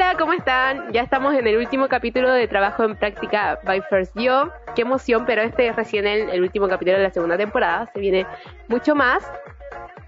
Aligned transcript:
Hola, 0.00 0.14
¿cómo 0.16 0.32
están? 0.32 0.92
Ya 0.92 1.02
estamos 1.02 1.34
en 1.34 1.44
el 1.48 1.56
último 1.56 1.88
capítulo 1.88 2.32
de 2.32 2.46
Trabajo 2.46 2.84
en 2.84 2.94
Práctica 2.94 3.58
by 3.64 3.82
First 3.90 4.16
Yo. 4.16 4.52
Qué 4.76 4.82
emoción, 4.82 5.24
pero 5.26 5.42
este 5.42 5.66
es 5.66 5.74
recién 5.74 6.06
el, 6.06 6.30
el 6.30 6.40
último 6.40 6.68
capítulo 6.68 6.98
de 6.98 7.02
la 7.02 7.10
segunda 7.10 7.36
temporada. 7.36 7.90
Se 7.92 7.98
viene 7.98 8.24
mucho 8.68 8.94
más. 8.94 9.28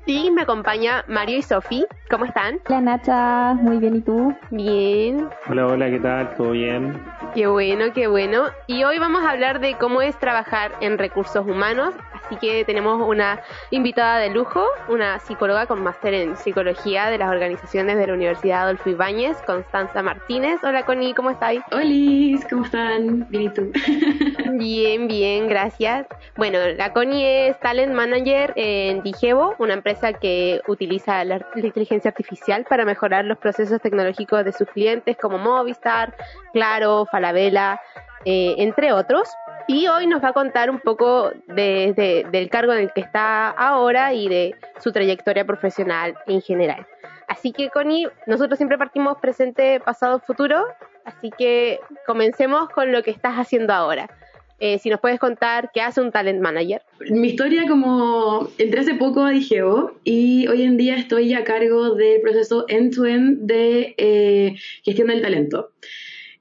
Y 0.06 0.30
me 0.30 0.42
acompaña 0.42 1.04
Mario 1.08 1.38
y 1.38 1.42
Sofi. 1.42 1.84
¿Cómo 2.08 2.24
están? 2.24 2.60
Hola 2.68 2.80
Nacha, 2.82 3.54
muy 3.54 3.78
bien, 3.78 3.96
¿y 3.96 4.00
tú? 4.00 4.32
Bien. 4.52 5.28
Hola, 5.48 5.66
hola, 5.66 5.90
¿qué 5.90 5.98
tal? 5.98 6.36
¿Todo 6.36 6.52
bien? 6.52 7.02
Qué 7.34 7.48
bueno, 7.48 7.86
qué 7.92 8.06
bueno. 8.06 8.44
Y 8.68 8.84
hoy 8.84 9.00
vamos 9.00 9.24
a 9.24 9.32
hablar 9.32 9.58
de 9.58 9.74
cómo 9.74 10.02
es 10.02 10.16
trabajar 10.20 10.70
en 10.80 10.98
recursos 10.98 11.44
humanos. 11.44 11.94
Así 12.30 12.38
que 12.38 12.64
tenemos 12.64 13.02
una 13.08 13.40
invitada 13.70 14.20
de 14.20 14.30
lujo, 14.30 14.64
una 14.86 15.18
psicóloga 15.18 15.66
con 15.66 15.82
máster 15.82 16.14
en 16.14 16.36
psicología 16.36 17.10
de 17.10 17.18
las 17.18 17.28
organizaciones 17.28 17.96
de 17.96 18.06
la 18.06 18.12
Universidad 18.14 18.62
Adolfo 18.62 18.88
Ibáñez, 18.88 19.36
Constanza 19.44 20.00
Martínez. 20.00 20.60
Hola 20.62 20.84
Connie, 20.84 21.12
¿cómo 21.12 21.30
estáis? 21.30 21.60
Hola, 21.72 22.46
¿cómo 22.48 22.64
están? 22.66 23.26
Bien, 23.30 23.42
¿y 23.42 23.48
tú? 23.48 23.72
bien, 24.52 25.08
bien, 25.08 25.48
gracias. 25.48 26.06
Bueno, 26.36 26.60
la 26.76 26.92
Connie 26.92 27.48
es 27.48 27.58
Talent 27.58 27.92
Manager 27.92 28.52
en 28.54 29.02
Digebo, 29.02 29.56
una 29.58 29.74
empresa 29.74 30.12
que 30.12 30.60
utiliza 30.68 31.24
la, 31.24 31.44
la 31.56 31.66
inteligencia 31.66 32.10
artificial 32.10 32.64
para 32.70 32.84
mejorar 32.84 33.24
los 33.24 33.38
procesos 33.38 33.80
tecnológicos 33.80 34.44
de 34.44 34.52
sus 34.52 34.68
clientes 34.68 35.16
como 35.20 35.36
Movistar, 35.36 36.14
Claro, 36.52 37.06
Falabella, 37.10 37.80
eh, 38.24 38.54
entre 38.58 38.92
otros. 38.92 39.28
Y 39.68 39.86
hoy 39.86 40.06
nos 40.06 40.22
va 40.22 40.28
a 40.28 40.32
contar 40.32 40.70
un 40.70 40.80
poco 40.80 41.32
de, 41.46 41.92
de, 41.96 42.26
del 42.30 42.50
cargo 42.50 42.72
en 42.72 42.80
el 42.80 42.92
que 42.92 43.00
está 43.00 43.50
ahora 43.50 44.12
y 44.14 44.28
de 44.28 44.54
su 44.80 44.92
trayectoria 44.92 45.44
profesional 45.44 46.16
en 46.26 46.40
general. 46.42 46.86
Así 47.28 47.52
que, 47.52 47.70
Connie, 47.70 48.08
nosotros 48.26 48.56
siempre 48.56 48.76
partimos 48.76 49.18
presente, 49.18 49.80
pasado, 49.80 50.18
futuro. 50.20 50.66
Así 51.04 51.30
que 51.36 51.78
comencemos 52.06 52.68
con 52.70 52.90
lo 52.92 53.02
que 53.02 53.12
estás 53.12 53.34
haciendo 53.36 53.72
ahora. 53.72 54.10
Eh, 54.58 54.78
si 54.78 54.90
nos 54.90 55.00
puedes 55.00 55.18
contar 55.18 55.70
qué 55.72 55.80
hace 55.80 56.02
un 56.02 56.12
talent 56.12 56.42
manager. 56.42 56.82
Mi 57.08 57.28
historia 57.28 57.66
como 57.66 58.46
entré 58.58 58.80
hace 58.80 58.94
poco 58.94 59.24
a 59.24 59.30
Digeo 59.30 59.98
y 60.04 60.46
hoy 60.48 60.64
en 60.64 60.76
día 60.76 60.96
estoy 60.96 61.32
a 61.32 61.44
cargo 61.44 61.94
del 61.94 62.20
proceso 62.20 62.66
end-to-end 62.68 63.38
-end 63.38 63.46
de 63.46 63.94
eh, 63.96 64.56
gestión 64.82 65.08
del 65.08 65.22
talento. 65.22 65.70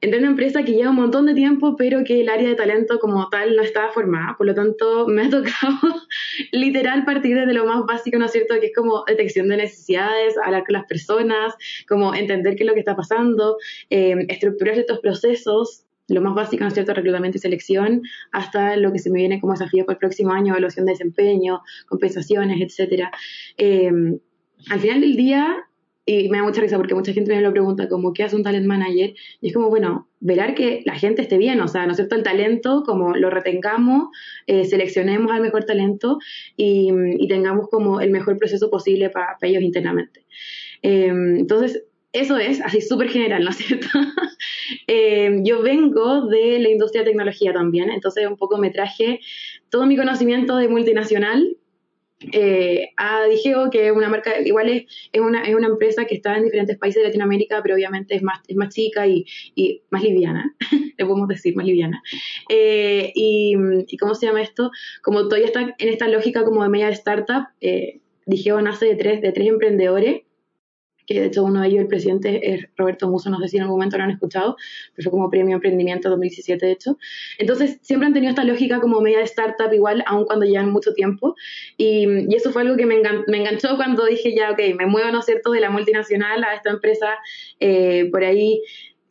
Entré 0.01 0.19
en 0.19 0.23
una 0.23 0.31
empresa 0.31 0.63
que 0.63 0.73
lleva 0.73 0.91
un 0.91 0.95
montón 0.95 1.25
de 1.25 1.33
tiempo, 1.33 1.75
pero 1.75 2.03
que 2.05 2.21
el 2.21 2.29
área 2.29 2.47
de 2.47 2.55
talento 2.55 2.99
como 2.99 3.27
tal 3.29 3.55
no 3.55 3.61
estaba 3.61 3.91
formada. 3.91 4.35
Por 4.37 4.47
lo 4.47 4.55
tanto, 4.55 5.07
me 5.07 5.23
ha 5.23 5.29
tocado 5.29 5.77
literal 6.51 7.03
partir 7.03 7.35
desde 7.35 7.53
lo 7.53 7.65
más 7.65 7.85
básico, 7.85 8.17
¿no 8.17 8.25
es 8.25 8.31
cierto? 8.31 8.55
Que 8.59 8.67
es 8.67 8.75
como 8.75 9.03
detección 9.05 9.49
de 9.49 9.57
necesidades, 9.57 10.35
hablar 10.37 10.63
con 10.65 10.73
las 10.73 10.85
personas, 10.85 11.53
como 11.87 12.15
entender 12.15 12.55
qué 12.55 12.63
es 12.63 12.67
lo 12.67 12.73
que 12.73 12.79
está 12.79 12.95
pasando, 12.95 13.57
eh, 13.89 14.15
estructurar 14.29 14.75
ciertos 14.75 14.99
procesos 14.99 15.85
lo 16.07 16.21
más 16.21 16.33
básico, 16.33 16.63
¿no 16.63 16.69
es 16.69 16.73
cierto?, 16.73 16.93
reclutamiento 16.93 17.37
y 17.37 17.41
selección, 17.41 18.01
hasta 18.31 18.75
lo 18.77 18.91
que 18.91 18.97
se 18.97 19.11
me 19.11 19.19
viene 19.19 19.39
como 19.39 19.53
desafío 19.53 19.85
para 19.85 19.93
el 19.93 19.99
próximo 19.99 20.31
año, 20.31 20.53
evaluación 20.53 20.87
de 20.87 20.93
desempeño, 20.93 21.61
compensaciones, 21.87 22.59
etcétera. 22.61 23.11
Eh, 23.57 23.91
al 24.69 24.79
final 24.79 25.01
del 25.01 25.15
día, 25.15 25.68
y 26.09 26.27
me 26.27 26.39
da 26.39 26.43
mucha 26.43 26.61
risa 26.61 26.77
porque 26.77 26.95
mucha 26.95 27.13
gente 27.13 27.35
me 27.35 27.41
lo 27.41 27.51
pregunta 27.51 27.87
como, 27.87 28.13
¿qué 28.13 28.23
hace 28.23 28.35
un 28.35 28.41
talent 28.41 28.65
manager? 28.65 29.13
Y 29.41 29.47
es 29.47 29.53
como, 29.53 29.69
bueno, 29.69 30.09
velar 30.19 30.55
que 30.55 30.81
la 30.83 30.95
gente 30.95 31.21
esté 31.21 31.37
bien, 31.37 31.61
o 31.61 31.67
sea, 31.67 31.85
¿no 31.85 31.91
es 31.91 31.97
cierto? 31.97 32.15
El 32.15 32.23
talento, 32.23 32.81
como 32.83 33.15
lo 33.15 33.29
retengamos, 33.29 34.07
eh, 34.47 34.65
seleccionemos 34.65 35.31
al 35.31 35.41
mejor 35.41 35.65
talento 35.65 36.17
y, 36.57 37.27
tengamos 37.27 37.69
como 37.69 38.01
el 38.01 38.09
mejor 38.09 38.39
proceso 38.39 38.71
posible 38.71 39.11
para 39.11 39.37
pa 39.39 39.45
ellos 39.45 39.61
internamente. 39.61 40.25
Eh, 40.81 41.11
entonces, 41.37 41.83
eso 42.11 42.37
es, 42.37 42.59
así 42.61 42.81
súper 42.81 43.09
general, 43.09 43.43
¿no 43.43 43.51
es 43.51 43.57
cierto? 43.57 43.87
eh, 44.87 45.41
yo 45.43 45.61
vengo 45.61 46.25
de 46.25 46.57
la 46.57 46.69
industria 46.69 47.03
de 47.03 47.11
tecnología 47.11 47.53
también, 47.53 47.91
entonces 47.91 48.25
un 48.25 48.35
poco 48.35 48.57
me 48.57 48.71
traje 48.71 49.19
todo 49.69 49.85
mi 49.85 49.95
conocimiento 49.95 50.57
de 50.57 50.69
multinacional 50.69 51.55
eh, 52.33 52.89
a 52.97 53.25
Digeo, 53.25 53.69
que 53.69 53.87
es 53.87 53.91
una 53.93 54.09
marca, 54.09 54.39
igual 54.41 54.69
es, 54.69 54.83
es, 55.11 55.21
una, 55.21 55.43
es 55.43 55.55
una 55.55 55.67
empresa 55.67 56.05
que 56.05 56.15
está 56.15 56.35
en 56.35 56.43
diferentes 56.43 56.77
países 56.77 57.01
de 57.01 57.07
Latinoamérica, 57.07 57.61
pero 57.63 57.75
obviamente 57.75 58.15
es 58.15 58.21
más, 58.21 58.39
es 58.47 58.55
más 58.57 58.73
chica 58.73 59.07
y, 59.07 59.25
y 59.55 59.83
más 59.89 60.03
liviana, 60.03 60.53
le 60.97 61.05
podemos 61.05 61.27
decir, 61.27 61.55
más 61.55 61.65
liviana. 61.65 62.01
Eh, 62.49 63.11
y, 63.15 63.55
y, 63.87 63.97
¿cómo 63.97 64.15
se 64.15 64.25
llama 64.25 64.41
esto? 64.41 64.71
Como 65.01 65.23
todavía 65.23 65.47
está 65.47 65.61
en 65.61 65.89
esta 65.89 66.07
lógica 66.07 66.43
como 66.43 66.63
de 66.63 66.69
media 66.69 66.89
startup, 66.89 67.47
eh, 67.61 68.01
Digeo 68.25 68.61
nace 68.61 68.85
de 68.85 68.95
tres, 68.95 69.21
de 69.21 69.31
tres 69.31 69.47
emprendedores 69.47 70.21
que 71.13 71.21
de 71.21 71.27
hecho 71.27 71.43
uno 71.43 71.61
de 71.61 71.67
ellos, 71.67 71.81
el 71.81 71.87
presidente, 71.87 72.53
es 72.53 72.67
Roberto 72.77 73.09
Muso, 73.09 73.29
no 73.29 73.39
sé 73.39 73.47
si 73.47 73.57
en 73.57 73.63
algún 73.63 73.77
momento 73.77 73.97
lo 73.97 74.03
han 74.03 74.11
escuchado, 74.11 74.55
pero 74.95 75.09
fue 75.09 75.11
como 75.11 75.29
premio 75.29 75.55
emprendimiento 75.55 76.09
2017 76.09 76.65
de 76.65 76.71
hecho. 76.71 76.97
Entonces 77.39 77.79
siempre 77.81 78.07
han 78.07 78.13
tenido 78.13 78.29
esta 78.29 78.43
lógica 78.43 78.79
como 78.79 79.01
media 79.01 79.17
de 79.17 79.23
startup 79.23 79.73
igual, 79.73 80.03
aun 80.05 80.25
cuando 80.25 80.45
llevan 80.45 80.71
mucho 80.71 80.93
tiempo, 80.93 81.35
y, 81.77 82.05
y 82.31 82.35
eso 82.35 82.51
fue 82.51 82.61
algo 82.61 82.77
que 82.77 82.85
me, 82.85 82.95
engan 82.95 83.23
me, 83.27 83.37
enganchó 83.37 83.75
cuando 83.75 84.05
dije 84.05 84.35
ya, 84.35 84.51
ok, 84.51 84.59
me 84.77 84.85
muevo, 84.85 85.11
¿no 85.11 85.19
es 85.19 85.25
cierto?, 85.25 85.51
de 85.51 85.61
la 85.61 85.71
multinacional 85.71 86.43
a 86.43 86.53
esta 86.53 86.69
empresa 86.69 87.17
eh, 87.59 88.07
por 88.11 88.23
ahí 88.23 88.61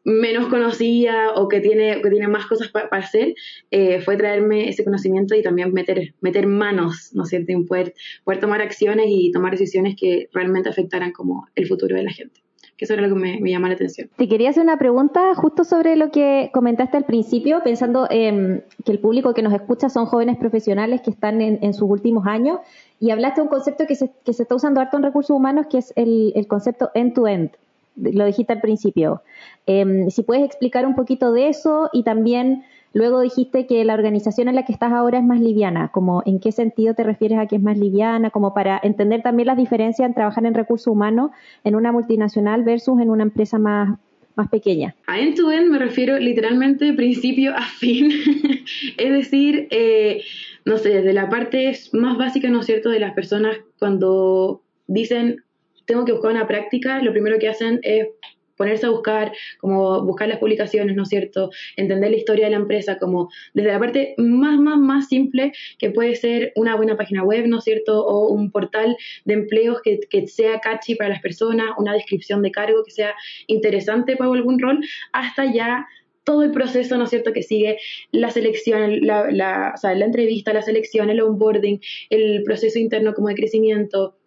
menos 0.04 0.48
conocida 0.48 1.34
o 1.34 1.48
que 1.48 1.60
tiene, 1.60 2.00
que 2.00 2.10
tiene 2.10 2.28
más 2.28 2.46
cosas 2.46 2.68
para 2.68 2.88
pa 2.88 2.98
hacer, 2.98 3.34
eh, 3.70 4.00
fue 4.00 4.16
traerme 4.16 4.68
ese 4.68 4.84
conocimiento 4.84 5.34
y 5.34 5.42
también 5.42 5.72
meter, 5.72 6.14
meter 6.20 6.46
manos, 6.46 7.10
¿no 7.12 7.24
es 7.24 7.28
cierto? 7.30 7.52
Y 7.52 7.64
poder, 7.64 7.94
poder 8.24 8.40
tomar 8.40 8.62
acciones 8.62 9.06
y 9.08 9.30
tomar 9.32 9.52
decisiones 9.52 9.96
que 9.98 10.28
realmente 10.32 10.68
afectaran 10.68 11.12
como 11.12 11.46
el 11.54 11.66
futuro 11.66 11.96
de 11.96 12.04
la 12.04 12.12
gente. 12.12 12.40
Que 12.76 12.84
eso 12.84 12.94
era 12.94 13.02
lo 13.02 13.12
que 13.12 13.20
me, 13.20 13.40
me 13.40 13.50
llama 13.50 13.66
la 13.66 13.74
atención. 13.74 14.08
Te 14.16 14.28
quería 14.28 14.50
hacer 14.50 14.62
una 14.62 14.78
pregunta 14.78 15.34
justo 15.34 15.64
sobre 15.64 15.96
lo 15.96 16.12
que 16.12 16.50
comentaste 16.54 16.96
al 16.96 17.04
principio, 17.04 17.60
pensando 17.64 18.06
eh, 18.08 18.62
que 18.84 18.92
el 18.92 19.00
público 19.00 19.34
que 19.34 19.42
nos 19.42 19.52
escucha 19.52 19.88
son 19.88 20.06
jóvenes 20.06 20.36
profesionales 20.36 21.00
que 21.00 21.10
están 21.10 21.40
en, 21.40 21.58
en 21.62 21.74
sus 21.74 21.90
últimos 21.90 22.24
años 22.26 22.60
y 23.00 23.10
hablaste 23.10 23.40
de 23.40 23.42
un 23.42 23.48
concepto 23.48 23.84
que 23.88 23.96
se, 23.96 24.12
que 24.24 24.32
se 24.32 24.44
está 24.44 24.54
usando 24.54 24.80
harto 24.80 24.96
en 24.96 25.02
recursos 25.02 25.36
humanos, 25.36 25.66
que 25.68 25.78
es 25.78 25.92
el, 25.96 26.32
el 26.36 26.46
concepto 26.46 26.92
end-to-end. 26.94 27.50
-end 27.50 27.67
lo 28.00 28.24
dijiste 28.24 28.52
al 28.52 28.60
principio. 28.60 29.22
Eh, 29.66 30.06
si 30.10 30.22
puedes 30.22 30.44
explicar 30.44 30.86
un 30.86 30.94
poquito 30.94 31.32
de 31.32 31.48
eso 31.48 31.90
y 31.92 32.02
también 32.02 32.64
luego 32.92 33.20
dijiste 33.20 33.66
que 33.66 33.84
la 33.84 33.94
organización 33.94 34.48
en 34.48 34.54
la 34.54 34.64
que 34.64 34.72
estás 34.72 34.92
ahora 34.92 35.18
es 35.18 35.24
más 35.24 35.40
liviana, 35.40 35.88
como 35.92 36.22
en 36.26 36.40
qué 36.40 36.52
sentido 36.52 36.94
te 36.94 37.04
refieres 37.04 37.38
a 37.38 37.46
que 37.46 37.56
es 37.56 37.62
más 37.62 37.78
liviana, 37.78 38.30
como 38.30 38.54
para 38.54 38.80
entender 38.82 39.22
también 39.22 39.46
las 39.46 39.56
diferencias 39.56 40.06
en 40.06 40.14
trabajar 40.14 40.46
en 40.46 40.54
recursos 40.54 40.88
humanos 40.88 41.30
en 41.64 41.74
una 41.74 41.92
multinacional 41.92 42.64
versus 42.64 43.00
en 43.00 43.10
una 43.10 43.24
empresa 43.24 43.58
más, 43.58 43.98
más 44.36 44.48
pequeña. 44.48 44.94
A 45.06 45.18
end-to-end 45.18 45.66
-end 45.66 45.70
me 45.70 45.78
refiero 45.78 46.18
literalmente 46.18 46.92
principio 46.94 47.54
a 47.54 47.62
fin, 47.62 48.10
es 48.96 49.12
decir, 49.12 49.68
eh, 49.70 50.22
no 50.64 50.78
sé, 50.78 50.90
desde 50.90 51.12
la 51.12 51.28
parte 51.28 51.72
más 51.92 52.16
básica, 52.16 52.48
¿no 52.48 52.60
es 52.60 52.66
cierto?, 52.66 52.90
de 52.90 53.00
las 53.00 53.14
personas 53.14 53.56
cuando 53.78 54.62
dicen 54.86 55.42
tengo 55.88 56.04
que 56.04 56.12
buscar 56.12 56.30
una 56.30 56.46
práctica, 56.46 57.02
lo 57.02 57.12
primero 57.12 57.38
que 57.38 57.48
hacen 57.48 57.80
es 57.82 58.06
ponerse 58.58 58.86
a 58.86 58.90
buscar, 58.90 59.32
como 59.58 60.04
buscar 60.04 60.28
las 60.28 60.38
publicaciones, 60.38 60.94
¿no 60.94 61.04
es 61.04 61.08
cierto? 61.08 61.50
Entender 61.76 62.10
la 62.10 62.16
historia 62.16 62.46
de 62.46 62.50
la 62.50 62.58
empresa, 62.58 62.98
como 62.98 63.30
desde 63.54 63.72
la 63.72 63.78
parte 63.78 64.14
más, 64.18 64.58
más, 64.58 64.78
más 64.78 65.08
simple, 65.08 65.52
que 65.78 65.90
puede 65.90 66.14
ser 66.16 66.52
una 66.56 66.76
buena 66.76 66.96
página 66.96 67.24
web, 67.24 67.46
¿no 67.46 67.58
es 67.58 67.64
cierto? 67.64 68.04
O 68.04 68.28
un 68.28 68.50
portal 68.50 68.96
de 69.24 69.34
empleos 69.34 69.80
que, 69.82 70.26
sea 70.26 70.60
catchy 70.60 70.96
para 70.96 71.10
las 71.10 71.22
personas, 71.22 71.68
una 71.78 71.94
descripción 71.94 72.42
de 72.42 72.50
cargo 72.50 72.82
que 72.84 72.90
sea 72.90 73.14
interesante 73.46 74.16
para 74.16 74.30
algún 74.30 74.58
rol, 74.58 74.80
hasta 75.12 75.50
ya 75.50 75.86
todo 76.24 76.42
el 76.42 76.50
proceso, 76.50 76.98
¿no 76.98 77.04
es 77.04 77.10
cierto?, 77.10 77.32
que 77.32 77.42
sigue 77.42 77.78
la 78.10 78.30
selección, 78.30 79.06
la, 79.06 79.72
o 79.74 79.78
sea, 79.78 79.94
la 79.94 80.04
entrevista, 80.04 80.52
la 80.52 80.60
selección, 80.60 81.08
el 81.08 81.22
onboarding, 81.22 81.80
el 82.10 82.42
proceso 82.42 82.78
interno 82.78 83.14
como 83.14 83.28
de 83.28 83.34
crecimiento, 83.34 84.17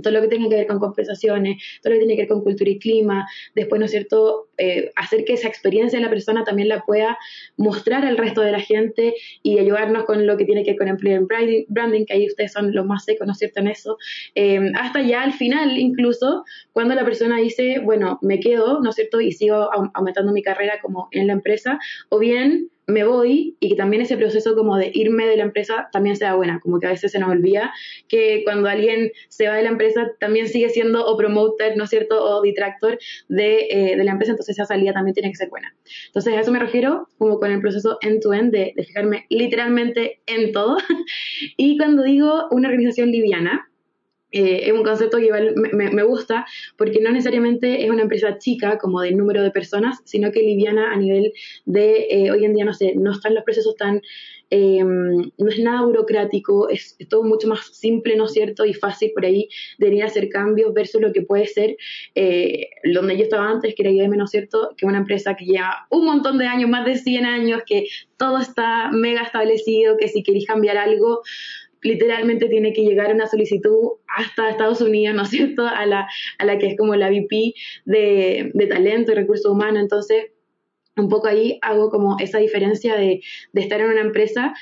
todo 0.00 0.12
lo 0.12 0.20
que 0.22 0.28
tiene 0.28 0.48
que 0.48 0.56
ver 0.56 0.66
con 0.66 0.78
compensaciones, 0.78 1.62
todo 1.82 1.92
lo 1.92 1.98
que 2.00 2.06
tiene 2.06 2.14
que 2.16 2.22
ver 2.22 2.28
con 2.28 2.42
cultura 2.42 2.70
y 2.70 2.78
clima, 2.78 3.26
después, 3.54 3.78
¿no 3.78 3.86
es 3.86 3.90
cierto?, 3.90 4.48
eh, 4.62 4.92
hacer 4.94 5.24
que 5.24 5.32
esa 5.32 5.48
experiencia 5.48 5.98
de 5.98 6.04
la 6.04 6.10
persona 6.10 6.44
también 6.44 6.68
la 6.68 6.82
pueda 6.82 7.18
mostrar 7.56 8.04
al 8.04 8.16
resto 8.16 8.42
de 8.42 8.52
la 8.52 8.60
gente 8.60 9.14
y 9.42 9.58
ayudarnos 9.58 10.04
con 10.04 10.24
lo 10.26 10.36
que 10.36 10.44
tiene 10.44 10.62
que 10.62 10.70
ver 10.70 10.78
con 10.78 10.88
employer 10.88 11.22
branding, 11.68 12.04
que 12.06 12.14
ahí 12.14 12.26
ustedes 12.26 12.52
son 12.52 12.72
los 12.72 12.86
más 12.86 13.04
secos, 13.04 13.26
¿no 13.26 13.32
es 13.32 13.38
cierto?, 13.38 13.60
en 13.60 13.68
eso, 13.68 13.98
eh, 14.36 14.60
hasta 14.78 15.02
ya 15.02 15.22
al 15.22 15.32
final, 15.32 15.76
incluso, 15.78 16.44
cuando 16.72 16.94
la 16.94 17.04
persona 17.04 17.38
dice, 17.38 17.80
bueno, 17.80 18.18
me 18.22 18.38
quedo, 18.38 18.80
¿no 18.80 18.90
es 18.90 18.96
cierto?, 18.96 19.20
y 19.20 19.32
sigo 19.32 19.68
aumentando 19.94 20.32
mi 20.32 20.42
carrera 20.42 20.78
como 20.80 21.08
en 21.10 21.26
la 21.26 21.32
empresa, 21.32 21.78
o 22.08 22.18
bien 22.18 22.68
me 22.86 23.04
voy 23.04 23.56
y 23.60 23.68
que 23.70 23.76
también 23.76 24.02
ese 24.02 24.16
proceso 24.16 24.56
como 24.56 24.76
de 24.76 24.90
irme 24.92 25.26
de 25.26 25.36
la 25.36 25.44
empresa 25.44 25.88
también 25.92 26.16
sea 26.16 26.34
buena, 26.34 26.58
como 26.60 26.80
que 26.80 26.86
a 26.88 26.90
veces 26.90 27.12
se 27.12 27.18
nos 27.18 27.30
olvida 27.30 27.72
que 28.08 28.42
cuando 28.44 28.68
alguien 28.68 29.12
se 29.28 29.46
va 29.48 29.54
de 29.54 29.62
la 29.62 29.68
empresa 29.68 30.10
también 30.18 30.48
sigue 30.48 30.68
siendo 30.68 31.06
o 31.06 31.16
promoter, 31.16 31.76
¿no 31.76 31.84
es 31.84 31.90
cierto?, 31.90 32.22
o 32.22 32.42
detractor 32.42 32.98
de, 33.28 33.68
eh, 33.70 33.96
de 33.96 34.04
la 34.04 34.12
empresa, 34.12 34.32
entonces 34.32 34.51
esa 34.52 34.64
salida 34.64 34.92
también 34.92 35.14
tiene 35.14 35.30
que 35.30 35.36
ser 35.36 35.50
buena. 35.50 35.74
Entonces 36.06 36.34
a 36.34 36.40
eso 36.40 36.52
me 36.52 36.58
refiero 36.58 37.08
como 37.18 37.38
con 37.38 37.50
el 37.50 37.60
proceso 37.60 37.98
end-to-end 38.00 38.48
-end 38.48 38.50
de, 38.50 38.72
de 38.76 38.84
fijarme 38.84 39.26
literalmente 39.28 40.20
en 40.26 40.52
todo. 40.52 40.76
y 41.56 41.76
cuando 41.78 42.02
digo 42.02 42.48
una 42.50 42.68
organización 42.68 43.10
liviana, 43.10 43.68
Eh, 44.32 44.62
es 44.68 44.72
un 44.72 44.82
concepto 44.82 45.18
que 45.18 45.26
igual 45.26 45.54
me, 45.56 45.90
me, 45.90 46.02
gusta 46.02 46.46
porque 46.78 47.00
no 47.02 47.10
necesariamente 47.10 47.84
es 47.84 47.90
una 47.90 48.02
empresa 48.02 48.38
chica 48.38 48.78
como 48.78 49.02
de 49.02 49.12
número 49.12 49.42
de 49.42 49.50
personas, 49.50 50.00
sino 50.06 50.32
que 50.32 50.40
liviana 50.40 50.90
a 50.90 50.96
nivel 50.96 51.32
de 51.66 52.06
eh, 52.10 52.30
hoy 52.30 52.46
en 52.46 52.54
día, 52.54 52.64
no 52.64 52.72
sé, 52.72 52.94
no 52.96 53.12
están 53.12 53.34
los 53.34 53.44
procesos 53.44 53.76
tan, 53.76 54.00
eh, 54.54 54.84
no 54.84 55.48
es 55.48 55.58
nada 55.60 55.86
burocrático, 55.86 56.68
es, 56.68 56.94
todo 57.08 57.22
mucho 57.22 57.48
más 57.48 57.74
simple, 57.74 58.16
¿no 58.16 58.26
es 58.26 58.32
cierto? 58.32 58.66
Y 58.66 58.74
fácil 58.74 59.12
por 59.14 59.24
ahí 59.24 59.48
de 59.78 59.86
venir 59.86 60.02
a 60.02 60.06
hacer 60.06 60.28
cambios 60.28 60.74
versus 60.74 61.00
lo 61.00 61.10
que 61.10 61.22
puede 61.22 61.46
ser 61.46 61.76
donde 62.92 63.16
yo 63.16 63.22
estaba 63.22 63.48
antes, 63.48 63.74
que 63.74 63.82
era 63.82 63.90
IBM, 63.90 64.16
¿no 64.18 64.24
es 64.24 64.30
cierto? 64.30 64.74
Que 64.76 64.84
una 64.84 64.98
empresa 64.98 65.34
que 65.34 65.46
lleva 65.46 65.86
un 65.88 66.04
montón 66.04 66.36
de 66.36 66.46
años, 66.46 66.68
más 66.68 66.84
de 66.84 66.96
100 66.96 67.24
años, 67.24 67.62
que 67.66 67.86
todo 68.18 68.38
está 68.38 68.90
mega 68.92 69.22
establecido, 69.22 69.96
que 69.96 70.08
si 70.08 70.22
queréis 70.22 70.46
cambiar 70.46 70.76
algo, 70.76 71.22
literalmente 71.82 72.48
tiene 72.48 72.72
que 72.72 72.82
llegar 72.82 73.12
una 73.12 73.26
solicitud 73.26 73.92
hasta 74.06 74.50
Estados 74.50 74.80
Unidos, 74.80 75.16
¿no 75.16 75.22
es 75.22 75.30
cierto?, 75.30 75.66
a 75.66 75.86
la, 75.86 76.08
a 76.38 76.44
la 76.44 76.58
que 76.58 76.68
es 76.68 76.76
como 76.76 76.94
la 76.94 77.08
VP 77.08 77.54
de, 77.84 78.50
de 78.54 78.66
talento 78.66 79.12
y 79.12 79.14
recursos 79.14 79.50
humanos. 79.50 79.82
Entonces, 79.82 80.26
un 80.96 81.08
poco 81.08 81.28
ahí 81.28 81.58
hago 81.62 81.90
como 81.90 82.16
esa 82.18 82.38
diferencia 82.38 82.96
de, 82.96 83.22
de 83.52 83.60
estar 83.60 83.80
en 83.80 83.90
una 83.90 84.00
empresa 84.00 84.54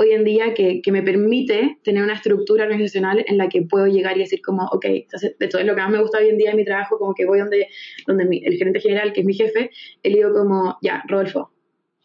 hoy 0.00 0.12
en 0.12 0.24
día 0.24 0.54
que, 0.54 0.80
que, 0.80 0.92
me 0.92 1.02
permite 1.02 1.78
tener 1.82 2.04
una 2.04 2.14
estructura 2.14 2.64
organizacional 2.64 3.24
en 3.26 3.36
la 3.36 3.48
que 3.48 3.62
puedo 3.62 3.88
llegar 3.88 4.16
y 4.16 4.20
decir 4.20 4.40
como, 4.42 4.64
ok, 4.66 4.84
entonces, 4.84 5.36
de 5.38 5.48
todo 5.48 5.62
lo 5.64 5.74
que 5.74 5.80
más 5.82 5.90
me 5.90 6.00
gusta 6.00 6.18
hoy 6.18 6.28
en 6.28 6.38
día 6.38 6.52
en 6.52 6.56
mi 6.56 6.64
trabajo, 6.64 6.98
como 6.98 7.14
que 7.14 7.26
voy 7.26 7.40
donde, 7.40 7.66
donde 8.06 8.24
el 8.44 8.56
gerente 8.56 8.78
general, 8.78 9.12
que 9.12 9.20
es 9.20 9.26
mi 9.26 9.34
jefe, 9.34 9.70
le 10.04 10.10
digo 10.10 10.32
como, 10.32 10.78
ya, 10.82 11.02
Rodolfo, 11.08 11.50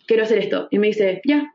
quiero 0.07 0.23
hacer 0.23 0.39
esto. 0.39 0.67
Y 0.71 0.79
me 0.79 0.87
dice, 0.87 1.21
ya, 1.23 1.53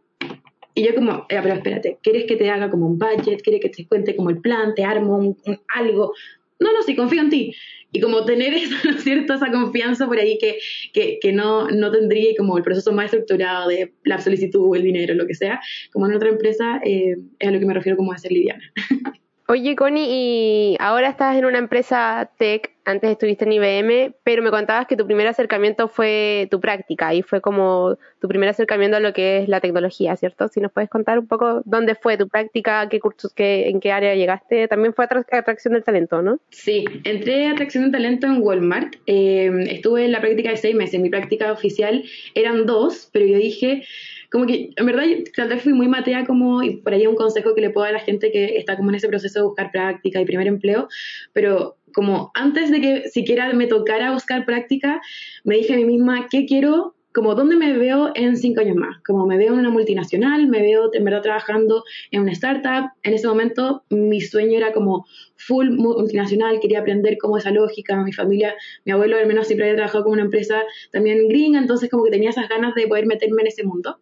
y 0.78 0.84
yo 0.84 0.94
como, 0.94 1.26
eh, 1.28 1.40
pero 1.42 1.54
espérate, 1.54 1.98
¿quieres 2.04 2.26
que 2.26 2.36
te 2.36 2.48
haga 2.50 2.70
como 2.70 2.86
un 2.86 2.98
budget? 2.98 3.42
¿Quieres 3.42 3.60
que 3.60 3.68
te 3.68 3.88
cuente 3.88 4.14
como 4.14 4.30
el 4.30 4.40
plan? 4.40 4.74
¿Te 4.76 4.84
armo 4.84 5.16
un, 5.16 5.36
algo? 5.74 6.14
No, 6.60 6.72
no, 6.72 6.82
sí, 6.82 6.94
confío 6.94 7.20
en 7.20 7.30
ti. 7.30 7.54
Y 7.92 8.00
como 8.00 8.24
tener 8.24 8.52
eso, 8.54 8.74
¿no 8.84 8.90
es 8.90 9.02
cierto? 9.02 9.34
Esa 9.34 9.50
confianza 9.50 10.06
por 10.06 10.18
ahí 10.18 10.38
que, 10.38 10.58
que, 10.92 11.18
que 11.20 11.32
no, 11.32 11.68
no 11.68 11.90
tendría 11.90 12.34
como 12.36 12.56
el 12.56 12.64
proceso 12.64 12.92
más 12.92 13.06
estructurado 13.06 13.68
de 13.68 13.92
la 14.04 14.20
solicitud, 14.20 14.76
el 14.76 14.82
dinero, 14.82 15.14
lo 15.14 15.26
que 15.26 15.34
sea, 15.34 15.60
como 15.92 16.06
en 16.06 16.14
otra 16.14 16.28
empresa, 16.28 16.80
eh, 16.84 17.16
es 17.38 17.48
a 17.48 17.50
lo 17.50 17.58
que 17.58 17.66
me 17.66 17.74
refiero 17.74 17.96
como 17.96 18.12
a 18.12 18.18
ser 18.18 18.32
liviana. 18.32 18.62
Oye, 19.50 19.76
Connie, 19.76 20.06
y 20.10 20.76
ahora 20.78 21.08
estás 21.08 21.34
en 21.38 21.46
una 21.46 21.56
empresa 21.56 22.30
tech, 22.36 22.70
antes 22.88 23.10
estuviste 23.10 23.44
en 23.44 23.52
IBM, 23.52 24.14
pero 24.24 24.42
me 24.42 24.50
contabas 24.50 24.86
que 24.86 24.96
tu 24.96 25.04
primer 25.04 25.26
acercamiento 25.26 25.88
fue 25.88 26.48
tu 26.50 26.58
práctica 26.58 27.12
y 27.12 27.20
fue 27.20 27.42
como 27.42 27.98
tu 28.18 28.28
primer 28.28 28.48
acercamiento 28.48 28.96
a 28.96 29.00
lo 29.00 29.12
que 29.12 29.38
es 29.38 29.48
la 29.48 29.60
tecnología, 29.60 30.16
¿cierto? 30.16 30.48
Si 30.48 30.58
nos 30.60 30.72
puedes 30.72 30.88
contar 30.88 31.18
un 31.18 31.26
poco 31.26 31.60
dónde 31.66 31.94
fue 31.94 32.16
tu 32.16 32.28
práctica, 32.28 32.88
qué 32.88 32.98
cursos, 32.98 33.34
qué, 33.34 33.68
en 33.68 33.80
qué 33.80 33.92
área 33.92 34.14
llegaste. 34.14 34.68
También 34.68 34.94
fue 34.94 35.04
atracción 35.04 35.74
del 35.74 35.84
talento, 35.84 36.22
¿no? 36.22 36.38
Sí, 36.48 36.86
entré 37.04 37.46
a 37.46 37.52
atracción 37.52 37.84
del 37.84 37.92
talento 37.92 38.26
en 38.26 38.40
Walmart. 38.40 38.96
Eh, 39.06 39.50
estuve 39.68 40.06
en 40.06 40.12
la 40.12 40.20
práctica 40.20 40.50
de 40.50 40.56
seis 40.56 40.74
meses. 40.74 40.98
Mi 40.98 41.10
práctica 41.10 41.52
oficial 41.52 42.04
eran 42.34 42.64
dos, 42.64 43.10
pero 43.12 43.26
yo 43.26 43.36
dije 43.36 43.84
como 44.30 44.46
que 44.46 44.70
en 44.76 44.86
verdad 44.86 45.04
tal 45.34 45.48
vez 45.48 45.62
fui 45.62 45.72
muy 45.72 45.88
matea 45.88 46.26
como, 46.26 46.62
y 46.62 46.76
por 46.76 46.92
ahí 46.92 47.06
un 47.06 47.16
consejo 47.16 47.54
que 47.54 47.62
le 47.62 47.70
puedo 47.70 47.86
dar 47.86 47.94
a 47.94 47.98
la 47.98 48.04
gente 48.04 48.30
que 48.30 48.58
está 48.58 48.76
como 48.76 48.90
en 48.90 48.96
ese 48.96 49.08
proceso 49.08 49.38
de 49.38 49.46
buscar 49.46 49.70
práctica 49.72 50.20
y 50.20 50.26
primer 50.26 50.46
empleo, 50.46 50.88
pero 51.32 51.77
como 51.94 52.30
antes 52.34 52.70
de 52.70 52.80
que 52.80 53.08
siquiera 53.08 53.52
me 53.52 53.66
tocara 53.66 54.12
buscar 54.12 54.44
práctica, 54.44 55.00
me 55.44 55.56
dije 55.56 55.74
a 55.74 55.76
mí 55.76 55.84
misma, 55.84 56.28
¿qué 56.30 56.46
quiero? 56.46 56.94
Como, 57.14 57.34
¿dónde 57.34 57.56
me 57.56 57.76
veo 57.76 58.12
en 58.14 58.36
cinco 58.36 58.60
años 58.60 58.76
más? 58.76 59.00
Como 59.02 59.26
me 59.26 59.38
veo 59.38 59.52
en 59.54 59.58
una 59.58 59.70
multinacional, 59.70 60.46
me 60.46 60.60
veo 60.60 60.90
en 60.92 61.04
verdad 61.04 61.22
trabajando 61.22 61.82
en 62.10 62.22
una 62.22 62.32
startup. 62.32 62.90
En 63.02 63.14
ese 63.14 63.26
momento 63.26 63.82
mi 63.90 64.20
sueño 64.20 64.58
era 64.58 64.72
como 64.72 65.06
full 65.36 65.70
multinacional, 65.70 66.60
quería 66.60 66.80
aprender 66.80 67.16
cómo 67.18 67.38
esa 67.38 67.50
lógica. 67.50 67.96
Mi 68.04 68.12
familia, 68.12 68.54
mi 68.84 68.92
abuelo 68.92 69.16
al 69.16 69.26
menos 69.26 69.46
siempre 69.46 69.66
había 69.66 69.76
trabajado 69.76 70.04
con 70.04 70.12
una 70.12 70.22
empresa 70.22 70.62
también 70.92 71.28
gringa, 71.28 71.58
entonces 71.58 71.90
como 71.90 72.04
que 72.04 72.10
tenía 72.10 72.30
esas 72.30 72.48
ganas 72.48 72.74
de 72.74 72.86
poder 72.86 73.06
meterme 73.06 73.42
en 73.42 73.48
ese 73.48 73.64
mundo 73.64 73.98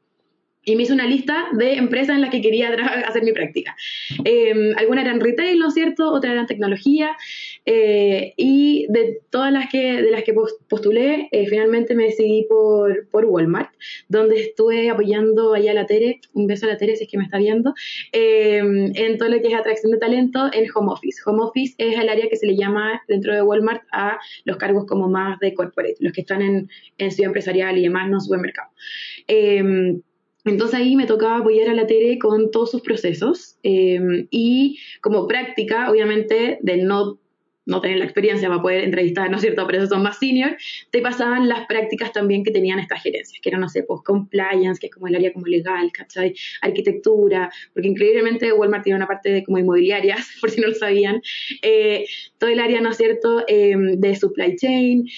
y 0.66 0.74
me 0.74 0.82
hice 0.82 0.92
una 0.92 1.06
lista 1.06 1.46
de 1.52 1.74
empresas 1.74 2.16
en 2.16 2.22
las 2.22 2.30
que 2.30 2.42
quería 2.42 2.68
hacer 3.06 3.22
mi 3.22 3.32
práctica. 3.32 3.76
Eh, 4.24 4.74
algunas 4.76 5.04
eran 5.04 5.20
retail, 5.20 5.58
¿no 5.60 5.68
es 5.68 5.74
cierto? 5.74 6.12
Otras 6.12 6.32
eran 6.32 6.46
tecnología. 6.46 7.16
Eh, 7.64 8.34
y 8.36 8.86
de 8.88 9.20
todas 9.30 9.52
las 9.52 9.70
que, 9.70 10.02
de 10.02 10.10
las 10.10 10.24
que 10.24 10.34
postulé, 10.68 11.28
eh, 11.30 11.46
finalmente 11.46 11.94
me 11.94 12.04
decidí 12.04 12.46
por, 12.48 13.08
por, 13.10 13.24
Walmart, 13.26 13.70
donde 14.08 14.40
estuve 14.40 14.90
apoyando 14.90 15.54
allá 15.54 15.70
a 15.70 15.74
la 15.74 15.86
Tere, 15.86 16.20
un 16.32 16.46
beso 16.48 16.66
a 16.66 16.70
la 16.70 16.76
Tere 16.76 16.96
si 16.96 17.04
es 17.04 17.10
que 17.10 17.18
me 17.18 17.24
está 17.24 17.38
viendo, 17.38 17.74
en 18.12 19.18
todo 19.18 19.28
lo 19.28 19.40
que 19.40 19.48
es 19.48 19.54
atracción 19.54 19.92
de 19.92 19.98
talento 19.98 20.48
en 20.52 20.66
Home 20.74 20.92
Office. 20.92 21.20
Home 21.26 21.42
Office 21.42 21.74
es 21.78 21.98
el 21.98 22.08
área 22.08 22.28
que 22.28 22.36
se 22.36 22.46
le 22.46 22.56
llama 22.56 23.02
dentro 23.08 23.34
de 23.34 23.42
Walmart 23.42 23.82
a 23.92 24.18
los 24.44 24.56
cargos 24.56 24.86
como 24.86 25.08
más 25.08 25.38
de 25.40 25.54
corporate, 25.54 25.96
los 26.00 26.12
que 26.12 26.20
están 26.22 26.42
en, 26.42 26.68
en 26.98 27.10
ciudad 27.10 27.28
empresarial 27.28 27.78
y 27.78 27.82
demás, 27.82 28.08
no 28.08 28.20
supermercado. 28.20 28.70
Entonces 30.46 30.78
ahí 30.78 30.96
me 30.96 31.06
tocaba 31.06 31.38
apoyar 31.38 31.68
a 31.68 31.74
la 31.74 31.86
Tere 31.86 32.18
con 32.18 32.50
todos 32.50 32.70
sus 32.70 32.80
procesos 32.80 33.58
eh, 33.62 34.26
y 34.30 34.78
como 35.00 35.26
práctica, 35.26 35.90
obviamente, 35.90 36.58
de 36.62 36.76
no, 36.78 37.18
no 37.66 37.80
tener 37.80 37.98
la 37.98 38.04
experiencia 38.04 38.48
para 38.48 38.62
poder 38.62 38.84
entrevistar, 38.84 39.28
¿no 39.28 39.36
es 39.36 39.42
cierto?, 39.42 39.66
pero 39.66 39.84
son 39.86 40.04
más 40.04 40.18
senior, 40.18 40.56
te 40.90 41.02
pasaban 41.02 41.48
las 41.48 41.66
prácticas 41.66 42.12
también 42.12 42.44
que 42.44 42.52
tenían 42.52 42.78
estas 42.78 43.02
gerencias, 43.02 43.40
que 43.42 43.48
eran, 43.48 43.60
no 43.60 43.68
sé, 43.68 43.82
pues 43.82 44.02
compliance, 44.04 44.78
que 44.78 44.86
es 44.86 44.92
como 44.92 45.08
el 45.08 45.16
área 45.16 45.32
como 45.32 45.46
legal, 45.46 45.90
¿cachai? 45.92 46.32
Arquitectura, 46.62 47.50
porque 47.74 47.88
increíblemente 47.88 48.52
Walmart 48.52 48.84
tiene 48.84 48.98
una 48.98 49.08
parte 49.08 49.30
de 49.30 49.44
como 49.44 49.58
inmobiliarias, 49.58 50.28
por 50.40 50.50
si 50.50 50.60
no 50.60 50.68
lo 50.68 50.74
sabían, 50.74 51.20
eh, 51.62 52.06
todo 52.38 52.50
el 52.50 52.60
área, 52.60 52.80
¿no 52.80 52.90
es 52.90 52.96
cierto?, 52.96 53.44
eh, 53.48 53.74
de 53.76 54.14
supply 54.14 54.54
chain, 54.56 55.08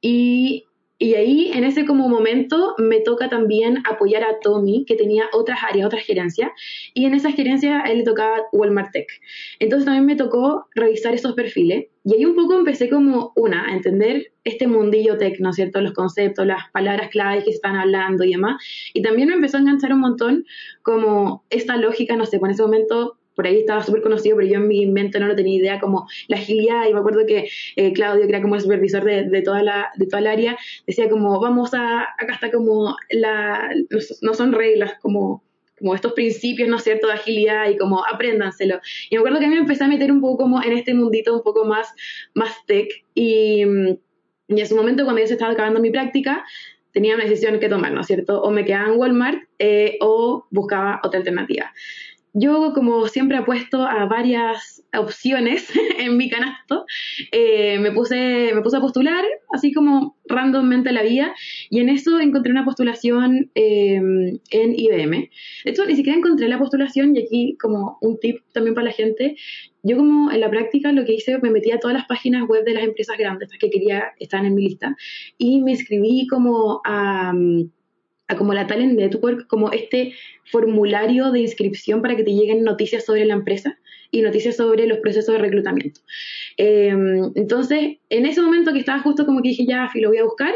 y 0.00 0.67
y 0.98 1.14
ahí, 1.14 1.50
en 1.54 1.62
ese 1.62 1.84
como 1.84 2.08
momento, 2.08 2.74
me 2.78 3.00
toca 3.00 3.28
también 3.28 3.78
apoyar 3.88 4.24
a 4.24 4.40
Tommy, 4.40 4.84
que 4.84 4.96
tenía 4.96 5.26
otras 5.32 5.60
áreas, 5.62 5.86
otras 5.86 6.04
gerencias, 6.04 6.50
y 6.92 7.06
en 7.06 7.14
esa 7.14 7.30
gerencia 7.30 7.82
a 7.82 7.90
él 7.90 7.98
le 7.98 8.04
tocaba 8.04 8.42
Walmart 8.52 8.90
Tech. 8.92 9.06
Entonces 9.60 9.84
también 9.84 10.06
me 10.06 10.16
tocó 10.16 10.66
revisar 10.74 11.14
esos 11.14 11.34
perfiles, 11.34 11.86
y 12.04 12.14
ahí 12.14 12.24
un 12.24 12.34
poco 12.34 12.54
empecé 12.54 12.88
como, 12.88 13.32
una, 13.36 13.68
a 13.68 13.74
entender 13.74 14.32
este 14.42 14.66
mundillo 14.66 15.18
tech, 15.18 15.38
¿no 15.40 15.50
es 15.50 15.56
cierto? 15.56 15.82
Los 15.82 15.92
conceptos, 15.92 16.46
las 16.46 16.70
palabras 16.72 17.10
claves 17.10 17.44
que 17.44 17.50
están 17.50 17.76
hablando 17.76 18.24
y 18.24 18.30
demás. 18.30 18.62
Y 18.94 19.02
también 19.02 19.28
me 19.28 19.34
empezó 19.34 19.58
a 19.58 19.60
enganchar 19.60 19.92
un 19.92 20.00
montón 20.00 20.46
como 20.82 21.44
esta 21.50 21.76
lógica, 21.76 22.16
no 22.16 22.24
sé, 22.24 22.38
por 22.38 22.50
ese 22.50 22.62
momento 22.62 23.17
por 23.38 23.46
ahí 23.46 23.60
estaba 23.60 23.84
súper 23.84 24.02
conocido, 24.02 24.36
pero 24.36 24.48
yo 24.48 24.56
en 24.56 24.66
mi 24.66 24.84
mente 24.86 25.20
no 25.20 25.28
lo 25.28 25.36
tenía 25.36 25.60
idea, 25.60 25.78
como 25.78 26.08
la 26.26 26.38
agilidad, 26.38 26.88
y 26.88 26.92
me 26.92 26.98
acuerdo 26.98 27.24
que 27.24 27.48
eh, 27.76 27.92
Claudio, 27.92 28.24
que 28.24 28.30
era 28.30 28.42
como 28.42 28.56
el 28.56 28.60
supervisor 28.62 29.04
de, 29.04 29.42
toda 29.42 29.62
la, 29.62 29.90
de 29.94 30.06
toda 30.06 30.18
el 30.18 30.26
área, 30.26 30.58
decía 30.88 31.08
como, 31.08 31.38
vamos 31.38 31.72
a, 31.72 32.00
acá 32.00 32.34
está 32.34 32.50
como, 32.50 32.96
la, 33.10 33.70
no 34.22 34.34
son 34.34 34.52
reglas, 34.52 34.94
como 35.00 35.44
como 35.78 35.94
estos 35.94 36.14
principios, 36.14 36.68
¿no 36.68 36.78
es 36.78 36.82
cierto?, 36.82 37.06
de 37.06 37.12
agilidad 37.12 37.70
y 37.70 37.76
como 37.76 38.04
apréndanselo. 38.04 38.80
Y 39.08 39.14
me 39.14 39.20
acuerdo 39.20 39.38
que 39.38 39.44
a 39.44 39.48
mí 39.48 39.54
me 39.54 39.60
empecé 39.60 39.84
a 39.84 39.86
meter 39.86 40.10
un 40.10 40.20
poco 40.20 40.38
como 40.38 40.60
en 40.60 40.72
este 40.72 40.92
mundito 40.92 41.32
un 41.32 41.44
poco 41.44 41.64
más, 41.64 41.94
más 42.34 42.66
tech 42.66 42.88
y, 43.14 43.62
y 44.48 44.60
en 44.60 44.66
su 44.66 44.74
momento 44.74 45.04
cuando 45.04 45.20
ya 45.20 45.28
se 45.28 45.34
estaba 45.34 45.52
acabando 45.52 45.78
mi 45.78 45.92
práctica, 45.92 46.44
tenía 46.90 47.14
una 47.14 47.22
decisión 47.22 47.60
que 47.60 47.68
tomar, 47.68 47.92
¿no 47.92 48.00
es 48.00 48.08
cierto? 48.08 48.42
O 48.42 48.50
me 48.50 48.64
quedaba 48.64 48.92
en 48.92 48.98
Walmart 48.98 49.38
eh, 49.60 49.98
o 50.00 50.48
buscaba 50.50 51.00
otra 51.04 51.20
alternativa 51.20 51.72
yo 52.38 52.72
como 52.74 53.06
siempre 53.08 53.36
apuesto 53.36 53.82
a 53.82 54.06
varias 54.06 54.82
opciones 54.96 55.70
en 55.98 56.16
mi 56.16 56.30
canasto, 56.30 56.84
eh, 57.32 57.78
me, 57.78 57.92
puse, 57.92 58.52
me 58.54 58.62
puse 58.62 58.76
a 58.76 58.80
postular, 58.80 59.24
así 59.52 59.72
como 59.72 60.16
randommente 60.26 60.92
la 60.92 61.02
vida, 61.02 61.34
y 61.70 61.80
en 61.80 61.88
eso 61.88 62.20
encontré 62.20 62.52
una 62.52 62.64
postulación 62.64 63.50
eh, 63.54 63.96
en 63.96 64.74
IBM. 64.74 65.30
De 65.64 65.70
hecho, 65.70 65.84
ni 65.86 65.96
siquiera 65.96 66.18
encontré 66.18 66.48
la 66.48 66.58
postulación, 66.58 67.16
y 67.16 67.20
aquí 67.20 67.56
como 67.60 67.98
un 68.00 68.18
tip 68.18 68.42
también 68.52 68.74
para 68.74 68.86
la 68.86 68.92
gente, 68.92 69.36
yo 69.82 69.96
como 69.96 70.30
en 70.30 70.40
la 70.40 70.50
práctica 70.50 70.92
lo 70.92 71.04
que 71.04 71.14
hice, 71.14 71.38
me 71.38 71.50
metí 71.50 71.70
a 71.70 71.78
todas 71.78 71.96
las 71.96 72.06
páginas 72.06 72.46
web 72.48 72.64
de 72.64 72.74
las 72.74 72.84
empresas 72.84 73.16
grandes, 73.16 73.50
que 73.58 73.70
quería 73.70 74.12
estar 74.18 74.44
en 74.44 74.54
mi 74.54 74.62
lista, 74.62 74.96
y 75.38 75.60
me 75.62 75.72
escribí 75.72 76.26
como 76.26 76.80
a 76.84 77.32
a 78.28 78.36
como 78.36 78.54
la 78.54 78.66
Talent 78.66 78.98
Network, 78.98 79.46
como 79.46 79.72
este 79.72 80.14
formulario 80.44 81.32
de 81.32 81.40
inscripción 81.40 82.02
para 82.02 82.16
que 82.16 82.24
te 82.24 82.32
lleguen 82.32 82.62
noticias 82.62 83.04
sobre 83.04 83.24
la 83.24 83.34
empresa 83.34 83.78
y 84.10 84.22
noticias 84.22 84.56
sobre 84.56 84.86
los 84.86 84.98
procesos 84.98 85.34
de 85.34 85.40
reclutamiento. 85.40 86.00
Em, 86.56 87.32
entonces, 87.34 87.96
en 88.08 88.26
ese 88.26 88.40
momento 88.40 88.72
que 88.72 88.78
estaba 88.78 89.00
justo 89.00 89.26
como 89.26 89.42
que 89.42 89.50
dije, 89.50 89.66
ya, 89.66 89.90
lo 89.94 90.08
voy 90.08 90.18
a 90.18 90.24
buscar, 90.24 90.54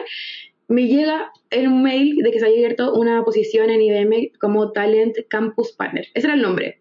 me 0.68 0.86
llega 0.86 1.32
un 1.52 1.82
mail 1.82 2.16
de 2.16 2.30
que 2.30 2.38
se 2.38 2.46
había 2.46 2.58
abierto 2.58 2.94
una 2.94 3.24
posición 3.24 3.68
en 3.70 3.82
IBM 3.82 4.32
como 4.40 4.72
Talent 4.72 5.16
Campus 5.28 5.72
Partner. 5.72 6.06
Ese 6.14 6.26
era 6.26 6.34
el 6.34 6.42
nombre. 6.42 6.78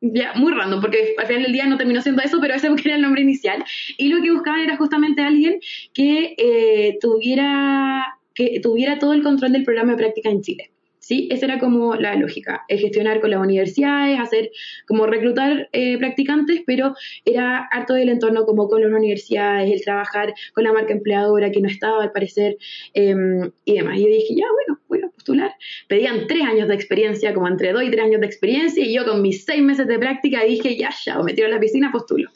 Ya, 0.00 0.32
muy 0.34 0.52
random, 0.52 0.80
porque 0.80 1.14
al 1.16 1.26
final 1.26 1.44
del 1.44 1.52
día 1.52 1.66
no 1.66 1.76
terminó 1.76 2.02
siendo 2.02 2.22
eso, 2.22 2.38
pero 2.40 2.54
ese 2.54 2.68
era 2.84 2.96
el 2.96 3.02
nombre 3.02 3.22
inicial. 3.22 3.64
Y 3.98 4.08
lo 4.08 4.20
que 4.22 4.32
buscaban 4.32 4.60
era 4.60 4.76
justamente 4.76 5.22
alguien 5.22 5.60
que 5.94 6.34
eh, 6.38 6.98
tuviera 7.00 8.06
que 8.34 8.60
tuviera 8.60 8.98
todo 8.98 9.12
el 9.12 9.22
control 9.22 9.52
del 9.52 9.64
programa 9.64 9.92
de 9.92 9.98
práctica 9.98 10.30
en 10.30 10.42
Chile. 10.42 10.72
¿sí? 11.02 11.28
Esa 11.30 11.46
era 11.46 11.58
como 11.58 11.96
la 11.96 12.14
lógica, 12.14 12.62
es 12.68 12.80
gestionar 12.80 13.20
con 13.20 13.30
las 13.30 13.40
universidades, 13.40 14.18
hacer 14.18 14.50
como 14.86 15.06
reclutar 15.06 15.68
eh, 15.72 15.98
practicantes, 15.98 16.62
pero 16.64 16.94
era 17.24 17.68
harto 17.70 17.94
del 17.94 18.08
entorno 18.08 18.46
como 18.46 18.68
con 18.68 18.82
las 18.82 18.92
universidades, 18.92 19.70
el 19.70 19.82
trabajar 19.82 20.32
con 20.54 20.64
la 20.64 20.72
marca 20.72 20.92
empleadora 20.92 21.50
que 21.50 21.60
no 21.60 21.68
estaba 21.68 22.02
al 22.02 22.12
parecer 22.12 22.56
em, 22.94 23.50
y 23.64 23.74
demás. 23.74 23.98
Y 23.98 24.02
yo 24.02 24.08
dije, 24.08 24.34
ya, 24.36 24.46
bueno, 24.52 24.80
voy 24.88 25.01
postular. 25.22 25.54
Pedían 25.88 26.26
tres 26.26 26.42
años 26.42 26.68
de 26.68 26.74
experiencia, 26.74 27.32
como 27.34 27.48
entre 27.48 27.72
dos 27.72 27.82
y 27.82 27.90
tres 27.90 28.04
años 28.04 28.20
de 28.20 28.26
experiencia, 28.26 28.84
y 28.84 28.94
yo 28.94 29.04
con 29.04 29.22
mis 29.22 29.44
seis 29.44 29.62
meses 29.62 29.86
de 29.86 29.98
práctica 29.98 30.42
dije, 30.42 30.76
ya, 30.76 30.90
ya, 31.04 31.18
o 31.18 31.24
me 31.24 31.32
tiro 31.32 31.46
a 31.46 31.50
la 31.50 31.60
piscina, 31.60 31.92
postulo. 31.92 32.30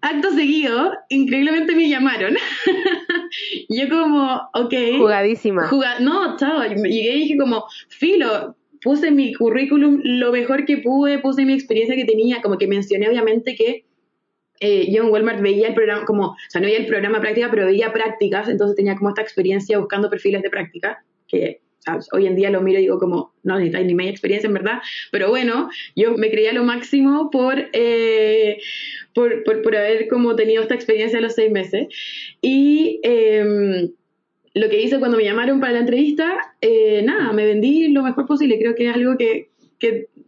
Acto 0.00 0.30
seguido, 0.30 0.92
increíblemente 1.08 1.74
me 1.74 1.88
llamaron. 1.88 2.36
yo 3.68 3.88
como, 3.88 4.40
ok. 4.54 4.74
Jugadísima. 4.98 5.68
no, 6.00 6.36
chao. 6.36 6.62
Llegué 6.64 7.16
y 7.16 7.20
dije 7.20 7.36
como, 7.36 7.64
filo, 7.88 8.56
puse 8.80 9.10
mi 9.10 9.34
currículum 9.34 10.00
lo 10.04 10.32
mejor 10.32 10.64
que 10.64 10.78
pude, 10.78 11.18
puse 11.18 11.44
mi 11.44 11.52
experiencia 11.52 11.96
que 11.96 12.04
tenía, 12.04 12.40
como 12.42 12.58
que 12.58 12.68
mencioné 12.68 13.08
obviamente 13.08 13.56
que 13.56 13.84
eh, 14.60 14.90
yo 14.92 15.04
en 15.04 15.10
Walmart 15.10 15.40
veía 15.40 15.68
el 15.68 15.74
programa, 15.74 16.04
como, 16.04 16.26
o 16.28 16.36
sea, 16.48 16.60
no 16.60 16.66
veía 16.66 16.78
el 16.78 16.86
programa 16.86 17.20
práctica, 17.20 17.48
pero 17.50 17.66
veía 17.66 17.92
prácticas, 17.92 18.48
entonces 18.48 18.76
tenía 18.76 18.96
como 18.96 19.10
esta 19.10 19.22
experiencia 19.22 19.78
buscando 19.78 20.10
perfiles 20.10 20.42
de 20.42 20.50
práctica, 20.50 21.04
que 21.28 21.60
hoy 22.12 22.26
en 22.26 22.36
día 22.36 22.50
lo 22.50 22.60
miro 22.60 22.78
y 22.78 22.82
digo 22.82 22.98
como, 22.98 23.32
no 23.42 23.54
necesitáis 23.54 23.86
ni 23.86 23.94
media 23.94 24.10
experiencia 24.10 24.48
en 24.48 24.54
verdad, 24.54 24.80
pero 25.10 25.28
bueno, 25.28 25.70
yo 25.96 26.16
me 26.16 26.30
creía 26.30 26.52
lo 26.52 26.64
máximo 26.64 27.30
por, 27.30 27.68
eh, 27.72 28.58
por, 29.14 29.42
por, 29.44 29.76
haber 29.76 30.08
como 30.08 30.36
tenido 30.36 30.62
esta 30.62 30.74
experiencia 30.74 31.18
de 31.18 31.22
los 31.22 31.34
seis 31.34 31.50
meses. 31.50 31.88
Y 32.40 33.00
em, 33.02 33.90
lo 34.54 34.68
que 34.68 34.80
hice 34.80 34.98
cuando 34.98 35.16
me 35.16 35.24
llamaron 35.24 35.60
para 35.60 35.72
la 35.72 35.80
entrevista, 35.80 36.54
eh, 36.60 37.02
nada, 37.02 37.32
me 37.32 37.46
vendí 37.46 37.88
lo 37.88 38.02
mejor 38.02 38.26
posible, 38.26 38.58
creo 38.58 38.74
que 38.74 38.88
es 38.88 38.94
algo 38.94 39.16
que 39.16 39.48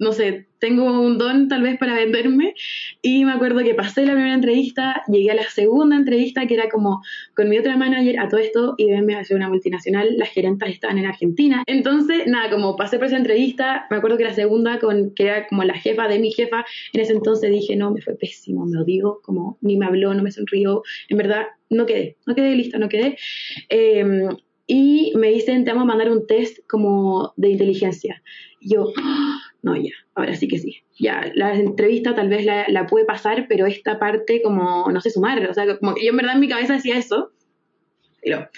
no 0.00 0.12
sé, 0.12 0.46
tengo 0.58 1.00
un 1.00 1.18
don 1.18 1.48
tal 1.48 1.62
vez 1.62 1.78
para 1.78 1.94
venderme 1.94 2.54
y 3.02 3.24
me 3.26 3.32
acuerdo 3.32 3.60
que 3.60 3.74
pasé 3.74 4.06
la 4.06 4.12
primera 4.12 4.34
entrevista, 4.34 5.02
llegué 5.08 5.30
a 5.30 5.34
la 5.34 5.44
segunda 5.44 5.94
entrevista 5.94 6.46
que 6.46 6.54
era 6.54 6.70
como 6.70 7.02
con 7.36 7.50
mi 7.50 7.58
otra 7.58 7.76
manager 7.76 8.18
a 8.18 8.28
todo 8.28 8.40
esto 8.40 8.74
me 8.78 9.14
hacer 9.14 9.36
una 9.36 9.48
multinacional, 9.48 10.16
las 10.16 10.30
gerentas 10.30 10.70
estaban 10.70 10.98
en 10.98 11.06
Argentina. 11.06 11.62
Entonces, 11.66 12.26
nada, 12.26 12.50
como 12.50 12.76
pasé 12.76 12.96
por 12.96 13.06
esa 13.06 13.18
entrevista, 13.18 13.86
me 13.90 13.98
acuerdo 13.98 14.16
que 14.16 14.24
la 14.24 14.34
segunda 14.34 14.78
con 14.78 15.14
que 15.14 15.24
era 15.24 15.46
como 15.46 15.64
la 15.64 15.74
jefa 15.74 16.08
de 16.08 16.18
mi 16.18 16.32
jefa, 16.32 16.64
en 16.92 17.00
ese 17.00 17.12
entonces 17.12 17.50
dije, 17.50 17.76
no, 17.76 17.90
me 17.90 18.00
fue 18.00 18.14
pésimo, 18.14 18.64
me 18.64 18.80
odió, 18.80 19.20
como 19.22 19.58
ni 19.60 19.76
me 19.76 19.86
habló, 19.86 20.14
no 20.14 20.22
me 20.22 20.30
sonrió, 20.30 20.82
en 21.08 21.18
verdad 21.18 21.46
no 21.68 21.84
quedé, 21.84 22.16
no 22.26 22.34
quedé 22.34 22.54
lista, 22.56 22.78
no 22.78 22.88
quedé. 22.88 23.18
Em, 23.68 24.28
y 24.66 25.12
me 25.16 25.30
dicen, 25.30 25.64
te 25.64 25.72
vamos 25.72 25.82
a 25.82 25.86
mandar 25.86 26.10
un 26.10 26.26
test 26.26 26.58
como 26.68 27.32
de 27.36 27.50
inteligencia. 27.50 28.22
Y 28.60 28.74
yo, 28.74 28.92
no, 29.62 29.76
ya, 29.76 29.92
ahora 30.14 30.34
sí 30.34 30.48
que 30.48 30.58
sí. 30.58 30.78
Ya, 30.98 31.30
la 31.34 31.54
entrevista 31.54 32.14
tal 32.14 32.28
vez 32.28 32.44
la, 32.44 32.66
la 32.68 32.86
pude 32.86 33.04
pasar, 33.04 33.46
pero 33.48 33.66
esta 33.66 33.98
parte 33.98 34.40
como, 34.42 34.90
no 34.90 35.00
sé 35.00 35.10
sumar, 35.10 35.48
o 35.48 35.54
sea, 35.54 35.78
como 35.78 35.94
que 35.94 36.04
yo 36.04 36.10
en 36.10 36.16
verdad 36.16 36.34
en 36.34 36.40
mi 36.40 36.48
cabeza 36.48 36.74
decía 36.74 36.96
eso, 36.96 37.30
pero 38.22 38.48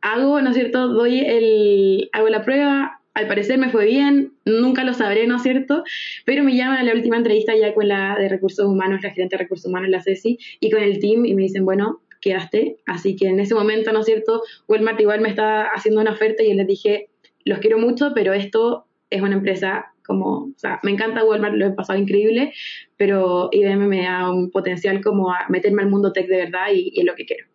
hago, 0.00 0.40
¿no 0.40 0.50
es 0.50 0.56
cierto? 0.56 0.88
Doy 0.88 1.20
el, 1.20 2.10
hago 2.12 2.28
la 2.28 2.44
prueba, 2.44 3.00
al 3.14 3.28
parecer 3.28 3.58
me 3.58 3.70
fue 3.70 3.86
bien, 3.86 4.32
nunca 4.44 4.84
lo 4.84 4.94
sabré, 4.94 5.26
¿no 5.26 5.36
es 5.36 5.42
cierto? 5.42 5.84
Pero 6.24 6.42
me 6.42 6.56
llaman 6.56 6.78
a 6.78 6.82
la 6.82 6.94
última 6.94 7.16
entrevista 7.16 7.54
ya 7.54 7.74
con 7.74 7.88
la 7.88 8.16
de 8.18 8.28
recursos 8.28 8.66
humanos, 8.66 9.02
la 9.02 9.10
gerente 9.10 9.36
de 9.36 9.42
recursos 9.42 9.66
humanos, 9.66 9.90
la 9.90 10.02
Ceci, 10.02 10.38
y 10.60 10.70
con 10.70 10.82
el 10.82 10.98
team, 10.98 11.26
y 11.26 11.34
me 11.34 11.42
dicen, 11.42 11.64
bueno, 11.64 12.00
quedaste. 12.20 12.78
Así 12.86 13.14
que 13.16 13.28
en 13.28 13.38
ese 13.40 13.54
momento, 13.54 13.92
¿no 13.92 14.00
es 14.00 14.06
cierto? 14.06 14.42
Walmart 14.66 15.00
igual 15.00 15.20
me 15.20 15.28
está 15.28 15.66
haciendo 15.66 16.00
una 16.00 16.12
oferta 16.12 16.42
y 16.42 16.54
les 16.54 16.66
dije, 16.66 17.10
los 17.44 17.58
quiero 17.58 17.78
mucho, 17.78 18.12
pero 18.14 18.32
esto 18.32 18.86
es 19.10 19.20
una 19.20 19.34
empresa 19.34 19.91
como, 20.06 20.44
o 20.44 20.54
sea, 20.56 20.80
me 20.82 20.90
encanta 20.90 21.24
Walmart, 21.24 21.54
lo 21.54 21.66
he 21.66 21.70
pasado 21.70 21.98
increíble, 21.98 22.52
pero 22.96 23.48
IBM 23.52 23.88
me 23.88 24.04
da 24.04 24.30
un 24.30 24.50
potencial 24.50 25.02
como 25.02 25.30
a 25.30 25.46
meterme 25.48 25.82
al 25.82 25.90
mundo 25.90 26.12
tech 26.12 26.28
de 26.28 26.36
verdad 26.36 26.66
y, 26.74 26.92
es 26.98 27.04
lo 27.04 27.14
que 27.14 27.24
quiero. 27.24 27.46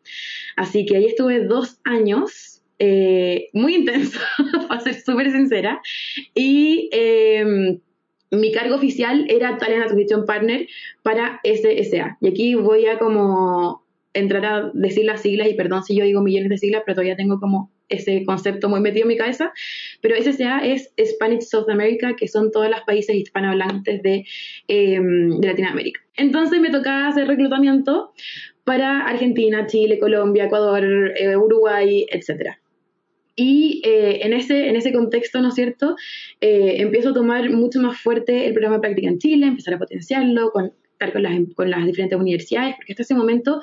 Así 0.55 0.85
que 0.85 0.97
ahí 0.97 1.05
estuve 1.05 1.43
dos 1.45 1.79
años, 1.83 2.61
eh, 2.79 3.49
muy 3.53 3.75
intenso, 3.75 4.19
para 4.67 4.81
ser 4.81 4.95
súper 4.95 5.31
sincera, 5.31 5.81
y 6.33 6.89
em, 6.91 7.79
mi 8.31 8.51
cargo 8.51 8.75
oficial 8.75 9.25
era 9.29 9.57
Talent 9.57 9.85
Acquisition 9.85 10.25
Partner 10.25 10.67
para 11.03 11.39
SSA. 11.43 12.17
Y 12.21 12.27
aquí 12.27 12.55
voy 12.55 12.85
a 12.87 12.99
como 12.99 13.85
entrar 14.13 14.45
a 14.45 14.71
decir 14.73 15.05
las 15.05 15.21
siglas, 15.21 15.49
y 15.49 15.53
perdón 15.53 15.83
si 15.83 15.95
yo 15.95 16.03
digo 16.03 16.21
millones 16.21 16.49
de 16.49 16.57
siglas, 16.57 16.83
pero 16.85 16.95
todavía 16.95 17.15
tengo 17.15 17.39
como 17.39 17.71
ese 17.89 18.23
concepto 18.25 18.69
muy 18.69 18.79
metido 18.79 19.03
en 19.03 19.09
mi 19.09 19.17
cabeza, 19.17 19.51
pero 20.01 20.15
SSA 20.15 20.59
es 20.65 20.91
Spanish 21.03 21.43
South 21.43 21.69
America, 21.69 22.15
que 22.15 22.27
son 22.27 22.51
todos 22.51 22.69
los 22.69 22.81
países 22.81 23.15
hispanohablantes 23.15 24.01
de, 24.03 24.25
em, 24.67 25.39
de 25.39 25.47
Latinoamérica. 25.47 26.01
Entonces 26.15 26.59
me 26.59 26.69
tocaba 26.69 27.07
hacer 27.07 27.27
reclutamiento 27.27 28.13
para 28.63 29.01
Argentina, 29.01 29.65
Chile, 29.67 29.99
Colombia, 29.99 30.45
Ecuador, 30.45 30.83
eh, 31.17 31.37
Uruguay, 31.37 32.05
etcétera. 32.09 32.59
Y 33.39 33.81
eh, 33.85 34.25
en, 34.25 34.33
ese, 34.33 34.67
en 34.67 34.75
ese 34.75 34.91
contexto, 34.91 35.39
¿no 35.41 35.49
es 35.49 35.53
cierto?, 35.55 35.95
eh, 36.41 36.77
empiezo 36.79 37.09
a 37.09 37.13
tomar 37.13 37.49
mucho 37.51 37.79
más 37.79 37.99
fuerte 38.01 38.47
el 38.47 38.53
programa 38.53 38.77
de 38.77 38.81
práctica 38.81 39.07
en 39.07 39.19
Chile, 39.19 39.45
empezar 39.45 39.75
a 39.75 39.77
potenciarlo, 39.77 40.49
con, 40.51 40.73
con 41.13 41.23
las, 41.23 41.33
con 41.55 41.69
las 41.69 41.85
diferentes 41.85 42.19
universidades, 42.19 42.75
porque 42.75 42.93
hasta 42.93 43.03
ese 43.03 43.13
momento 43.13 43.61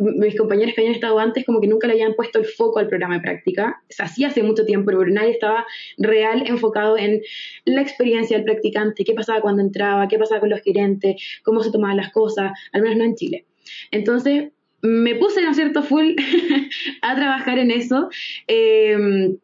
mis 0.00 0.36
compañeros 0.36 0.74
que 0.74 0.80
habían 0.80 0.94
estado 0.94 1.18
antes 1.18 1.44
como 1.44 1.60
que 1.60 1.68
nunca 1.68 1.86
le 1.86 1.92
habían 1.92 2.14
puesto 2.14 2.38
el 2.38 2.46
foco 2.46 2.78
al 2.78 2.88
programa 2.88 3.16
de 3.16 3.20
práctica. 3.20 3.82
Se 3.88 4.02
hacía 4.02 4.28
hace 4.28 4.42
mucho 4.42 4.64
tiempo, 4.64 4.86
pero 4.86 5.04
nadie 5.06 5.32
estaba 5.32 5.66
real 5.98 6.42
enfocado 6.46 6.96
en 6.96 7.20
la 7.64 7.82
experiencia 7.82 8.36
del 8.36 8.44
practicante, 8.44 9.04
qué 9.04 9.14
pasaba 9.14 9.40
cuando 9.40 9.62
entraba, 9.62 10.08
qué 10.08 10.18
pasaba 10.18 10.40
con 10.40 10.50
los 10.50 10.62
gerentes, 10.62 11.16
cómo 11.44 11.62
se 11.62 11.70
tomaban 11.70 11.96
las 11.96 12.12
cosas, 12.12 12.52
al 12.72 12.82
menos 12.82 12.96
no 12.96 13.04
en 13.04 13.14
Chile. 13.14 13.46
Entonces 13.90 14.50
me 14.82 15.14
puse, 15.16 15.42
¿no 15.42 15.50
es 15.50 15.56
cierto?, 15.56 15.82
full 15.82 16.14
a 17.02 17.14
trabajar 17.14 17.58
en 17.58 17.70
eso. 17.70 18.08
Eh, 18.48 19.36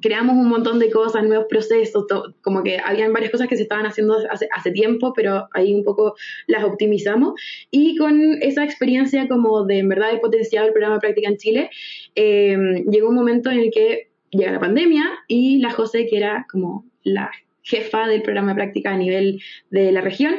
creamos 0.00 0.36
un 0.36 0.48
montón 0.48 0.78
de 0.78 0.90
cosas, 0.90 1.24
nuevos 1.24 1.46
procesos, 1.48 2.06
como 2.42 2.62
que 2.62 2.78
habían 2.78 3.12
varias 3.12 3.30
cosas 3.30 3.48
que 3.48 3.56
se 3.56 3.62
estaban 3.62 3.86
haciendo 3.86 4.16
hace, 4.30 4.48
hace, 4.52 4.70
tiempo, 4.72 5.12
pero 5.14 5.48
ahí 5.52 5.74
un 5.74 5.84
poco 5.84 6.16
las 6.46 6.64
optimizamos. 6.64 7.34
Y 7.70 7.96
con 7.96 8.42
esa 8.42 8.64
experiencia 8.64 9.28
como 9.28 9.64
de 9.64 9.78
en 9.78 9.88
verdad 9.88 10.10
el 10.10 10.20
potencial 10.20 10.64
del 10.64 10.72
programa 10.72 10.96
de 10.96 11.00
práctica 11.00 11.28
en 11.28 11.36
Chile, 11.36 11.70
em, 12.14 12.84
llegó 12.90 13.08
un 13.08 13.14
momento 13.14 13.50
en 13.50 13.60
el 13.60 13.70
que 13.70 14.08
llega 14.30 14.52
la 14.52 14.60
pandemia 14.60 15.04
y 15.28 15.58
la 15.58 15.70
José, 15.70 16.06
que 16.06 16.16
era 16.16 16.46
como 16.50 16.84
la 17.02 17.30
jefa 17.62 18.06
del 18.06 18.22
programa 18.22 18.50
de 18.50 18.54
práctica 18.56 18.92
a 18.92 18.96
nivel 18.96 19.40
de 19.70 19.92
la 19.92 20.00
región, 20.00 20.36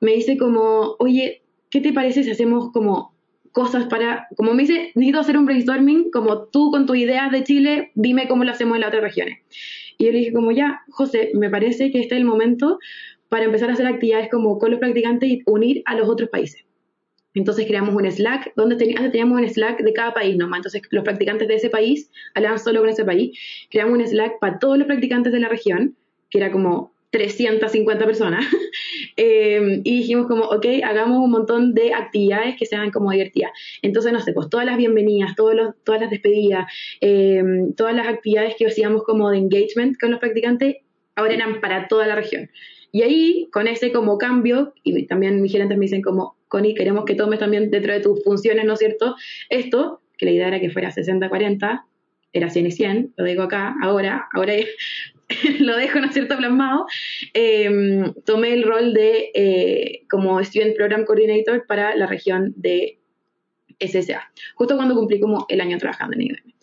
me 0.00 0.12
dice 0.12 0.36
como, 0.36 0.96
oye, 0.98 1.42
¿qué 1.70 1.80
te 1.80 1.92
parece 1.92 2.22
si 2.22 2.30
hacemos 2.30 2.70
como 2.72 3.14
cosas 3.52 3.86
para, 3.86 4.28
como 4.36 4.54
me 4.54 4.62
dice, 4.62 4.92
necesito 4.94 5.20
hacer 5.20 5.38
un 5.38 5.46
brainstorming, 5.46 6.10
como 6.10 6.44
tú 6.44 6.70
con 6.70 6.86
tus 6.86 6.96
ideas 6.96 7.30
de 7.30 7.44
Chile, 7.44 7.92
dime 7.94 8.28
cómo 8.28 8.44
lo 8.44 8.52
hacemos 8.52 8.76
en 8.76 8.80
las 8.80 8.88
otras 8.88 9.02
regiones. 9.02 9.38
Y 9.98 10.06
yo 10.06 10.12
le 10.12 10.18
dije 10.18 10.32
como 10.32 10.52
ya, 10.52 10.82
José, 10.90 11.30
me 11.34 11.50
parece 11.50 11.90
que 11.90 12.00
este 12.00 12.14
es 12.14 12.20
el 12.20 12.26
momento 12.26 12.78
para 13.28 13.44
empezar 13.44 13.70
a 13.70 13.74
hacer 13.74 13.86
actividades 13.86 14.28
como 14.30 14.58
con 14.58 14.70
los 14.70 14.80
practicantes 14.80 15.28
y 15.28 15.42
unir 15.46 15.82
a 15.86 15.94
los 15.94 16.08
otros 16.08 16.30
países. 16.30 16.64
Entonces 17.34 17.66
creamos 17.66 17.94
un 17.94 18.10
Slack, 18.10 18.52
donde 18.56 18.74
antes 18.74 19.12
teníamos 19.12 19.40
un 19.40 19.48
Slack 19.48 19.80
de 19.82 19.92
cada 19.92 20.14
país 20.14 20.36
nomás. 20.36 20.58
Entonces 20.58 20.82
los 20.90 21.04
practicantes 21.04 21.46
de 21.46 21.56
ese 21.56 21.70
país 21.70 22.10
hablaban 22.34 22.58
solo 22.58 22.80
con 22.80 22.88
ese 22.88 23.04
país. 23.04 23.38
Creamos 23.70 23.98
un 23.98 24.06
Slack 24.06 24.38
para 24.40 24.58
todos 24.58 24.78
los 24.78 24.86
practicantes 24.86 25.32
de 25.32 25.40
la 25.40 25.48
región, 25.48 25.96
que 26.30 26.38
era 26.38 26.50
como 26.50 26.92
350 27.10 28.04
personas. 28.04 28.44
Em, 29.20 29.80
y 29.82 29.96
dijimos 29.98 30.28
como, 30.28 30.44
ok, 30.44 30.64
hagamos 30.84 31.18
un 31.18 31.32
montón 31.32 31.74
de 31.74 31.92
actividades 31.92 32.56
que 32.56 32.66
sean 32.66 32.92
como 32.92 33.10
divertidas. 33.10 33.50
Entonces, 33.82 34.12
no 34.12 34.20
sé, 34.20 34.32
pues 34.32 34.48
todas 34.48 34.64
las 34.64 34.76
bienvenidas, 34.76 35.34
todos 35.34 35.56
los, 35.56 35.74
todas 35.82 36.00
las 36.00 36.10
despedidas, 36.10 36.72
em, 37.00 37.72
todas 37.74 37.96
las 37.96 38.06
actividades 38.06 38.54
que 38.56 38.66
hacíamos 38.66 39.02
como 39.02 39.28
de 39.30 39.38
engagement 39.38 39.98
con 39.98 40.12
los 40.12 40.20
practicantes, 40.20 40.76
ahora 41.16 41.34
eran 41.34 41.60
para 41.60 41.88
toda 41.88 42.06
la 42.06 42.14
región. 42.14 42.48
Y 42.92 43.02
ahí, 43.02 43.48
con 43.52 43.66
ese 43.66 43.90
como 43.90 44.18
cambio, 44.18 44.72
y 44.84 45.06
también 45.06 45.42
mis 45.42 45.50
gerentes 45.50 45.76
me 45.76 45.86
dicen 45.86 46.02
como, 46.02 46.36
Connie, 46.46 46.74
queremos 46.74 47.04
que 47.04 47.16
tomes 47.16 47.40
también 47.40 47.70
dentro 47.70 47.92
de 47.92 48.00
tus 48.00 48.22
funciones, 48.22 48.64
¿no 48.64 48.74
es 48.74 48.78
cierto? 48.78 49.16
Esto, 49.50 50.00
que 50.16 50.26
la 50.26 50.32
idea 50.32 50.48
era 50.48 50.60
que 50.60 50.70
fuera 50.70 50.90
60-40, 50.90 51.82
era 52.32 52.50
100 52.50 52.66
y 52.66 52.70
100, 52.70 53.14
lo 53.16 53.24
digo 53.24 53.42
acá, 53.42 53.74
ahora, 53.82 54.28
ahora 54.32 54.54
lo 55.60 55.76
dejo, 55.76 56.00
¿no 56.00 56.06
es 56.06 56.14
cierto?, 56.14 56.36
plasmado, 56.36 56.86
em, 57.34 58.12
tomé 58.24 58.54
el 58.54 58.62
rol 58.62 58.94
de 58.94 59.30
eh, 59.34 60.02
como 60.10 60.42
Student 60.42 60.76
Program 60.76 61.04
Coordinator 61.04 61.66
para 61.66 61.94
la 61.96 62.06
región 62.06 62.54
de 62.56 62.98
SSA, 63.78 64.32
justo 64.54 64.76
cuando 64.76 64.94
cumplí 64.94 65.20
como 65.20 65.46
el 65.48 65.60
año 65.60 65.78
trabajando 65.78 66.16
en 66.16 66.22
IBM. 66.22 66.54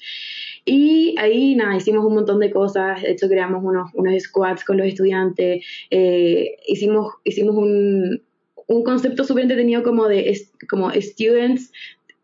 Y 0.67 1.15
ahí, 1.19 1.55
nada, 1.55 1.77
hicimos 1.77 2.03
un 2.03 2.15
montón 2.15 2.39
de 2.39 2.49
cosas, 2.49 3.03
de 3.03 3.11
hecho 3.11 3.29
creamos 3.29 3.63
unos, 3.63 3.91
unos 3.93 4.19
squads 4.23 4.63
con 4.63 4.77
los 4.77 4.87
estudiantes, 4.87 5.63
eh, 5.91 6.57
hicimos, 6.67 7.13
hicimos 7.23 7.55
un, 7.55 8.23
un 8.67 8.83
concepto 8.83 9.23
súper 9.23 9.43
entretenido 9.43 9.83
como 9.83 10.07
de 10.07 10.35
como 10.67 10.91
students 10.91 11.71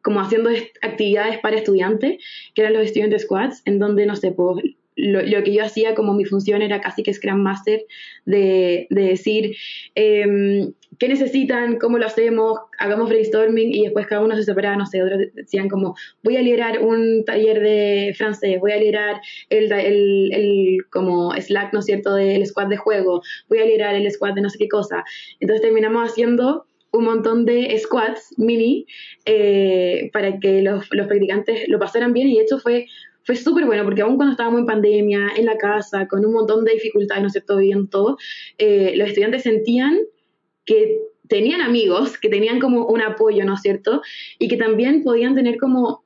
como 0.01 0.19
haciendo 0.19 0.49
actividades 0.81 1.37
para 1.39 1.57
estudiantes, 1.57 2.23
que 2.55 2.61
eran 2.61 2.73
los 2.73 2.87
student 2.87 3.15
squads, 3.19 3.61
en 3.65 3.77
donde, 3.77 4.07
no 4.07 4.15
sé, 4.15 4.31
pues 4.31 4.63
lo, 5.01 5.43
que 5.43 5.53
yo 5.53 5.63
hacía 5.63 5.95
como 5.95 6.13
mi 6.13 6.25
función 6.25 6.61
era 6.61 6.79
casi 6.79 7.01
que 7.01 7.13
Scrum 7.13 7.41
Master, 7.41 7.81
de, 8.25 8.87
de 8.89 9.01
decir 9.01 9.55
em, 9.95 10.73
qué 10.99 11.07
necesitan, 11.07 11.79
cómo 11.79 11.97
lo 11.97 12.05
hacemos, 12.05 12.59
hagamos 12.77 13.09
brainstorming 13.09 13.73
y 13.73 13.83
después 13.83 14.05
cada 14.05 14.21
uno 14.21 14.35
se 14.35 14.43
separaba, 14.43 14.75
no 14.75 14.85
sé, 14.85 15.01
otros 15.01 15.19
decían 15.33 15.69
como, 15.69 15.95
voy 16.23 16.37
a 16.37 16.41
liderar 16.41 16.83
un 16.83 17.25
taller 17.25 17.61
de 17.61 18.13
francés, 18.15 18.59
voy 18.59 18.73
a 18.73 18.77
liderar 18.77 19.21
el, 19.49 19.71
el, 19.71 20.33
el 20.33 20.77
como 20.91 21.33
Slack, 21.33 21.73
¿no 21.73 21.79
es 21.79 21.85
cierto?, 21.85 22.13
del 22.13 22.45
squad 22.45 22.67
de 22.67 22.77
juego, 22.77 23.23
voy 23.49 23.59
a 23.59 23.65
liderar 23.65 23.95
el 23.95 24.09
squad 24.11 24.35
de 24.35 24.41
no 24.41 24.49
sé 24.49 24.59
qué 24.59 24.67
cosa. 24.67 25.03
Entonces 25.39 25.63
terminamos 25.63 26.11
haciendo 26.11 26.65
un 26.91 27.05
montón 27.05 27.45
de 27.45 27.77
squads 27.79 28.33
mini 28.37 28.85
eh, 29.25 30.09
para 30.13 30.39
que 30.39 30.61
los, 30.61 30.87
los, 30.91 31.07
practicantes 31.07 31.67
lo 31.69 31.79
pasaran 31.79 32.13
bien 32.13 32.27
y 32.27 32.37
de 32.37 32.45
fue, 32.61 32.87
fue 33.31 33.35
súper 33.37 33.65
bueno 33.65 33.85
porque 33.85 34.01
aún 34.01 34.17
cuando 34.17 34.33
estábamos 34.33 34.59
en 34.59 34.65
pandemia, 34.65 35.29
en 35.37 35.45
la 35.45 35.57
casa, 35.57 36.05
con 36.07 36.25
un 36.25 36.33
montón 36.33 36.65
de 36.65 36.73
dificultades, 36.73 37.21
¿no 37.21 37.27
es 37.27 37.33
cierto?, 37.33 37.57
viviendo 37.57 37.87
todo, 37.89 38.17
eh, 38.57 38.93
los 38.97 39.07
estudiantes 39.07 39.43
sentían 39.43 39.99
que 40.65 40.99
tenían 41.29 41.61
amigos, 41.61 42.17
que 42.17 42.27
tenían 42.27 42.59
como 42.59 42.87
un 42.87 43.01
apoyo, 43.01 43.45
¿no 43.45 43.53
es 43.53 43.61
cierto? 43.61 44.01
Y 44.37 44.49
que 44.49 44.57
también 44.57 45.01
podían 45.01 45.33
tener 45.33 45.57
como 45.57 46.03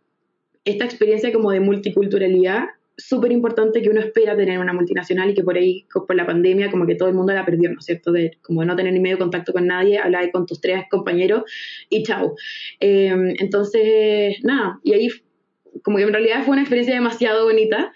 esta 0.66 0.86
experiencia 0.86 1.34
como 1.34 1.50
de 1.50 1.62
multiculturalidad 1.62 2.66
súper 2.98 3.32
importante 3.32 3.82
que 3.82 3.90
uno 3.90 4.00
espera 4.00 4.38
tener 4.38 4.60
una 4.60 4.72
multinacional 4.72 5.32
y 5.32 5.34
que 5.34 5.44
por 5.44 5.58
ahí, 5.58 5.86
por 5.92 6.16
la 6.16 6.26
pandemia, 6.26 6.70
como 6.70 6.86
que 6.86 6.96
todo 6.96 7.10
el 7.10 7.16
mundo 7.16 7.34
la 7.34 7.44
perdió, 7.44 7.70
¿no 7.72 7.80
es 7.80 7.86
cierto? 7.86 8.12
De 8.12 8.38
como 8.42 8.64
no 8.64 8.76
tener 8.76 8.94
ni 8.94 9.00
medio 9.00 9.18
contacto 9.18 9.52
con 9.52 9.68
nadie, 9.68 9.98
hablar 9.98 10.32
con 10.32 10.46
tus 10.46 10.62
tres 10.62 10.84
compañeros 10.90 11.44
y 11.90 12.04
chao. 12.04 12.36
Em, 12.80 13.34
entonces, 13.40 14.38
nada, 14.44 14.80
y 14.84 14.94
ahí 14.94 15.10
como 15.84 15.98
que 15.98 16.04
en 16.04 16.14
realidad 16.14 16.44
fue 16.44 16.54
una 16.54 16.62
experiencia 16.62 16.96
demasiado 16.96 17.46
bonita. 17.46 17.94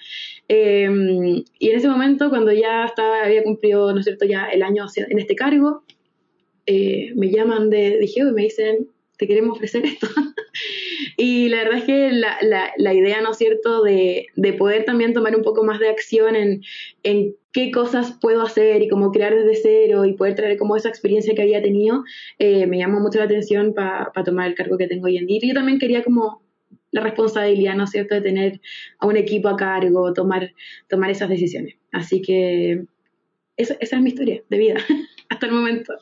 Em, 0.48 1.44
y 1.60 1.70
en 1.70 1.78
ese 1.78 1.88
momento, 1.88 2.30
cuando 2.30 2.52
ya 2.52 2.86
estaba, 2.86 3.24
había 3.24 3.44
cumplido, 3.44 3.94
¿no 3.94 4.00
es 4.00 4.06
cierto?, 4.06 4.26
ya 4.26 4.46
el 4.48 4.64
año 4.64 4.86
en 4.96 5.20
este 5.20 5.36
cargo, 5.36 5.84
eh, 6.66 7.12
me 7.16 7.30
llaman 7.30 7.70
de 7.70 7.98
dije 8.00 8.22
y 8.22 8.32
me 8.32 8.44
dicen, 8.44 8.90
te 9.18 9.28
queremos 9.28 9.58
ofrecer 9.58 9.86
esto. 9.86 10.08
y 11.18 11.50
la 11.50 11.58
verdad 11.58 11.80
es 11.80 11.84
que 11.84 12.12
la, 12.12 12.38
la, 12.42 12.72
la 12.78 12.94
idea, 12.94 13.22
¿no 13.22 13.32
es 13.32 13.38
cierto?, 13.38 13.84
de, 13.84 14.28
de, 14.36 14.54
poder 14.54 14.86
también 14.86 15.14
tomar 15.14 15.36
un 15.36 15.44
poco 15.44 15.64
más 15.64 15.80
de 15.80 15.90
acción 15.90 16.36
en, 16.36 16.64
en 17.04 17.36
qué 17.52 17.70
cosas 17.72 18.18
puedo 18.22 18.42
hacer 18.42 18.82
y 18.82 18.88
cómo 18.88 19.12
crear 19.12 19.36
desde 19.36 19.56
cero 19.56 20.06
y 20.06 20.14
poder 20.14 20.36
traer 20.36 20.58
como 20.58 20.76
esa 20.76 20.90
experiencia 20.90 21.36
que 21.36 21.42
había 21.42 21.62
tenido, 21.62 22.04
eh, 22.40 22.66
me 22.66 22.78
llamó 22.78 23.00
mucho 23.02 23.20
la 23.20 23.26
atención 23.26 23.74
para 23.74 24.12
tomar 24.24 24.48
el 24.48 24.56
cargo 24.56 24.78
que 24.78 24.88
tengo 24.88 25.06
hoy 25.06 25.18
en 25.18 25.28
día. 25.28 25.40
Y 25.42 25.48
yo 25.48 25.54
también 25.54 25.80
quería 25.80 26.04
como 26.04 26.42
la 26.92 27.02
responsabilidad, 27.02 27.76
¿no 27.76 27.84
es 27.84 27.92
cierto?, 27.92 28.16
de 28.16 28.22
tener 28.22 28.62
a 29.00 29.08
un 29.08 29.18
equipo 29.18 29.50
a 29.50 29.56
cargo, 29.56 30.14
tomar, 30.14 30.54
tomar 30.88 31.10
esas 31.10 31.30
decisiones. 31.30 31.76
Así 31.92 32.22
que 32.22 32.86
esa, 33.58 33.76
es 33.80 33.94
mi 34.02 34.10
historia 34.10 34.42
de 34.50 34.58
vida 34.58 34.76
hasta 35.30 35.46
el 35.46 35.52
momento. 35.52 35.94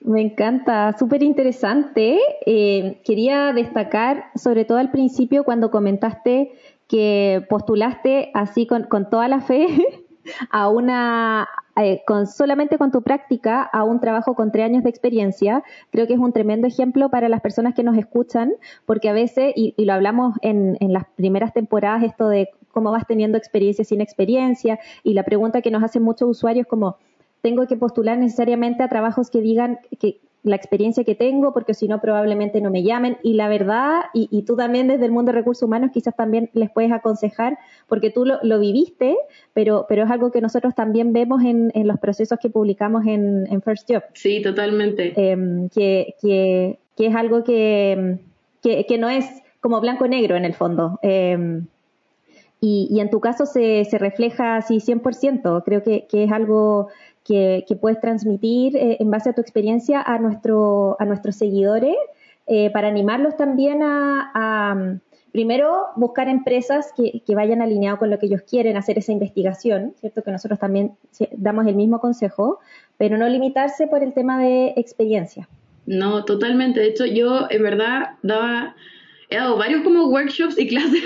Me 0.00 0.20
encanta, 0.20 0.96
súper 0.98 1.22
interesante. 1.22 2.18
Eh, 2.44 3.00
quería 3.04 3.52
destacar, 3.52 4.30
sobre 4.34 4.64
todo 4.64 4.78
al 4.78 4.90
principio, 4.90 5.44
cuando 5.44 5.70
comentaste 5.70 6.52
que 6.88 7.46
postulaste 7.48 8.30
así 8.34 8.66
con, 8.66 8.84
con 8.84 9.08
toda 9.08 9.28
la 9.28 9.40
fe 9.40 9.66
a 10.50 10.68
una, 10.68 11.48
eh, 11.76 12.02
con 12.06 12.26
solamente 12.26 12.78
con 12.78 12.90
tu 12.90 13.02
práctica 13.02 13.62
a 13.62 13.84
un 13.84 14.00
trabajo 14.00 14.34
con 14.34 14.52
tres 14.52 14.66
años 14.66 14.82
de 14.82 14.90
experiencia. 14.90 15.62
Creo 15.90 16.06
que 16.06 16.14
es 16.14 16.18
un 16.18 16.32
tremendo 16.32 16.66
ejemplo 16.66 17.08
para 17.08 17.28
las 17.28 17.40
personas 17.40 17.74
que 17.74 17.82
nos 17.82 17.96
escuchan, 17.96 18.52
porque 18.84 19.08
a 19.08 19.12
veces, 19.12 19.52
y, 19.56 19.74
y 19.76 19.84
lo 19.84 19.94
hablamos 19.94 20.36
en, 20.42 20.76
en 20.80 20.92
las 20.92 21.04
primeras 21.16 21.52
temporadas, 21.52 22.02
esto 22.02 22.28
de 22.28 22.50
cómo 22.70 22.90
vas 22.90 23.06
teniendo 23.06 23.38
experiencia 23.38 23.84
sin 23.84 24.00
experiencia, 24.00 24.78
y 25.02 25.14
la 25.14 25.22
pregunta 25.22 25.62
que 25.62 25.70
nos 25.70 25.82
hacen 25.82 26.02
muchos 26.02 26.28
usuarios 26.28 26.66
como, 26.66 26.96
tengo 27.42 27.66
que 27.66 27.76
postular 27.76 28.16
necesariamente 28.18 28.82
a 28.82 28.88
trabajos 28.88 29.28
que 29.28 29.40
digan 29.40 29.80
que 29.98 30.20
la 30.44 30.56
experiencia 30.56 31.04
que 31.04 31.14
tengo, 31.14 31.52
porque 31.52 31.72
si 31.72 31.86
no 31.86 32.00
probablemente 32.00 32.60
no 32.60 32.70
me 32.70 32.82
llamen. 32.82 33.16
Y 33.22 33.34
la 33.34 33.48
verdad, 33.48 34.02
y, 34.12 34.42
tú 34.42 34.56
también 34.56 34.88
desde 34.88 35.04
el 35.04 35.12
mundo 35.12 35.30
de 35.32 35.38
recursos 35.38 35.62
humanos 35.62 35.90
quizás 35.92 36.16
también 36.16 36.50
les 36.52 36.70
puedes 36.70 36.90
aconsejar, 36.90 37.58
porque 37.86 38.10
tú 38.10 38.24
lo, 38.24 38.58
viviste, 38.58 39.16
pero, 39.52 39.86
pero 39.88 40.04
es 40.04 40.10
algo 40.10 40.32
que 40.32 40.40
nosotros 40.40 40.74
también 40.74 41.12
vemos 41.12 41.42
en, 41.44 41.70
en 41.74 41.86
los 41.86 41.98
procesos 41.98 42.38
que 42.40 42.50
publicamos 42.50 43.06
en, 43.06 43.46
First 43.62 43.88
Job. 43.88 44.02
Sí, 44.14 44.42
totalmente. 44.42 45.12
Em, 45.16 45.68
que, 45.68 46.16
que, 46.20 46.78
que, 46.96 47.06
es 47.06 47.14
algo 47.14 47.44
que, 47.44 48.18
que, 48.62 48.98
no 48.98 49.08
es 49.08 49.26
como 49.60 49.80
blanco-negro 49.80 50.36
en 50.36 50.44
el 50.44 50.54
fondo. 50.54 50.98
Eh, 51.02 51.62
y, 52.60 52.88
y, 52.90 53.00
en 53.00 53.10
tu 53.10 53.20
caso 53.20 53.44
se, 53.44 53.84
se 53.84 53.98
refleja 53.98 54.56
así 54.56 54.76
100%. 54.76 55.62
Creo 55.64 55.82
que, 55.82 56.06
que 56.08 56.24
es 56.24 56.32
algo 56.32 56.88
que, 57.24 57.64
puedes 57.80 58.00
transmitir 58.00 58.76
eh, 58.76 58.96
en 59.00 59.10
base 59.10 59.30
a 59.30 59.32
tu 59.32 59.40
experiencia 59.40 60.02
a, 60.02 60.18
nuestro, 60.18 60.96
a 60.98 61.04
nuestros 61.04 61.36
seguidores 61.36 61.96
eh, 62.46 62.70
para 62.70 62.88
animarlos 62.88 63.36
también 63.36 63.80
a, 63.82 64.98
primero, 65.32 65.86
buscar 65.96 66.28
empresas 66.28 66.92
que, 66.96 67.22
que 67.26 67.34
vayan 67.34 67.62
alineados 67.62 67.98
con 67.98 68.10
lo 68.10 68.18
que 68.18 68.26
ellos 68.26 68.42
quieren, 68.42 68.76
hacer 68.76 68.98
esa 68.98 69.12
investigación, 69.12 69.94
¿cierto? 69.98 70.22
Que 70.22 70.30
nosotros 70.30 70.58
también 70.58 70.92
damos 71.32 71.66
el 71.66 71.74
mismo 71.74 72.00
consejo, 72.00 72.58
pero 72.98 73.16
no 73.16 73.28
limitarse 73.28 73.86
por 73.86 74.02
el 74.02 74.12
tema 74.12 74.42
de 74.42 74.74
experiencia. 74.76 75.48
No, 75.86 76.24
totalmente. 76.24 76.80
De 76.80 76.86
hecho, 76.86 77.06
yo 77.06 77.46
en 77.50 77.62
verdad 77.62 78.10
daba 78.22 78.74
he 79.32 79.36
dado 79.36 79.56
varios 79.56 79.82
como 79.82 80.08
workshops 80.08 80.58
y 80.58 80.68
clases 80.68 81.02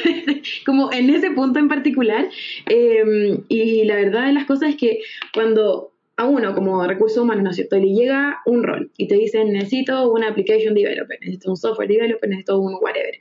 como 0.64 0.92
en 0.92 1.10
ese 1.10 1.30
punto 1.30 1.58
en 1.58 1.68
particular 1.68 2.28
em, 2.66 3.44
y 3.48 3.84
la 3.84 3.94
verdad 3.96 4.26
de 4.26 4.32
las 4.32 4.46
cosas 4.46 4.70
es 4.70 4.76
que 4.76 5.00
cuando 5.32 5.92
a 6.16 6.24
uno 6.24 6.54
como 6.54 6.86
recurso 6.86 7.22
humano, 7.22 7.42
¿no 7.42 7.50
es 7.50 7.56
cierto? 7.56 7.76
Le 7.76 7.92
llega 7.92 8.40
un 8.46 8.62
rol 8.62 8.90
y 8.96 9.06
te 9.06 9.16
dicen, 9.16 9.52
necesito 9.52 10.10
una 10.10 10.28
application 10.28 10.74
developer, 10.74 11.18
necesito 11.20 11.50
un 11.50 11.56
software 11.56 11.88
developer, 11.88 12.28
necesito 12.28 12.58
un 12.58 12.78
whatever. 12.80 13.20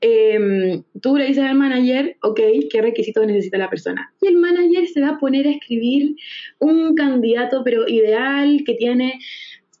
Em, 0.00 0.82
tú 1.00 1.16
le 1.16 1.26
dices 1.26 1.44
al 1.44 1.56
manager, 1.56 2.16
ok, 2.22 2.40
¿qué 2.70 2.82
requisitos 2.82 3.26
necesita 3.26 3.58
la 3.58 3.70
persona? 3.70 4.12
Y 4.20 4.26
el 4.26 4.36
manager 4.36 4.88
se 4.88 5.00
va 5.00 5.10
a 5.10 5.18
poner 5.18 5.46
a 5.46 5.50
escribir 5.50 6.16
un 6.58 6.96
candidato, 6.96 7.62
pero 7.64 7.86
ideal, 7.86 8.62
que 8.66 8.74
tiene 8.74 9.20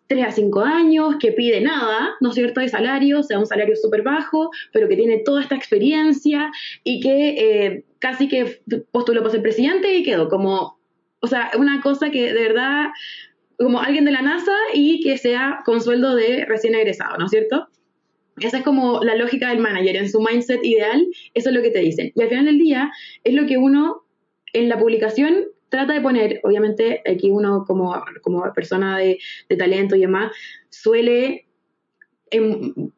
3 0.06 0.24
a 0.26 0.30
5 0.30 0.60
años, 0.60 1.16
que 1.18 1.32
pide 1.32 1.60
nada, 1.60 2.10
¿no 2.20 2.28
es 2.28 2.36
cierto?, 2.36 2.60
de 2.60 2.68
salario, 2.68 3.20
o 3.20 3.22
sea, 3.24 3.40
un 3.40 3.46
salario 3.46 3.74
súper 3.74 4.02
bajo, 4.02 4.50
pero 4.72 4.88
que 4.88 4.96
tiene 4.96 5.18
toda 5.18 5.42
esta 5.42 5.56
experiencia 5.56 6.52
y 6.84 7.00
que 7.00 7.28
eh, 7.38 7.84
casi 7.98 8.28
que 8.28 8.60
postuló 8.92 9.20
para 9.20 9.32
ser 9.32 9.42
presidente 9.42 9.96
y 9.96 10.04
quedó 10.04 10.28
como 10.28 10.81
o 11.22 11.28
sea, 11.28 11.50
una 11.56 11.80
cosa 11.80 12.10
que 12.10 12.32
de 12.32 12.48
verdad, 12.48 12.88
como 13.58 13.80
alguien 13.80 14.04
de 14.04 14.10
la 14.10 14.22
NASA 14.22 14.56
y 14.74 15.00
que 15.00 15.16
sea 15.16 15.60
con 15.64 15.80
sueldo 15.80 16.14
de 16.14 16.44
recién 16.44 16.74
egresado, 16.74 17.16
¿no 17.16 17.26
es 17.26 17.30
cierto? 17.30 17.68
Esa 18.38 18.58
es 18.58 18.64
como 18.64 19.02
la 19.04 19.14
lógica 19.14 19.50
del 19.50 19.58
manager, 19.58 19.96
en 19.96 20.10
su 20.10 20.20
mindset 20.20 20.64
ideal, 20.64 21.06
eso 21.34 21.50
es 21.50 21.54
lo 21.54 21.62
que 21.62 21.70
te 21.70 21.78
dicen. 21.78 22.12
Y 22.14 22.22
al 22.22 22.28
final 22.28 22.46
del 22.46 22.58
día 22.58 22.90
es 23.24 23.34
lo 23.34 23.46
que 23.46 23.56
uno 23.56 24.04
en 24.52 24.68
la 24.68 24.78
publicación 24.78 25.46
trata 25.68 25.92
de 25.92 26.00
poner, 26.00 26.40
obviamente 26.42 27.02
aquí 27.10 27.30
uno 27.30 27.64
como, 27.66 27.94
como 28.22 28.52
persona 28.52 28.98
de, 28.98 29.18
de 29.48 29.56
talento 29.56 29.94
y 29.96 30.00
demás, 30.00 30.32
suele 30.70 31.46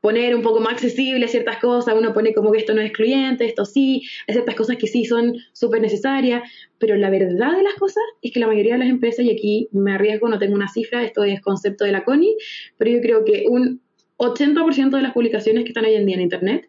poner 0.01 0.35
un 0.35 0.43
poco 0.43 0.61
más 0.61 0.75
accesible 0.75 1.27
ciertas 1.29 1.59
cosas, 1.59 1.95
uno 1.97 2.13
pone 2.13 2.35
como 2.35 2.53
que 2.53 2.59
esto 2.59 2.75
no 2.75 2.81
es 2.81 2.89
excluyente, 2.89 3.45
esto 3.45 3.65
sí, 3.65 4.03
hay 4.27 4.35
ciertas 4.35 4.55
cosas 4.55 4.77
que 4.77 4.87
sí 4.87 5.05
son 5.05 5.35
súper 5.53 5.81
necesarias, 5.81 6.43
pero 6.79 6.97
la 6.97 7.11
verdad 7.11 7.57
de 7.57 7.63
las 7.63 7.75
cosas 7.75 8.03
es 8.23 8.33
que 8.33 8.41
la 8.41 8.47
mayoría 8.47 8.75
de 8.75 8.81
las 8.81 8.89
empresas, 8.89 9.25
y 9.25 9.31
aquí 9.31 9.69
me 9.73 9.93
arriesgo, 9.93 10.29
no 10.29 10.39
tengo 10.39 10.55
una 10.55 10.69
cifra, 10.69 11.03
esto 11.03 11.25
es 11.25 11.41
concepto 11.41 11.85
de 11.85 11.93
la 11.93 12.05
CONI, 12.05 12.37
pero 12.79 12.91
yo 12.91 13.01
creo 13.01 13.25
que 13.25 13.45
un 13.49 13.81
80% 14.19 14.91
de 14.91 15.03
las 15.03 15.13
publicaciones 15.13 15.65
que 15.65 15.71
están 15.71 15.85
hoy 15.85 15.95
en 15.95 16.07
día 16.07 16.17
en 16.17 16.23
Internet 16.23 16.69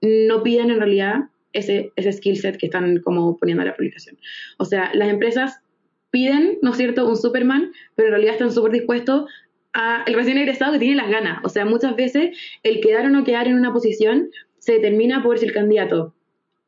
no 0.00 0.42
piden 0.42 0.70
en 0.70 0.78
realidad 0.78 1.14
ese, 1.52 1.92
ese 1.96 2.12
skill 2.12 2.36
set 2.36 2.56
que 2.56 2.66
están 2.66 3.00
como 3.00 3.38
poniendo 3.38 3.62
a 3.62 3.66
la 3.66 3.76
publicación. 3.76 4.18
O 4.58 4.64
sea, 4.64 4.90
las 4.94 5.08
empresas 5.08 5.60
piden, 6.10 6.58
¿no 6.62 6.70
es 6.70 6.76
cierto?, 6.76 7.08
un 7.08 7.16
Superman, 7.16 7.72
pero 7.96 8.08
en 8.08 8.12
realidad 8.12 8.34
están 8.34 8.52
súper 8.52 8.70
dispuestos 8.70 9.28
el 10.06 10.14
recién 10.14 10.38
egresado 10.38 10.72
que 10.72 10.78
tiene 10.78 10.96
las 10.96 11.10
ganas. 11.10 11.40
O 11.44 11.48
sea, 11.48 11.64
muchas 11.64 11.96
veces 11.96 12.36
el 12.62 12.80
quedar 12.80 13.06
o 13.06 13.10
no 13.10 13.24
quedar 13.24 13.48
en 13.48 13.54
una 13.54 13.72
posición 13.72 14.30
se 14.58 14.74
determina 14.74 15.22
por 15.22 15.38
si 15.38 15.46
el 15.46 15.52
candidato 15.52 16.14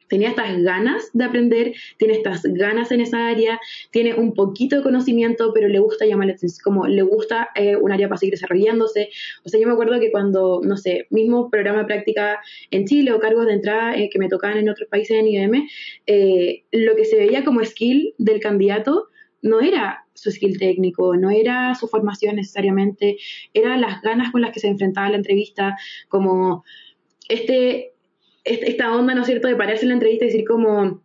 tenía 0.08 0.28
estas 0.28 0.62
ganas 0.62 1.10
de 1.12 1.24
aprender, 1.24 1.72
tiene 1.98 2.14
estas 2.14 2.42
ganas 2.44 2.92
en 2.92 3.00
esa 3.00 3.28
área, 3.28 3.58
tiene 3.90 4.14
un 4.14 4.34
poquito 4.34 4.76
de 4.76 4.82
conocimiento, 4.82 5.52
pero 5.52 5.68
le 5.68 5.78
gusta 5.78 6.06
llamar 6.06 6.28
la 6.28 6.34
atención, 6.34 6.62
como 6.62 6.86
le 6.86 7.02
gusta 7.02 7.48
eh, 7.54 7.76
un 7.76 7.92
área 7.92 8.08
para 8.08 8.18
seguir 8.18 8.34
desarrollándose. 8.34 9.10
O 9.44 9.48
sea, 9.48 9.60
yo 9.60 9.66
me 9.66 9.72
acuerdo 9.72 9.98
que 10.00 10.10
cuando, 10.10 10.60
no 10.62 10.76
sé, 10.76 11.06
mismo 11.10 11.50
programa 11.50 11.80
de 11.80 11.86
práctica 11.86 12.40
en 12.70 12.86
Chile 12.86 13.12
o 13.12 13.20
cargos 13.20 13.46
de 13.46 13.54
entrada 13.54 13.96
eh, 13.96 14.08
que 14.10 14.18
me 14.18 14.28
tocaban 14.28 14.58
en 14.58 14.68
otros 14.68 14.88
países 14.88 15.16
en 15.16 15.26
IBM, 15.26 15.68
eh, 16.06 16.64
lo 16.72 16.96
que 16.96 17.04
se 17.04 17.16
veía 17.16 17.44
como 17.44 17.64
skill 17.64 18.14
del 18.18 18.40
candidato 18.40 19.08
no 19.42 19.60
era 19.60 20.05
su 20.16 20.30
skill 20.30 20.58
técnico, 20.58 21.16
no 21.16 21.30
era 21.30 21.74
su 21.74 21.86
formación 21.88 22.36
necesariamente, 22.36 23.16
eran 23.54 23.80
las 23.80 24.02
ganas 24.02 24.32
con 24.32 24.40
las 24.40 24.52
que 24.52 24.60
se 24.60 24.68
enfrentaba 24.68 25.10
la 25.10 25.16
entrevista, 25.16 25.76
como 26.08 26.64
este, 27.28 27.92
esta 28.44 28.94
onda, 28.94 29.14
¿no 29.14 29.22
es 29.22 29.26
cierto?, 29.26 29.48
de 29.48 29.56
pararse 29.56 29.84
en 29.84 29.88
la 29.88 29.94
entrevista 29.94 30.24
y 30.24 30.28
decir 30.28 30.44
como, 30.44 31.02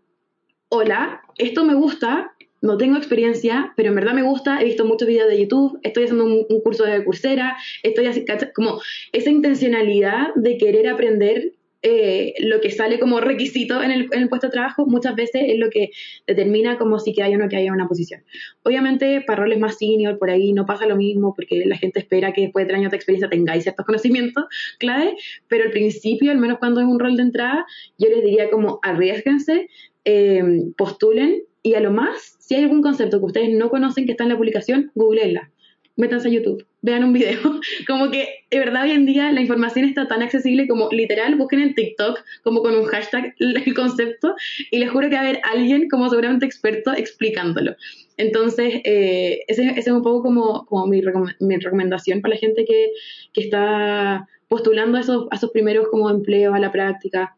hola, 0.70 1.22
esto 1.38 1.66
me 1.66 1.74
gusta, 1.74 2.34
no 2.62 2.78
tengo 2.78 2.98
experiencia, 2.98 3.74
pero 3.76 3.90
en 3.90 3.96
verdad 3.96 4.14
me 4.14 4.22
gusta, 4.22 4.62
he 4.62 4.66
visto 4.66 4.86
muchos 4.86 5.08
videos 5.08 5.30
de 5.30 5.40
YouTube, 5.40 5.80
estoy 5.82 6.04
haciendo 6.04 6.26
un, 6.26 6.62
curso 6.62 6.86
de 6.86 7.04
Coursera, 7.04 7.58
estoy 7.82 8.06
así, 8.06 8.24
como 8.56 8.80
esa 9.12 9.32
intencionalidad 9.32 10.34
de 10.36 10.58
querer 10.58 10.88
aprender 10.88 11.54
eh, 11.84 12.36
lo 12.40 12.62
que 12.62 12.70
sale 12.70 13.00
como 13.00 13.20
requisito 13.20 13.82
en 13.82 13.92
el, 13.92 14.30
puesto 14.30 14.48
de 14.48 14.52
trabajo 14.52 14.86
muchas 14.86 15.16
veces 15.16 15.44
es 15.48 15.58
lo 15.58 15.70
que 15.70 15.90
determina 16.28 16.78
como 16.78 17.00
si 17.00 17.20
hay 17.22 17.36
uno 17.36 17.50
que 17.50 17.56
haya 17.56 17.74
una 17.74 17.88
posición. 17.88 18.24
Obviamente 18.64 19.22
para 19.22 19.42
roles 19.42 19.60
más 19.60 19.78
senior 19.78 20.20
por 20.20 20.30
ahí 20.30 20.54
no 20.54 20.66
pasa 20.66 20.86
lo 20.86 20.96
mismo 20.96 21.34
porque 21.36 21.64
la 21.66 21.78
gente 21.78 22.00
espera 22.00 22.34
que 22.34 22.42
después 22.42 22.64
de 22.64 22.68
tres 22.68 22.80
años 22.80 22.92
de 22.92 22.98
experiencia 22.98 23.30
tengáis 23.30 23.64
ciertos 23.64 23.86
conocimientos 23.86 24.46
clave, 24.78 25.16
pero 25.48 25.64
al 25.64 25.72
principio, 25.72 26.32
al 26.32 26.38
menos 26.38 26.60
cuando 26.60 26.82
es 26.82 26.88
un 26.88 27.00
rol 27.00 27.18
de 27.18 27.24
entrada, 27.24 27.66
yo 27.98 28.10
les 28.10 28.24
diría 28.24 28.50
como 28.50 28.80
arriesguense, 28.84 29.68
eh, 30.06 30.44
postulen 30.78 31.44
y 31.64 31.76
a 31.76 31.80
lo 31.80 31.92
más, 31.92 32.38
si 32.40 32.56
hay 32.56 32.64
algún 32.64 32.82
concepto 32.82 33.20
que 33.20 33.26
ustedes 33.26 33.50
no 33.50 33.70
conocen 33.70 34.06
que 34.06 34.12
está 34.12 34.24
en 34.24 34.30
la 34.30 34.38
publicación, 34.38 34.92
googleenla. 34.96 35.52
Métanse 35.96 36.28
a 36.28 36.32
YouTube, 36.32 36.66
vean 36.82 37.04
un 37.04 37.14
video. 37.14 37.40
Como 37.88 38.12
que, 38.12 38.46
de 38.50 38.60
verdad, 38.60 38.84
hoy 38.84 38.92
en 38.92 39.06
día 39.06 39.32
la 39.32 39.42
información 39.42 39.86
está 39.86 40.08
tan 40.08 40.22
accesible 40.22 40.68
como 40.68 40.90
literal, 40.92 41.36
busquen 41.36 41.62
en 41.62 41.76
TikTok, 41.76 42.20
como 42.44 42.62
con 42.62 42.76
un 42.76 42.86
hashtag, 42.86 43.34
el 43.40 43.74
concepto, 43.74 44.36
y 44.72 44.80
les 44.80 44.90
juro 44.90 45.10
que 45.10 45.16
va 45.16 45.22
a 45.22 45.26
haber 45.26 45.42
alguien, 45.44 45.88
como 45.90 46.10
seguramente 46.10 46.46
experto, 46.46 46.92
explicándolo. 46.94 47.76
Entonces, 48.18 48.82
eh, 48.84 49.40
ese, 49.48 49.74
es 49.78 49.88
un 49.88 50.04
poco 50.04 50.24
como, 50.24 50.66
como 50.66 50.88
mi, 50.88 51.02
recomendación 51.02 52.22
para 52.22 52.36
la 52.36 52.40
gente 52.40 52.66
que, 52.66 52.92
que 53.34 53.42
está 53.42 54.28
postulando 54.48 54.98
a 54.98 55.02
esos, 55.02 55.28
a 55.32 55.36
esos 55.36 55.52
primeros 55.52 55.88
como 55.90 56.10
empleos, 56.10 56.54
a 56.54 56.60
la 56.60 56.72
práctica. 56.72 57.36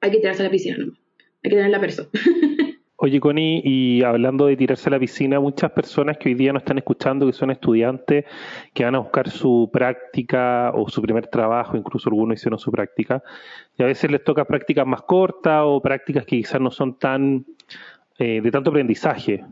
Hay 0.00 0.10
que 0.10 0.18
tirarse 0.18 0.42
a 0.42 0.44
la 0.44 0.50
piscina, 0.50 0.76
¿no? 0.78 0.92
Hay 1.42 1.50
que 1.50 1.56
tener 1.56 1.70
la 1.70 1.80
persona. 1.80 2.08
Oye, 3.00 3.20
Connie, 3.20 3.62
y 3.64 4.02
hablando 4.02 4.46
de 4.46 4.56
tirarse 4.56 4.88
a 4.88 4.90
la 4.90 4.98
piscina, 4.98 5.38
muchas 5.38 5.70
personas 5.70 6.18
que 6.18 6.30
hoy 6.30 6.34
día 6.34 6.52
nos 6.52 6.62
están 6.62 6.78
escuchando, 6.78 7.26
que 7.26 7.32
son 7.32 7.52
estudiantes, 7.52 8.24
que 8.74 8.84
van 8.84 8.96
a 8.96 8.98
buscar 8.98 9.30
su 9.30 9.70
práctica 9.72 10.72
o 10.74 10.88
su 10.88 11.00
primer 11.00 11.28
trabajo, 11.28 11.76
incluso 11.76 12.08
algunos 12.08 12.40
hicieron 12.40 12.58
su 12.58 12.72
práctica, 12.72 13.22
y 13.76 13.84
a 13.84 13.86
veces 13.86 14.10
les 14.10 14.24
toca 14.24 14.44
prácticas 14.46 14.84
más 14.84 15.02
cortas 15.02 15.62
o 15.64 15.80
prácticas 15.80 16.24
que 16.26 16.38
quizás 16.38 16.60
no 16.60 16.72
son 16.72 16.98
tan 16.98 17.46
eh, 18.18 18.40
de 18.40 18.50
tanto 18.50 18.70
aprendizaje. 18.70 19.44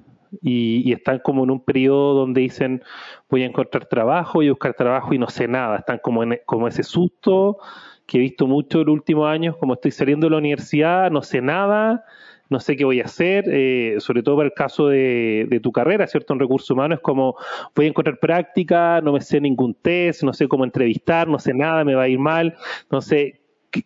Y, 0.42 0.92
están 0.92 1.20
como 1.20 1.44
en 1.44 1.52
un 1.52 1.64
periodo 1.64 2.14
donde 2.14 2.40
dicen 2.40 2.82
voy 3.30 3.44
a 3.44 3.46
encontrar 3.46 3.86
trabajo, 3.86 4.42
y 4.42 4.50
buscar 4.50 4.74
trabajo 4.74 5.14
y 5.14 5.18
no 5.18 5.28
sé 5.28 5.46
nada. 5.46 5.76
Están 5.76 6.00
como 6.02 6.24
en 6.24 6.40
como 6.46 6.66
ese 6.66 6.82
susto 6.82 7.58
que 8.06 8.18
he 8.18 8.20
visto 8.20 8.48
mucho 8.48 8.80
en 8.80 8.86
los 8.86 8.94
últimos 8.94 9.28
años, 9.28 9.56
como 9.56 9.74
estoy 9.74 9.92
saliendo 9.92 10.26
de 10.26 10.32
la 10.32 10.38
universidad, 10.38 11.12
no 11.12 11.22
sé 11.22 11.40
nada 11.40 12.04
no 12.48 12.60
sé 12.60 12.76
qué 12.76 12.84
voy 12.84 13.00
a 13.00 13.04
hacer, 13.04 13.44
eh, 13.48 13.96
sobre 13.98 14.22
todo 14.22 14.36
para 14.36 14.46
el 14.46 14.54
caso 14.54 14.88
de, 14.88 15.60
tu 15.62 15.72
carrera, 15.72 16.06
¿cierto? 16.06 16.32
En 16.32 16.40
recursos 16.40 16.70
humanos, 16.70 16.98
es 16.98 17.02
como 17.02 17.36
voy 17.74 17.86
a 17.86 17.88
encontrar 17.88 18.18
práctica, 18.18 19.00
no 19.00 19.12
me 19.12 19.20
sé 19.20 19.40
ningún 19.40 19.74
test, 19.74 20.22
no 20.22 20.32
sé 20.32 20.48
cómo 20.48 20.64
entrevistar, 20.64 21.28
no 21.28 21.38
sé 21.38 21.54
nada, 21.54 21.84
me 21.84 21.94
va 21.94 22.04
a 22.04 22.08
ir 22.08 22.18
mal, 22.18 22.54
no 22.90 23.00
sé. 23.00 23.40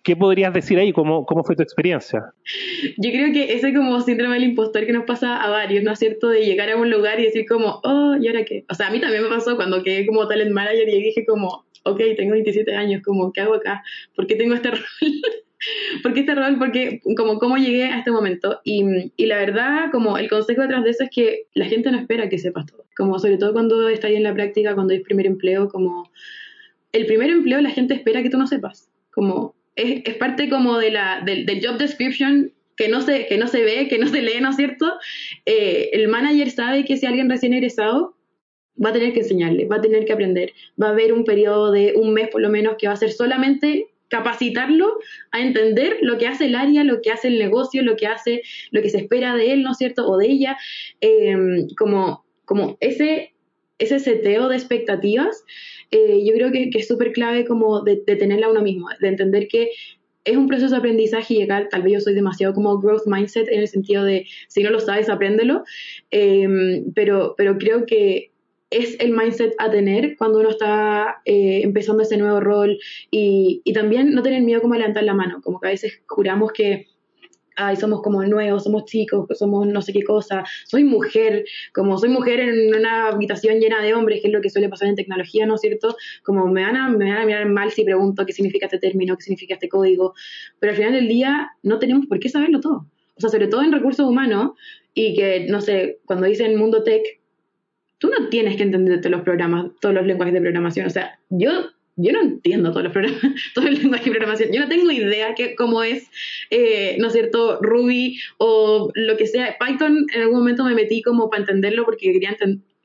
¿Qué, 0.04 0.14
podrías 0.14 0.54
decir 0.54 0.78
ahí? 0.78 0.92
¿Cómo, 0.92 1.26
¿Cómo 1.26 1.42
fue 1.42 1.56
tu 1.56 1.62
experiencia? 1.62 2.32
Yo 2.96 3.10
creo 3.10 3.32
que 3.32 3.54
ese 3.54 3.74
como 3.74 4.00
síndrome 4.00 4.34
del 4.34 4.44
impostor 4.44 4.86
que 4.86 4.92
nos 4.92 5.04
pasa 5.04 5.42
a 5.42 5.50
varios, 5.50 5.82
¿no 5.82 5.90
es 5.92 5.98
cierto? 5.98 6.28
De 6.28 6.44
llegar 6.44 6.70
a 6.70 6.76
un 6.76 6.90
lugar 6.90 7.18
y 7.18 7.24
decir 7.24 7.44
como, 7.48 7.80
oh, 7.82 8.14
¿y 8.20 8.28
ahora 8.28 8.44
qué? 8.44 8.64
O 8.70 8.74
sea, 8.74 8.86
a 8.86 8.90
mí 8.92 9.00
también 9.00 9.24
me 9.24 9.28
pasó 9.28 9.56
cuando 9.56 9.82
quedé 9.82 10.06
como 10.06 10.28
talent 10.28 10.52
manager 10.52 10.88
y 10.88 11.02
dije 11.02 11.24
como, 11.26 11.64
ok, 11.84 12.00
tengo 12.16 12.32
27 12.32 12.72
años, 12.76 13.02
como, 13.02 13.32
¿qué 13.32 13.40
hago 13.40 13.54
acá? 13.54 13.82
¿Por 14.14 14.28
qué 14.28 14.36
tengo 14.36 14.54
este 14.54 14.70
rol? 14.70 14.80
¿Por 16.02 16.12
qué 16.12 16.20
este 16.20 16.34
rol? 16.34 16.58
Porque 16.58 17.00
como 17.16 17.38
cómo 17.38 17.56
llegué 17.56 17.84
a 17.84 17.98
este 17.98 18.10
momento. 18.10 18.60
Y, 18.64 19.12
y, 19.16 19.26
la 19.26 19.38
verdad, 19.38 19.90
como 19.90 20.18
el 20.18 20.28
consejo 20.28 20.62
detrás 20.62 20.84
de 20.84 20.90
eso 20.90 21.04
es 21.04 21.10
que 21.10 21.46
la 21.54 21.66
gente 21.66 21.90
no 21.90 21.98
espera 21.98 22.28
que 22.28 22.38
sepas 22.38 22.66
todo. 22.66 22.86
Como 22.96 23.18
sobre 23.18 23.38
todo 23.38 23.52
cuando 23.52 23.88
estás 23.88 24.10
en 24.10 24.22
la 24.22 24.34
práctica, 24.34 24.74
cuando 24.74 24.94
es 24.94 25.02
primer 25.02 25.26
empleo, 25.26 25.68
como 25.68 26.10
el 26.92 27.06
primer 27.06 27.30
empleo 27.30 27.60
la 27.60 27.70
gente 27.70 27.94
espera 27.94 28.22
que 28.22 28.30
tú 28.30 28.38
no 28.38 28.46
sepas. 28.46 28.90
Como 29.10 29.54
es, 29.76 30.02
es 30.04 30.16
parte 30.16 30.48
como 30.48 30.78
de 30.78 30.90
la, 30.90 31.22
del, 31.24 31.46
del 31.46 31.64
job 31.64 31.78
description 31.78 32.52
que 32.80 32.88
no 32.88 33.02
se, 33.02 33.26
que 33.26 33.36
no 33.36 33.46
se 33.46 33.62
ve, 33.62 33.88
que 33.88 33.98
no 33.98 34.06
se 34.06 34.22
lee, 34.22 34.40
¿no 34.40 34.50
es 34.50 34.56
cierto? 34.56 34.90
Eh, 35.44 35.90
el 35.92 36.08
manager 36.08 36.50
sabe 36.50 36.86
que 36.86 36.96
si 36.96 37.04
alguien 37.04 37.28
recién 37.28 37.52
egresado 37.52 38.16
va 38.82 38.88
a 38.88 38.92
tener 38.94 39.12
que 39.12 39.20
enseñarle, 39.20 39.66
va 39.66 39.76
a 39.76 39.80
tener 39.82 40.06
que 40.06 40.14
aprender, 40.14 40.54
va 40.82 40.88
a 40.88 40.92
haber 40.92 41.12
un 41.12 41.24
periodo 41.24 41.72
de 41.72 41.92
un 41.94 42.14
mes 42.14 42.28
por 42.28 42.40
lo 42.40 42.48
menos 42.48 42.76
que 42.78 42.86
va 42.86 42.94
a 42.94 42.96
ser 42.96 43.12
solamente 43.12 43.89
capacitarlo 44.10 44.98
a 45.30 45.40
entender 45.40 45.98
lo 46.02 46.18
que 46.18 46.26
hace 46.26 46.46
el 46.46 46.56
área, 46.56 46.84
lo 46.84 47.00
que 47.00 47.10
hace 47.10 47.28
el 47.28 47.38
negocio, 47.38 47.82
lo 47.82 47.96
que 47.96 48.06
hace, 48.06 48.42
lo 48.72 48.82
que 48.82 48.90
se 48.90 48.98
espera 48.98 49.34
de 49.36 49.52
él, 49.52 49.62
¿no 49.62 49.70
es 49.70 49.78
cierto? 49.78 50.06
O 50.06 50.18
de 50.18 50.26
ella, 50.26 50.58
em, 51.00 51.68
como, 51.78 52.24
como 52.44 52.76
ese, 52.80 53.32
ese 53.78 54.00
seteo 54.00 54.48
de 54.48 54.56
expectativas, 54.56 55.44
eh, 55.92 56.22
yo 56.24 56.34
creo 56.34 56.52
que, 56.52 56.70
es 56.74 56.88
súper 56.88 57.12
clave 57.12 57.46
como 57.46 57.82
de, 57.82 57.96
tenerla 57.96 58.50
uno 58.50 58.62
mismo, 58.62 58.88
de 59.00 59.08
entender 59.08 59.48
que 59.48 59.70
es 60.24 60.36
un 60.36 60.48
proceso 60.48 60.72
de 60.72 60.78
aprendizaje 60.78 61.34
y 61.34 61.38
llegar, 61.38 61.68
tal 61.70 61.82
vez 61.82 61.94
yo 61.94 62.00
soy 62.00 62.14
demasiado 62.14 62.52
como 62.52 62.78
growth 62.78 63.06
mindset 63.06 63.48
en 63.48 63.60
el 63.60 63.68
sentido 63.68 64.04
de 64.04 64.26
si 64.48 64.62
no 64.62 64.70
lo 64.70 64.80
sabes, 64.80 65.08
apréndelo, 65.08 65.64
em, 66.10 66.92
pero, 66.94 67.34
pero 67.38 67.56
creo 67.58 67.86
que 67.86 68.30
es 68.70 68.96
el 69.00 69.12
mindset 69.12 69.54
a 69.58 69.70
tener 69.70 70.16
cuando 70.16 70.38
uno 70.38 70.50
está 70.50 71.20
eh, 71.24 71.60
empezando 71.62 72.02
ese 72.02 72.16
nuevo 72.16 72.40
rol 72.40 72.78
y, 73.10 73.62
y, 73.64 73.72
también 73.72 74.14
no 74.14 74.22
tener 74.22 74.42
miedo 74.42 74.62
como 74.62 74.74
a 74.74 74.78
levantar 74.78 75.02
la 75.02 75.14
mano, 75.14 75.40
como 75.42 75.60
que 75.60 75.68
a 75.68 75.70
veces 75.70 76.00
juramos 76.06 76.52
que 76.52 76.86
ay, 77.60 77.76
somos 77.76 78.02
como 78.02 78.24
nuevos, 78.24 78.64
somos 78.64 78.84
chicos, 78.84 79.26
somos 79.38 79.66
no 79.66 79.82
sé 79.82 79.92
qué 79.92 80.02
cosa, 80.02 80.44
soy 80.66 80.84
mujer, 80.84 81.44
como 81.74 81.98
soy 81.98 82.08
mujer 82.08 82.40
en 82.40 82.74
una 82.74 83.08
habitación 83.08 83.60
llena 83.60 83.82
de 83.82 83.94
hombres, 83.94 84.20
que 84.20 84.28
es 84.28 84.32
lo 84.32 84.40
que 84.40 84.50
suele 84.50 84.68
pasar 84.68 84.88
en 84.88 84.96
tecnología, 84.96 85.46
¿no 85.46 85.56
es 85.56 85.60
cierto? 85.60 85.96
Como 86.22 86.46
me 86.46 86.62
van 86.62 86.76
a, 86.76 86.88
me 86.88 87.10
van 87.10 87.22
a 87.22 87.26
mirar 87.26 87.46
mal 87.48 87.70
si 87.70 87.84
pregunto 87.84 88.24
qué 88.26 88.32
significa 88.32 88.66
este 88.66 88.78
término, 88.78 89.16
qué 89.16 89.22
significa 89.22 89.54
este 89.54 89.68
código, 89.68 90.14
pero 90.58 90.70
al 90.72 90.76
final 90.76 90.92
del 90.92 91.08
día 91.08 91.50
no 91.62 91.78
tenemos 91.78 92.06
por 92.06 92.18
qué 92.18 92.28
saberlo 92.28 92.60
todo. 92.60 92.86
O 93.16 93.20
sea, 93.20 93.28
sobre 93.28 93.48
todo 93.48 93.62
en 93.62 93.72
recursos 93.72 94.06
humanos 94.06 94.52
y 94.94 95.14
que, 95.14 95.46
no 95.48 95.60
sé, 95.60 95.98
cuando 96.06 96.26
dicen 96.26 96.56
mundo 96.56 96.82
tech, 96.82 97.19
tú 98.00 98.08
no 98.08 98.28
tienes 98.30 98.56
que 98.56 98.64
entenderte 98.64 99.10
los 99.10 99.20
programas, 99.20 99.66
todos 99.80 99.94
los 99.94 100.06
lenguajes 100.06 100.34
de 100.34 100.40
programación. 100.40 100.86
O 100.86 100.90
sea, 100.90 101.20
yo, 101.28 101.50
yo 101.96 102.12
no 102.12 102.22
entiendo 102.22 102.70
todos 102.70 102.84
los 102.84 102.92
programas, 102.92 103.20
todo 103.54 103.68
el 103.68 103.74
lenguaje 103.74 104.06
de 104.06 104.10
programación. 104.10 104.50
Yo 104.52 104.60
no 104.60 104.68
tengo 104.68 104.90
idea 104.90 105.34
que, 105.34 105.54
cómo 105.54 105.82
es, 105.82 106.10
eh, 106.50 106.96
¿no 106.98 107.08
es 107.08 107.12
cierto?, 107.12 107.60
Ruby 107.60 108.18
o 108.38 108.90
lo 108.94 109.16
que 109.16 109.26
sea. 109.26 109.56
Python 109.60 110.06
en 110.14 110.22
algún 110.22 110.38
momento 110.38 110.64
me 110.64 110.74
metí 110.74 111.02
como 111.02 111.28
para 111.28 111.42
entenderlo 111.42 111.84
porque 111.84 112.10
quería 112.10 112.36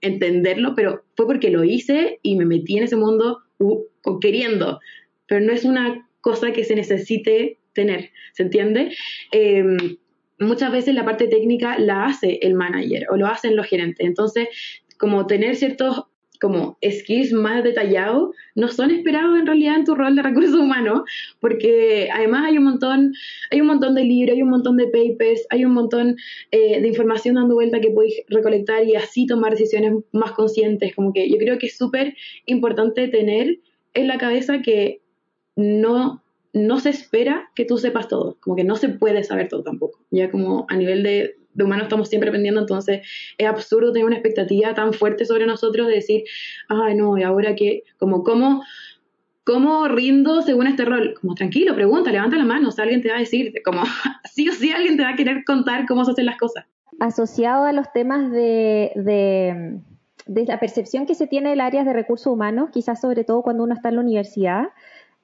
entenderlo, 0.01 0.75
pero 0.75 1.04
fue 1.15 1.25
porque 1.25 1.49
lo 1.49 1.63
hice 1.63 2.19
y 2.21 2.36
me 2.36 2.45
metí 2.45 2.78
en 2.78 2.84
ese 2.84 2.97
mundo 2.97 3.39
uh, 3.60 4.19
queriendo. 4.19 4.80
Pero 5.28 5.39
no 5.41 5.54
es 5.54 5.63
una 5.63 6.08
cosa 6.19 6.51
que 6.51 6.65
se 6.65 6.75
necesite 6.75 7.58
tener, 7.73 8.12
¿se 8.34 8.43
entiende? 8.43 8.93
Em, 9.32 9.97
muchas 10.39 10.71
veces 10.71 10.93
la 10.93 11.06
parte 11.06 11.28
técnica 11.28 11.80
la 11.80 12.06
hace 12.06 12.39
el 12.41 12.54
manager 12.54 13.06
o 13.12 13.17
lo 13.17 13.28
hacen 13.28 13.56
los 13.56 13.67
gerentes. 13.67 14.06
Entonces, 14.06 14.49
como 14.98 15.28
tener 15.28 15.56
ciertos 15.56 16.06
como 16.40 16.78
skills 16.84 17.32
más 17.34 17.64
detallados 17.64 18.36
no 18.56 18.68
son 18.68 18.92
esperados 18.92 19.40
en 19.40 19.46
realidad 19.46 19.76
en 19.76 19.86
tu 19.86 19.96
rol 19.96 20.16
de 20.16 20.22
recursos 20.22 20.56
humanos 20.56 21.02
porque 21.40 22.10
además 22.14 22.46
hay 22.46 22.58
un 22.58 22.66
montón 22.66 23.14
hay 23.52 23.62
un 23.62 23.68
montón 23.68 23.96
de 23.96 24.04
libros 24.04 24.36
hay 24.36 24.44
un 24.44 24.50
montón 24.50 24.78
de 24.78 24.88
papers 24.88 25.46
hay 25.50 25.66
un 25.66 25.74
montón 25.74 26.18
eh, 26.52 26.82
de 26.82 26.88
información 26.88 27.36
dando 27.36 27.56
vuelta 27.56 27.80
que 27.80 27.92
podéis 27.92 28.22
recolectar 28.28 28.84
y 28.86 28.96
así 28.96 29.26
tomar 29.26 29.52
decisiones 29.52 29.94
más 30.12 30.32
conscientes. 30.32 30.96
Como 30.96 31.14
que 31.14 31.30
yo 31.30 31.38
creo 31.38 31.58
que 31.58 31.68
es 31.68 31.78
súper 31.78 32.16
importante 32.46 33.08
tener 33.08 33.60
en 33.94 34.08
la 34.08 34.18
cabeza 34.18 34.62
que 34.62 35.02
no 35.56 36.22
no 36.54 36.80
se 36.80 36.90
espera 36.90 37.50
que 37.54 37.66
tú 37.66 37.78
sepas 37.78 38.08
todo 38.08 38.38
como 38.40 38.56
que 38.56 38.64
no 38.64 38.78
se 38.78 38.88
puede 38.88 39.24
saber 39.26 39.50
todo 39.50 39.62
tampoco 39.62 40.00
ya 40.10 40.32
como 40.32 40.66
a 40.70 40.78
nivel 40.78 41.04
de 41.04 41.36
de 41.56 41.63
humanos 41.63 41.86
estamos 41.86 42.10
siempre 42.10 42.30
aprendiendo, 42.30 42.62
entonces 42.62 43.02
es 43.38 43.48
absurdo 43.48 43.91
tener 43.91 44.06
una 44.06 44.18
expectativa 44.18 44.74
tan 44.74 44.94
fuerte 44.94 45.26
sobre 45.26 45.46
nosotros 45.46 45.88
de 45.88 45.96
decir, 45.96 46.24
ay 46.68 46.96
no, 46.96 47.18
y 47.18 47.24
ahora 47.24 47.56
que, 47.56 47.84
como, 47.98 48.24
¿cómo, 48.24 48.63
cómo 49.44 49.88
rindo 49.88 50.41
según 50.41 50.68
este 50.68 50.86
rol? 50.86 51.15
Como, 51.20 51.34
tranquilo, 51.34 51.74
pregunta, 51.74 52.12
levanta 52.12 52.38
la 52.38 52.46
mano, 52.46 52.70
o 52.70 52.72
sea, 52.72 52.84
alguien 52.84 53.02
te 53.02 53.10
va 53.10 53.15
a 53.15 53.20
decir, 53.20 53.54
como, 53.63 53.82
sí 54.32 54.48
o 54.50 54.54
sí 54.54 54.72
alguien 54.72 54.98
te 54.98 55.04
va 55.04 55.10
a 55.10 55.15
querer 55.15 55.44
contar 55.46 55.86
cómo 55.88 56.06
se 56.06 56.12
hacen 56.12 56.26
las 56.26 56.38
cosas. 56.38 56.65
Asociado 57.00 57.65
a 57.65 57.74
los 57.74 57.91
temas 57.91 58.32
de, 58.32 58.91
de, 58.96 59.80
de 60.28 60.46
la 60.46 60.60
percepción 60.60 61.06
que 61.06 61.15
se 61.15 61.28
tiene 61.28 61.50
del 61.50 61.62
área 61.62 61.84
de 61.84 61.94
recursos 61.94 62.28
humanos, 62.28 62.70
quizás 62.72 63.02
sobre 63.02 63.24
todo 63.24 63.41
cuando 63.41 63.63
uno 63.63 63.74
está 63.74 63.89
en 63.89 63.96
la 63.96 64.02
universidad, 64.02 64.68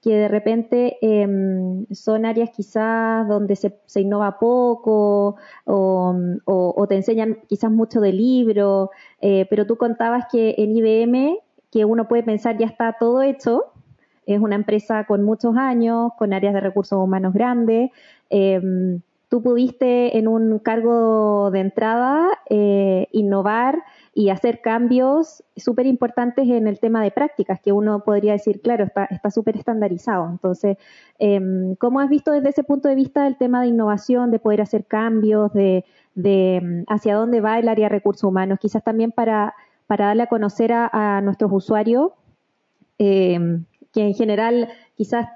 que 0.01 0.15
de 0.15 0.27
repente 0.27 0.97
em, 1.01 1.85
son 1.91 2.25
áreas 2.25 2.49
quizás 2.49 3.27
donde 3.27 3.55
se, 3.55 4.01
innova 4.01 4.39
poco 4.39 5.35
o, 5.65 6.85
te 6.89 6.95
enseñan 6.95 7.37
quizás 7.47 7.71
mucho 7.71 8.01
de 8.01 8.11
libro, 8.11 8.89
eh, 9.21 9.45
pero 9.49 9.67
tú 9.67 9.77
contabas 9.77 10.25
que 10.31 10.55
en 10.57 10.75
IBM, 10.75 11.37
que 11.71 11.85
uno 11.85 12.07
puede 12.07 12.23
pensar 12.23 12.57
ya 12.57 12.65
está 12.65 12.97
todo 12.99 13.21
hecho, 13.21 13.65
es 14.25 14.39
una 14.39 14.55
empresa 14.55 15.05
con 15.05 15.23
muchos 15.23 15.55
años, 15.55 16.11
con 16.17 16.33
áreas 16.33 16.53
de 16.53 16.61
recursos 16.61 16.97
humanos 16.99 17.33
grandes, 17.33 17.91
em, 18.29 19.01
tú 19.29 19.41
pudiste 19.41 20.17
en 20.17 20.27
un 20.27 20.59
cargo 20.59 21.51
de 21.51 21.59
entrada 21.59 22.27
eh, 22.49 23.07
innovar 23.11 23.83
y 24.13 24.29
hacer 24.29 24.59
cambios 24.61 25.43
súper 25.55 25.85
importantes 25.85 26.47
en 26.49 26.67
el 26.67 26.79
tema 26.79 27.01
de 27.01 27.11
prácticas, 27.11 27.61
que 27.61 27.71
uno 27.71 28.03
podría 28.03 28.33
decir, 28.33 28.61
claro, 28.61 28.87
está 29.09 29.31
súper 29.31 29.55
estandarizado. 29.55 30.27
Entonces, 30.29 30.77
em, 31.17 31.75
¿cómo 31.75 32.01
has 32.01 32.09
visto 32.09 32.31
desde 32.31 32.49
ese 32.49 32.63
punto 32.63 32.89
de 32.89 32.95
vista 32.95 33.25
el 33.25 33.37
tema 33.37 33.61
de 33.61 33.67
innovación, 33.67 34.29
de 34.29 34.39
poder 34.39 34.61
hacer 34.61 34.85
cambios, 34.85 35.53
de, 35.53 35.85
de 36.15 36.57
em, 36.57 36.85
hacia 36.89 37.15
dónde 37.15 37.39
va 37.39 37.57
el 37.57 37.69
área 37.69 37.85
de 37.85 37.89
recursos 37.89 38.25
humanos? 38.25 38.59
Quizás 38.59 38.83
también 38.83 39.13
para, 39.13 39.55
para 39.87 40.07
darle 40.07 40.23
a 40.23 40.27
conocer 40.27 40.73
a, 40.73 41.21
nuestros 41.21 41.51
usuarios, 41.53 42.11
em, 42.97 43.63
que 43.93 44.01
en 44.01 44.13
general 44.13 44.69
quizás 44.95 45.27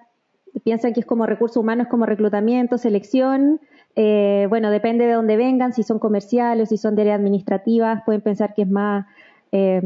piensan 0.64 0.94
que 0.94 1.00
es 1.00 1.06
como 1.06 1.26
recursos 1.26 1.58
humanos, 1.58 1.88
como 1.90 2.06
reclutamiento, 2.06 2.78
selección, 2.78 3.62
eh, 3.96 4.48
bueno, 4.50 4.72
depende 4.72 5.06
de 5.06 5.14
dónde 5.14 5.38
vengan, 5.38 5.74
si 5.74 5.84
son 5.84 6.00
comerciales, 6.00 6.70
si 6.70 6.78
son 6.78 6.96
de 6.96 7.04
áreas 7.04 7.20
administrativas, 7.20 8.04
pueden 8.06 8.22
pensar 8.22 8.54
que 8.54 8.64
es 8.64 8.70
más, 8.70 9.06
eh, 9.52 9.82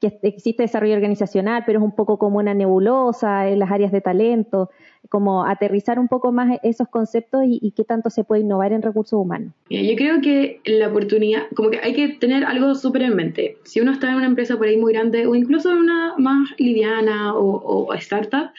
que 0.00 0.18
existe 0.22 0.62
desarrollo 0.62 0.94
organizacional, 0.94 1.64
pero 1.66 1.78
es 1.78 1.84
un 1.84 1.94
poco 1.94 2.18
como 2.18 2.38
una 2.38 2.54
nebulosa 2.54 3.48
en 3.48 3.58
las 3.58 3.70
áreas 3.70 3.92
de 3.92 4.00
talento, 4.00 4.70
como 5.10 5.44
aterrizar 5.44 5.98
un 5.98 6.08
poco 6.08 6.32
más 6.32 6.58
esos 6.62 6.88
conceptos 6.88 7.42
y, 7.44 7.72
qué 7.76 7.84
tanto 7.84 8.08
se 8.08 8.24
puede 8.24 8.42
innovar 8.42 8.72
en 8.72 8.80
recursos 8.80 9.20
humanos. 9.20 9.52
Yo 9.68 9.96
creo 9.96 10.22
que 10.22 10.60
la 10.64 10.88
oportunidad, 10.88 11.42
como 11.54 11.70
que 11.70 11.80
hay 11.82 11.92
que 11.92 12.08
tener 12.08 12.44
algo 12.44 12.74
súper 12.74 13.02
en 13.02 13.16
mente. 13.16 13.58
Si 13.64 13.80
uno 13.80 13.92
está 13.92 14.08
en 14.08 14.16
una 14.16 14.26
empresa 14.26 14.56
por 14.56 14.68
ahí 14.68 14.78
muy 14.78 14.94
grande 14.94 15.26
o 15.26 15.34
incluso 15.34 15.70
en 15.70 15.78
una 15.78 16.14
más 16.16 16.48
liviana 16.58 17.34
o, 17.34 17.88
o 17.88 17.92
startup, 17.94 18.50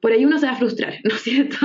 por 0.00 0.12
ahí 0.12 0.24
uno 0.24 0.38
se 0.38 0.46
va 0.46 0.52
a 0.52 0.56
frustrar, 0.56 0.94
¿no 1.04 1.14
es 1.14 1.22
cierto? 1.22 1.56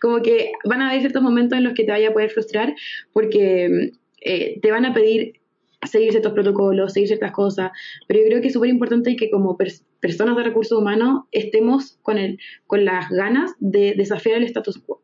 Como 0.00 0.22
que 0.22 0.52
van 0.64 0.82
a 0.82 0.90
haber 0.90 1.00
ciertos 1.00 1.22
momentos 1.22 1.58
en 1.58 1.64
los 1.64 1.74
que 1.74 1.84
te 1.84 1.92
vaya 1.92 2.08
a 2.08 2.12
poder 2.12 2.30
frustrar 2.30 2.74
porque 3.12 3.92
eh, 4.20 4.58
te 4.60 4.70
van 4.70 4.84
a 4.84 4.94
pedir 4.94 5.40
seguir 5.84 6.10
ciertos 6.10 6.32
protocolos, 6.32 6.92
seguir 6.92 7.08
ciertas 7.08 7.32
cosas, 7.32 7.70
pero 8.08 8.20
yo 8.20 8.26
creo 8.26 8.40
que 8.40 8.48
es 8.48 8.52
súper 8.54 8.70
importante 8.70 9.14
que 9.16 9.30
como 9.30 9.56
personas 10.00 10.36
de 10.36 10.42
recursos 10.42 10.78
humanos 10.78 11.24
estemos 11.32 11.98
con, 12.02 12.18
el, 12.18 12.38
con 12.66 12.84
las 12.84 13.08
ganas 13.10 13.52
de 13.60 13.94
desafiar 13.96 14.38
el 14.38 14.44
status 14.44 14.78
quo. 14.78 15.02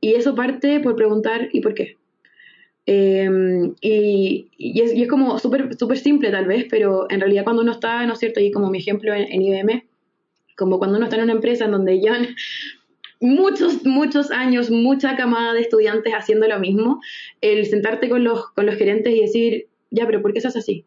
Y 0.00 0.14
eso 0.14 0.34
parte 0.34 0.80
por 0.80 0.96
preguntar 0.96 1.48
¿y 1.52 1.60
por 1.60 1.74
qué? 1.74 1.96
Em, 2.86 3.74
y, 3.80 4.48
es, 4.80 4.94
y, 4.94 5.02
es, 5.02 5.08
como 5.08 5.38
súper 5.38 5.76
super 5.76 5.98
simple 5.98 6.30
tal 6.30 6.46
vez, 6.46 6.66
pero 6.70 7.06
en 7.10 7.20
realidad 7.20 7.44
cuando 7.44 7.62
uno 7.62 7.72
está, 7.72 8.06
¿no 8.06 8.14
es 8.14 8.18
cierto? 8.18 8.40
Y 8.40 8.50
como 8.50 8.70
mi 8.70 8.78
ejemplo 8.78 9.14
en, 9.14 9.30
en 9.30 9.42
IBM, 9.42 9.87
como 10.58 10.78
cuando 10.78 10.96
uno 10.96 11.06
está 11.06 11.16
en 11.16 11.22
una 11.22 11.32
empresa 11.32 11.66
en 11.66 11.70
donde 11.70 12.00
llevan 12.00 12.34
muchos, 13.20 13.84
muchos 13.84 14.30
años, 14.30 14.70
mucha 14.70 15.16
camada 15.16 15.54
de 15.54 15.60
estudiantes 15.60 16.12
haciendo 16.12 16.48
lo 16.48 16.58
mismo, 16.58 17.00
el 17.40 17.66
sentarte 17.66 18.08
con 18.08 18.24
los, 18.24 18.50
con 18.50 18.66
los 18.66 18.74
gerentes 18.74 19.14
y 19.14 19.20
decir, 19.20 19.66
ya, 19.90 20.06
pero 20.06 20.20
¿por 20.20 20.32
qué 20.32 20.40
se 20.40 20.48
hace 20.48 20.58
así? 20.58 20.84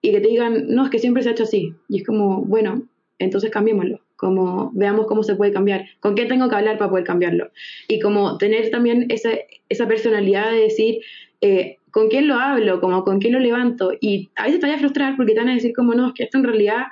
Y 0.00 0.12
que 0.12 0.20
te 0.20 0.28
digan, 0.28 0.66
no, 0.68 0.84
es 0.84 0.90
que 0.90 0.98
siempre 0.98 1.22
se 1.22 1.28
ha 1.28 1.32
hecho 1.32 1.42
así. 1.42 1.74
Y 1.88 1.98
es 1.98 2.06
como, 2.06 2.42
bueno, 2.44 2.84
entonces 3.18 3.50
cambiémoslo, 3.50 4.00
como 4.16 4.70
veamos 4.74 5.06
cómo 5.06 5.24
se 5.24 5.34
puede 5.34 5.52
cambiar, 5.52 5.86
con 6.00 6.14
qué 6.14 6.26
tengo 6.26 6.48
que 6.48 6.54
hablar 6.54 6.78
para 6.78 6.90
poder 6.90 7.04
cambiarlo. 7.04 7.50
Y 7.88 7.98
como 7.98 8.38
tener 8.38 8.70
también 8.70 9.06
esa, 9.08 9.30
esa 9.68 9.88
personalidad 9.88 10.52
de 10.52 10.60
decir, 10.60 11.00
eh, 11.40 11.78
¿con 11.90 12.08
quién 12.08 12.28
lo 12.28 12.34
hablo? 12.34 12.80
Como, 12.80 13.02
¿Con 13.02 13.18
quién 13.18 13.32
lo 13.32 13.40
levanto? 13.40 13.92
Y 14.00 14.30
a 14.36 14.44
veces 14.44 14.60
te 14.60 14.66
vaya 14.66 14.76
a 14.76 14.80
frustrar 14.80 15.16
porque 15.16 15.32
te 15.32 15.40
van 15.40 15.48
a 15.48 15.54
decir 15.54 15.72
como, 15.74 15.94
no, 15.94 16.08
es 16.08 16.14
que 16.14 16.24
esto 16.24 16.38
en 16.38 16.44
realidad 16.44 16.86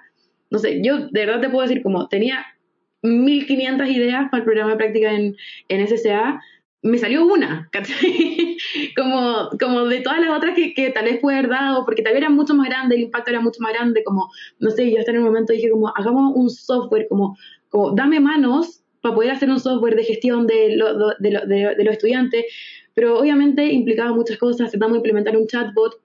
no 0.51 0.59
sé, 0.59 0.81
yo 0.83 1.09
de 1.09 1.27
verdad 1.27 1.41
te 1.41 1.49
puedo 1.49 1.67
decir 1.67 1.83
como 1.83 2.09
tenía 2.09 2.45
1500 3.03 3.89
ideas 3.89 4.29
para 4.31 4.41
el 4.41 4.45
programa 4.45 4.73
de 4.73 4.77
práctica 4.77 5.13
en, 5.13 5.37
en 5.69 5.87
SSA, 5.87 6.41
me 6.83 6.99
salió 6.99 7.27
una, 7.27 7.69
como, 8.97 9.51
como 9.59 9.85
de 9.87 10.01
todas 10.01 10.21
las 10.21 10.37
otras 10.37 10.55
que, 10.55 10.73
que, 10.73 10.91
tal 10.91 11.05
vez 11.05 11.19
pude 11.19 11.35
haber 11.35 11.51
dado, 11.51 11.85
porque 11.85 12.03
tal 12.03 12.13
vez 12.13 12.23
era 12.23 12.31
mucho 12.31 12.55
más 12.55 12.69
grande, 12.69 12.95
el 12.95 13.03
impacto 13.03 13.31
era 13.31 13.41
mucho 13.41 13.61
más 13.61 13.73
grande, 13.73 14.05
como, 14.05 14.31
no 14.61 14.71
sé, 14.71 14.91
yo 14.91 14.99
hasta 14.99 15.11
en 15.11 15.19
un 15.19 15.25
momento 15.25 15.53
dije 15.53 15.71
como, 15.71 15.93
hagamos 15.97 16.33
un 16.35 16.49
software, 16.49 17.07
como, 17.09 17.37
como 17.69 17.93
dame 17.93 18.21
manos 18.21 18.83
para 19.01 19.15
poder 19.15 19.33
hacer 19.33 19.51
un 19.51 19.59
software 19.59 19.97
de 19.97 20.05
gestión 20.05 20.47
de, 20.47 20.77
lo, 20.77 21.11
de, 21.19 21.31
lo, 21.31 21.47
de 21.47 21.85
los 21.85 21.95
estudiantes, 21.95 22.45
pero 22.95 23.19
obviamente 23.19 23.65
implicaba 23.73 24.13
muchas 24.13 24.39
cosas, 24.39 24.71
tratamos 24.71 24.95
de 24.95 24.99
implementar 24.99 25.37
un 25.37 25.47
chatbot, 25.47 26.01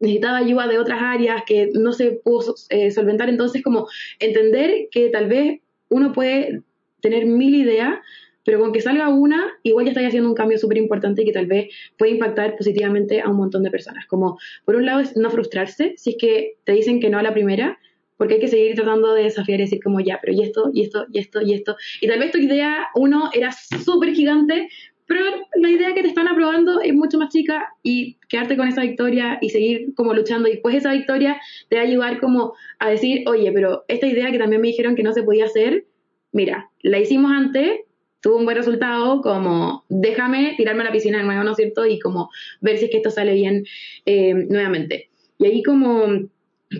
necesitaba 0.00 0.38
ayuda 0.38 0.66
de 0.66 0.78
otras 0.78 1.00
áreas 1.02 1.42
que 1.46 1.70
no 1.74 1.92
se 1.92 2.12
pudo 2.12 2.54
eh, 2.70 2.90
solventar. 2.90 3.28
Entonces, 3.28 3.62
como 3.62 3.88
entender 4.18 4.88
que 4.90 5.08
tal 5.10 5.28
vez 5.28 5.60
uno 5.88 6.12
puede 6.12 6.62
tener 7.00 7.26
mil 7.26 7.54
ideas, 7.54 7.98
pero 8.44 8.60
con 8.60 8.72
que 8.72 8.80
salga 8.80 9.08
una, 9.08 9.52
igual 9.62 9.86
ya 9.86 9.92
está 9.92 10.06
haciendo 10.06 10.28
un 10.28 10.34
cambio 10.34 10.58
súper 10.58 10.78
importante 10.78 11.22
y 11.22 11.24
que 11.24 11.32
tal 11.32 11.46
vez 11.46 11.68
puede 11.96 12.12
impactar 12.12 12.56
positivamente 12.56 13.20
a 13.20 13.30
un 13.30 13.36
montón 13.36 13.62
de 13.62 13.70
personas. 13.70 14.06
Como, 14.06 14.38
por 14.64 14.76
un 14.76 14.86
lado, 14.86 15.00
es 15.00 15.16
no 15.16 15.30
frustrarse 15.30 15.94
si 15.96 16.10
es 16.10 16.16
que 16.18 16.56
te 16.64 16.72
dicen 16.72 17.00
que 17.00 17.08
no 17.08 17.18
a 17.18 17.22
la 17.22 17.32
primera, 17.32 17.78
porque 18.16 18.34
hay 18.34 18.40
que 18.40 18.48
seguir 18.48 18.74
tratando 18.74 19.12
de 19.12 19.24
desafiar 19.24 19.60
y 19.60 19.64
decir 19.64 19.80
como 19.82 20.00
ya, 20.00 20.18
pero 20.20 20.34
y 20.34 20.42
esto, 20.42 20.70
y 20.72 20.82
esto, 20.82 21.06
y 21.10 21.18
esto, 21.18 21.42
y 21.42 21.54
esto. 21.54 21.76
Y 22.00 22.06
tal 22.06 22.18
vez 22.18 22.30
tu 22.30 22.38
idea, 22.38 22.88
uno, 22.94 23.30
era 23.32 23.50
súper 23.52 24.14
gigante, 24.14 24.68
pero 25.06 25.24
la 25.56 25.70
idea 25.70 25.94
que 25.94 26.02
te 26.02 26.08
están 26.08 26.28
aprobando 26.28 26.80
es 26.80 26.94
mucho 26.94 27.18
más 27.18 27.32
chica 27.32 27.68
y 27.82 28.16
quedarte 28.28 28.56
con 28.56 28.68
esa 28.68 28.82
victoria 28.82 29.38
y 29.40 29.50
seguir 29.50 29.94
como 29.94 30.14
luchando 30.14 30.48
y 30.48 30.52
después 30.52 30.74
esa 30.74 30.92
victoria 30.92 31.40
te 31.68 31.76
va 31.76 31.82
a 31.82 31.84
ayudar 31.84 32.20
como 32.20 32.54
a 32.78 32.90
decir, 32.90 33.28
oye, 33.28 33.52
pero 33.52 33.84
esta 33.88 34.06
idea 34.06 34.30
que 34.30 34.38
también 34.38 34.62
me 34.62 34.68
dijeron 34.68 34.96
que 34.96 35.02
no 35.02 35.12
se 35.12 35.22
podía 35.22 35.44
hacer, 35.44 35.84
mira, 36.32 36.70
la 36.82 36.98
hicimos 36.98 37.32
antes, 37.32 37.80
tuvo 38.20 38.38
un 38.38 38.44
buen 38.44 38.56
resultado, 38.56 39.20
como 39.20 39.84
déjame 39.90 40.54
tirarme 40.56 40.82
a 40.82 40.86
la 40.86 40.92
piscina 40.92 41.18
de 41.18 41.24
nuevo, 41.24 41.44
¿no 41.44 41.50
es 41.50 41.56
cierto? 41.58 41.84
Y 41.84 41.98
como 41.98 42.30
ver 42.62 42.78
si 42.78 42.86
es 42.86 42.90
que 42.90 42.96
esto 42.96 43.10
sale 43.10 43.34
bien 43.34 43.66
eh, 44.06 44.32
nuevamente. 44.32 45.10
Y 45.38 45.46
ahí 45.46 45.62
como 45.62 46.30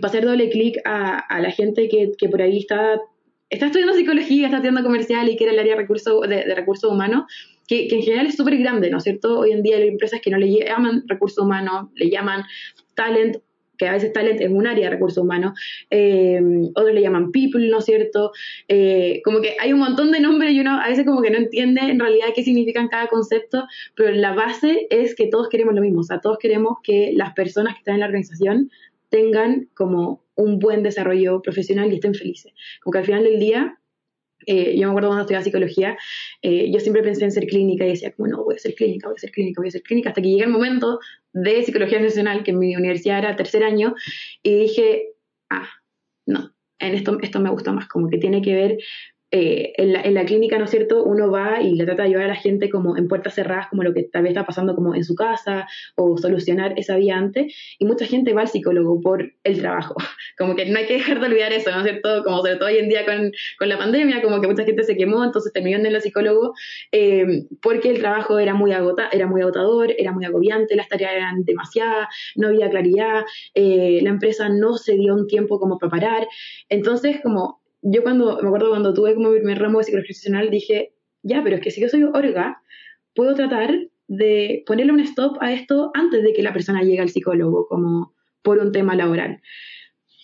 pasar 0.01 0.25
doble 0.25 0.49
clic 0.49 0.77
a, 0.85 1.39
la 1.39 1.51
gente 1.51 1.87
que, 1.87 2.11
que 2.17 2.27
por 2.27 2.41
ahí 2.41 2.57
está, 2.57 2.99
está 3.51 3.67
estudiando 3.67 3.93
psicología, 3.93 4.47
está 4.47 4.57
estudiando 4.57 4.83
comercial 4.83 5.29
y 5.29 5.37
quiere 5.37 5.53
el 5.53 5.59
área 5.59 5.75
de 5.75 5.81
recursos, 5.81 6.21
de, 6.27 6.43
de 6.45 6.55
recursos 6.55 6.91
humanos, 6.91 7.25
que, 7.67 7.87
en 7.89 8.01
general 8.01 8.27
es 8.27 8.35
súper 8.35 8.57
grande, 8.57 8.89
¿no 8.89 8.97
es 8.97 9.03
cierto? 9.03 9.39
Hoy 9.39 9.51
en 9.51 9.63
día 9.63 9.77
hay 9.77 9.87
empresas 9.87 10.21
que 10.21 10.31
no 10.31 10.37
le 10.37 10.51
llaman 10.51 11.03
recursos 11.07 11.43
humanos, 11.43 11.89
le 11.95 12.09
llaman 12.09 12.43
talent, 12.93 13.37
que 13.77 13.87
a 13.87 13.91
veces 13.91 14.13
talent 14.13 14.39
es 14.39 14.49
un 14.49 14.67
área 14.67 14.85
de 14.85 14.91
recursos 14.91 15.21
humanos, 15.21 15.59
eh, 15.89 16.41
otros 16.75 16.93
le 16.93 17.01
llaman 17.01 17.31
people, 17.31 17.67
¿no 17.69 17.79
es 17.79 17.85
cierto? 17.85 18.31
Eh, 18.67 19.21
como 19.25 19.41
que 19.41 19.55
hay 19.59 19.73
un 19.73 19.79
montón 19.79 20.11
de 20.11 20.19
nombres 20.19 20.53
y 20.53 20.61
uno 20.61 20.79
a 20.79 20.87
veces 20.87 21.05
como 21.05 21.21
que 21.21 21.29
no 21.29 21.37
entiende 21.37 21.81
en 21.81 21.99
realidad 21.99 22.27
qué 22.33 22.43
significan 22.43 22.87
cada 22.87 23.07
concepto, 23.07 23.65
pero 23.95 24.11
la 24.11 24.33
base 24.33 24.87
es 24.89 25.15
que 25.15 25.27
todos 25.27 25.49
queremos 25.49 25.75
lo 25.75 25.81
mismo, 25.81 25.99
o 26.01 26.03
sea, 26.03 26.21
todos 26.21 26.37
queremos 26.37 26.77
que 26.83 27.11
las 27.13 27.33
personas 27.33 27.73
que 27.73 27.79
están 27.79 27.95
en 27.95 27.99
la 28.01 28.07
organización 28.07 28.71
tengan 29.09 29.69
como 29.73 30.23
un 30.35 30.59
buen 30.59 30.83
desarrollo 30.83 31.41
profesional 31.41 31.91
y 31.91 31.95
estén 31.95 32.13
felices. 32.13 32.53
Como 32.81 32.93
que 32.93 32.99
al 32.99 33.05
final 33.05 33.23
del 33.23 33.39
día 33.39 33.77
eh, 34.45 34.75
yo 34.77 34.87
me 34.87 34.91
acuerdo 34.91 35.09
cuando 35.09 35.21
estudiaba 35.21 35.43
psicología, 35.43 35.97
eh, 36.41 36.71
yo 36.71 36.79
siempre 36.79 37.03
pensé 37.03 37.25
en 37.25 37.31
ser 37.31 37.45
clínica 37.47 37.85
y 37.85 37.89
decía, 37.89 38.11
como 38.11 38.27
no, 38.27 38.43
voy 38.43 38.55
a 38.55 38.59
ser 38.59 38.75
clínica, 38.75 39.07
voy 39.07 39.15
a 39.17 39.19
ser 39.19 39.31
clínica, 39.31 39.61
voy 39.61 39.69
a 39.69 39.71
ser 39.71 39.83
clínica, 39.83 40.09
hasta 40.09 40.21
que 40.21 40.29
llegué 40.29 40.43
el 40.43 40.49
momento 40.49 40.99
de 41.33 41.63
psicología 41.63 41.99
nacional, 41.99 42.43
que 42.43 42.51
en 42.51 42.59
mi 42.59 42.75
universidad 42.75 43.19
era 43.19 43.35
tercer 43.35 43.63
año, 43.63 43.95
y 44.43 44.55
dije, 44.55 45.13
ah, 45.49 45.69
no, 46.25 46.53
en 46.79 46.95
esto, 46.95 47.17
esto 47.21 47.39
me 47.39 47.49
gusta 47.49 47.71
más, 47.71 47.87
como 47.87 48.09
que 48.09 48.17
tiene 48.17 48.41
que 48.41 48.53
ver 48.53 48.77
eh, 49.37 49.73
en, 49.75 49.91
la, 49.91 50.01
en, 50.01 50.13
la, 50.13 50.23
clínica, 50.23 50.57
¿no 50.57 50.63
es 50.63 50.71
cierto? 50.71 51.03
Uno 51.03 51.29
va 51.29 51.61
y 51.61 51.75
le 51.75 51.83
trata 51.83 52.03
de 52.03 52.07
ayudar 52.07 52.23
a 52.23 52.27
la 52.29 52.35
gente 52.35 52.69
como 52.69 52.95
en 52.95 53.09
puertas 53.09 53.35
cerradas, 53.35 53.67
como 53.67 53.83
lo 53.83 53.93
que 53.93 54.03
tal 54.03 54.23
vez 54.23 54.29
está 54.29 54.45
pasando 54.45 54.75
como 54.75 54.95
en 54.95 55.03
su 55.03 55.13
casa, 55.13 55.67
o 55.95 56.17
solucionar 56.17 56.79
esa 56.79 56.95
vía 56.95 57.17
antes, 57.17 57.53
y 57.77 57.83
mucha 57.83 58.05
gente 58.05 58.31
va 58.31 58.43
al 58.43 58.47
psicólogo 58.47 59.01
por 59.01 59.33
el 59.43 59.59
trabajo, 59.59 59.95
como 60.37 60.55
que 60.55 60.65
no 60.67 60.79
hay 60.79 60.85
que 60.85 60.93
dejar 60.93 61.19
de 61.19 61.25
olvidar 61.25 61.51
eso, 61.51 61.69
¿no 61.69 61.79
es 61.79 61.83
cierto? 61.83 62.23
Como 62.23 62.37
sobre 62.37 62.55
todo 62.55 62.69
hoy 62.69 62.77
en 62.77 62.87
día 62.87 63.03
con, 63.03 63.33
con 63.59 63.67
la 63.67 63.77
pandemia, 63.77 64.21
como 64.21 64.39
que 64.39 64.47
mucha 64.47 64.63
gente 64.63 64.83
se 64.83 64.95
quemó, 64.95 65.21
entonces 65.21 65.51
terminó 65.51 65.79
en 65.79 65.85
el 65.85 66.01
psicólogo, 66.01 66.53
eh, 66.93 67.43
porque 67.61 67.89
el 67.89 67.99
trabajo 67.99 68.39
era 68.39 68.53
muy, 68.53 68.71
agota, 68.71 69.09
era 69.11 69.27
muy 69.27 69.41
agotador, 69.41 69.93
era 69.97 70.13
muy 70.13 70.23
agobiante, 70.23 70.77
las 70.77 70.87
tareas 70.87 71.11
eran 71.11 71.43
demasiadas, 71.43 72.07
no 72.37 72.47
había 72.47 72.69
claridad, 72.69 73.25
eh, 73.53 73.99
la 74.01 74.11
empresa 74.11 74.47
no 74.47 74.77
se 74.77 74.93
dio 74.93 75.13
un 75.13 75.27
tiempo 75.27 75.59
como 75.59 75.77
para 75.77 75.89
parar, 75.89 76.27
entonces 76.69 77.19
como 77.21 77.64
yo 77.87 78.01
cuando, 78.01 78.39
me 78.41 78.47
acuerdo 78.47 78.69
cuando 78.69 78.95
tuve 78.95 79.13
como 79.13 79.29
mi 79.29 79.37
primer 79.37 79.59
ramo 79.59 79.77
de 79.77 79.83
psicología 79.83 80.41
dije, 80.49 80.93
ya, 81.21 81.43
pero 81.43 81.57
es 81.57 81.61
que 81.61 81.69
si 81.69 81.81
yo 81.81 81.87
soy 81.87 82.01
orga, 82.03 82.61
puedo 83.13 83.35
tratar 83.35 83.77
de 84.07 84.63
ponerle 84.65 84.91
un 84.91 84.99
stop 85.01 85.37
a 85.39 85.53
esto 85.53 85.91
antes 85.93 86.23
de 86.23 86.33
que 86.33 86.41
la 86.41 86.51
persona 86.51 86.81
llegue 86.81 86.99
al 86.99 87.09
psicólogo, 87.09 87.67
como 87.67 88.13
por 88.41 88.57
un 88.57 88.71
tema 88.71 88.95
laboral. 88.95 89.39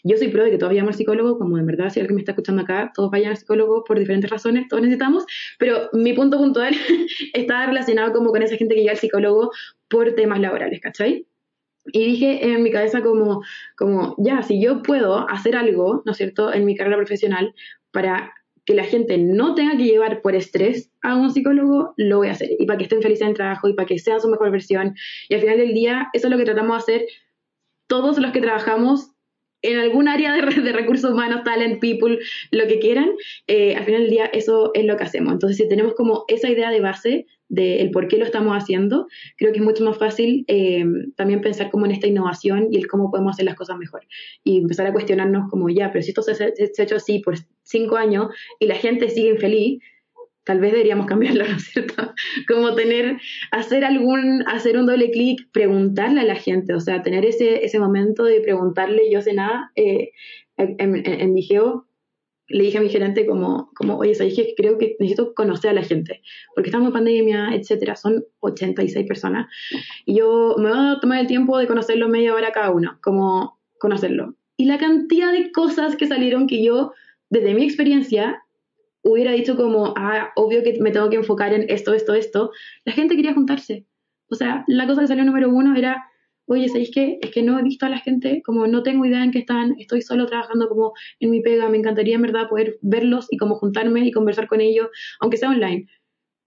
Yo 0.03 0.17
soy 0.17 0.29
pro 0.29 0.43
de 0.43 0.49
que 0.49 0.57
todos 0.57 0.71
vayamos 0.71 0.93
al 0.93 0.97
psicólogo, 0.97 1.37
como 1.37 1.59
en 1.59 1.67
verdad, 1.67 1.89
si 1.91 1.99
alguien 1.99 2.15
me 2.15 2.21
está 2.21 2.31
escuchando 2.31 2.63
acá, 2.63 2.91
todos 2.95 3.11
vayan 3.11 3.29
al 3.29 3.37
psicólogo 3.37 3.83
por 3.83 3.99
diferentes 3.99 4.31
razones, 4.31 4.67
todos 4.67 4.81
necesitamos, 4.81 5.25
pero 5.59 5.89
mi 5.93 6.13
punto 6.13 6.39
puntual 6.39 6.73
está 7.33 7.67
relacionado 7.67 8.11
como 8.11 8.31
con 8.31 8.41
esa 8.41 8.57
gente 8.57 8.73
que 8.73 8.81
llega 8.81 8.93
al 8.93 8.97
psicólogo 8.97 9.51
por 9.87 10.13
temas 10.15 10.39
laborales, 10.39 10.81
¿cachai? 10.81 11.27
Y 11.85 12.05
dije 12.05 12.53
en 12.53 12.63
mi 12.63 12.71
cabeza 12.71 13.01
como, 13.01 13.41
como, 13.75 14.15
ya, 14.17 14.41
si 14.43 14.61
yo 14.61 14.81
puedo 14.81 15.29
hacer 15.29 15.55
algo, 15.55 16.03
¿no 16.05 16.11
es 16.11 16.17
cierto?, 16.17 16.53
en 16.53 16.65
mi 16.65 16.75
carrera 16.75 16.97
profesional 16.97 17.53
para 17.91 18.33
que 18.65 18.75
la 18.75 18.83
gente 18.83 19.17
no 19.17 19.55
tenga 19.55 19.75
que 19.75 19.85
llevar 19.85 20.21
por 20.21 20.35
estrés 20.35 20.91
a 21.01 21.15
un 21.15 21.31
psicólogo, 21.31 21.93
lo 21.97 22.17
voy 22.17 22.27
a 22.27 22.33
hacer. 22.33 22.49
Y 22.59 22.65
para 22.65 22.77
que 22.77 22.83
estén 22.83 23.01
felices 23.01 23.23
en 23.23 23.29
el 23.29 23.33
trabajo 23.35 23.67
y 23.67 23.73
para 23.73 23.87
que 23.87 23.97
sea 23.97 24.19
su 24.19 24.29
mejor 24.29 24.51
versión. 24.51 24.95
Y 25.29 25.33
al 25.33 25.41
final 25.41 25.57
del 25.57 25.73
día, 25.73 26.09
eso 26.13 26.27
es 26.27 26.31
lo 26.31 26.37
que 26.37 26.45
tratamos 26.45 26.85
de 26.85 26.95
hacer 26.95 27.07
todos 27.87 28.17
los 28.19 28.31
que 28.31 28.41
trabajamos 28.41 29.10
en 29.61 29.79
algún 29.79 30.07
área 30.07 30.33
de, 30.33 30.61
de 30.61 30.71
recursos 30.71 31.11
humanos, 31.11 31.43
talent, 31.43 31.79
people, 31.79 32.19
lo 32.51 32.67
que 32.67 32.79
quieran. 32.79 33.11
Eh, 33.47 33.75
al 33.75 33.85
final 33.85 34.01
del 34.01 34.09
día, 34.09 34.25
eso 34.25 34.71
es 34.73 34.85
lo 34.85 34.97
que 34.97 35.03
hacemos. 35.03 35.33
Entonces, 35.33 35.57
si 35.57 35.67
tenemos 35.67 35.93
como 35.93 36.25
esa 36.27 36.49
idea 36.49 36.71
de 36.71 36.81
base 36.81 37.25
del 37.49 37.91
por 37.91 38.07
qué 38.07 38.17
lo 38.17 38.23
estamos 38.23 38.55
haciendo, 38.55 39.07
creo 39.37 39.51
que 39.51 39.59
es 39.59 39.65
mucho 39.65 39.83
más 39.83 39.97
fácil 39.97 40.45
eh, 40.47 40.85
también 41.17 41.41
pensar 41.41 41.69
como 41.69 41.85
en 41.85 41.91
esta 41.91 42.07
innovación 42.07 42.69
y 42.71 42.77
el 42.77 42.87
cómo 42.87 43.11
podemos 43.11 43.33
hacer 43.33 43.45
las 43.45 43.55
cosas 43.55 43.77
mejor. 43.77 44.01
Y 44.43 44.59
empezar 44.59 44.87
a 44.87 44.93
cuestionarnos 44.93 45.49
como, 45.49 45.69
ya, 45.69 45.91
pero 45.91 46.01
si 46.01 46.11
esto 46.11 46.21
se, 46.21 46.43
ha 46.43 46.83
hecho 46.83 46.95
así 46.95 47.19
por 47.19 47.35
cinco 47.63 47.97
años 47.97 48.27
y 48.59 48.67
la 48.67 48.75
gente 48.75 49.09
sigue 49.09 49.31
infeliz, 49.31 49.81
tal 50.51 50.59
vez 50.59 50.73
deberíamos 50.73 51.05
cambiarlo, 51.05 51.45
¿no 51.49 51.55
es 51.55 51.63
cierto? 51.63 52.13
Como 52.45 52.75
tener, 52.75 53.21
hacer 53.51 53.85
algún, 53.85 54.43
hacer 54.47 54.77
un 54.77 54.85
doble 54.85 55.09
clic, 55.09 55.49
preguntarle 55.53 56.19
a 56.19 56.25
la 56.25 56.35
gente, 56.35 56.73
o 56.73 56.81
sea, 56.81 57.01
tener 57.03 57.25
ese, 57.25 57.63
ese 57.63 57.79
momento 57.79 58.25
de 58.25 58.41
preguntarle, 58.41 59.09
yo 59.09 59.21
sé 59.21 59.33
nada, 59.33 59.71
eh, 59.77 60.11
en, 60.57 60.75
en, 60.77 61.05
en 61.05 61.35
Digeo, 61.35 61.87
le 62.49 62.65
dije 62.65 62.79
a 62.79 62.81
mi 62.81 62.89
gerente 62.89 63.25
como, 63.25 63.71
como 63.75 63.97
oye, 63.97 64.13
¿sabes 64.13 64.35
que 64.35 64.53
creo 64.57 64.77
que 64.77 64.97
necesito 64.99 65.33
conocer 65.33 65.71
a 65.71 65.73
la 65.73 65.83
gente? 65.83 66.21
Porque 66.53 66.67
estamos 66.67 66.87
en 66.87 66.93
pandemia, 66.93 67.55
etcétera, 67.55 67.95
son 67.95 68.25
86 68.41 69.07
personas. 69.07 69.47
Y 70.05 70.17
yo 70.17 70.55
me 70.57 70.67
voy 70.67 70.77
a 70.77 70.99
tomar 70.99 71.21
el 71.21 71.27
tiempo 71.27 71.57
de 71.59 71.67
conocerlo 71.67 72.09
media 72.09 72.35
hora 72.35 72.51
cada 72.51 72.71
uno, 72.71 72.99
como 73.01 73.57
conocerlo. 73.79 74.35
Y 74.57 74.65
la 74.65 74.77
cantidad 74.77 75.31
de 75.31 75.53
cosas 75.53 75.95
que 75.95 76.07
salieron 76.07 76.45
que 76.45 76.61
yo, 76.61 76.91
desde 77.29 77.53
mi 77.53 77.63
experiencia, 77.63 78.43
hubiera 79.03 79.31
dicho 79.31 79.55
como, 79.55 79.93
ah, 79.97 80.31
obvio 80.35 80.63
que 80.63 80.79
me 80.81 80.91
tengo 80.91 81.09
que 81.09 81.17
enfocar 81.17 81.53
en 81.53 81.65
esto, 81.69 81.93
esto, 81.93 82.13
esto, 82.13 82.51
la 82.85 82.93
gente 82.93 83.15
quería 83.15 83.33
juntarse. 83.33 83.85
O 84.29 84.35
sea, 84.35 84.63
la 84.67 84.87
cosa 84.87 85.01
que 85.01 85.07
salió 85.07 85.25
número 85.25 85.49
uno 85.49 85.75
era 85.75 86.05
oye, 86.51 86.67
¿sabéis 86.67 86.91
qué? 86.93 87.19
Es 87.21 87.31
que 87.31 87.43
no 87.43 87.57
he 87.57 87.63
visto 87.63 87.85
a 87.85 87.89
la 87.89 87.99
gente, 87.99 88.41
como 88.43 88.67
no 88.67 88.83
tengo 88.83 89.05
idea 89.05 89.23
en 89.23 89.31
qué 89.31 89.39
están, 89.39 89.75
estoy 89.79 90.01
solo 90.01 90.25
trabajando 90.25 90.67
como 90.67 90.93
en 91.19 91.31
mi 91.31 91.41
pega, 91.41 91.69
me 91.69 91.77
encantaría 91.77 92.15
en 92.15 92.21
verdad 92.21 92.49
poder 92.49 92.77
verlos 92.81 93.27
y 93.31 93.37
como 93.37 93.55
juntarme 93.55 94.05
y 94.05 94.11
conversar 94.11 94.47
con 94.47 94.61
ellos, 94.61 94.89
aunque 95.19 95.37
sea 95.37 95.49
online. 95.49 95.87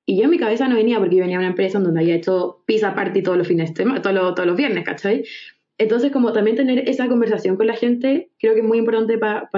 Y 0.07 0.19
yo 0.19 0.25
en 0.25 0.31
mi 0.31 0.38
cabeza 0.38 0.69
no 0.69 0.77
venía 0.77 0.99
porque 0.99 1.17
yo 1.17 1.23
venía 1.23 1.38
a 1.38 1.40
una 1.40 1.49
empresa 1.49 1.81
donde 1.81 2.01
había 2.01 2.17
hecho 2.17 2.62
pizza 2.67 2.95
party 2.95 3.23
todos 3.23 3.38
los 3.38 3.49
fines, 3.49 3.73
todos 3.73 4.14
los, 4.14 4.35
todos 4.35 4.47
los 4.47 4.57
viernes, 4.57 4.85
¿cachai? 4.85 5.25
Entonces, 5.79 6.12
como 6.12 6.33
también 6.33 6.57
tener 6.57 6.88
esa 6.88 7.09
conversación 7.09 7.57
con 7.57 7.67
la 7.67 7.75
gente, 7.75 8.31
creo 8.38 8.53
que 8.55 8.61
es 8.61 8.67
muy 8.67 8.79
importante 8.79 9.19
para 9.19 9.49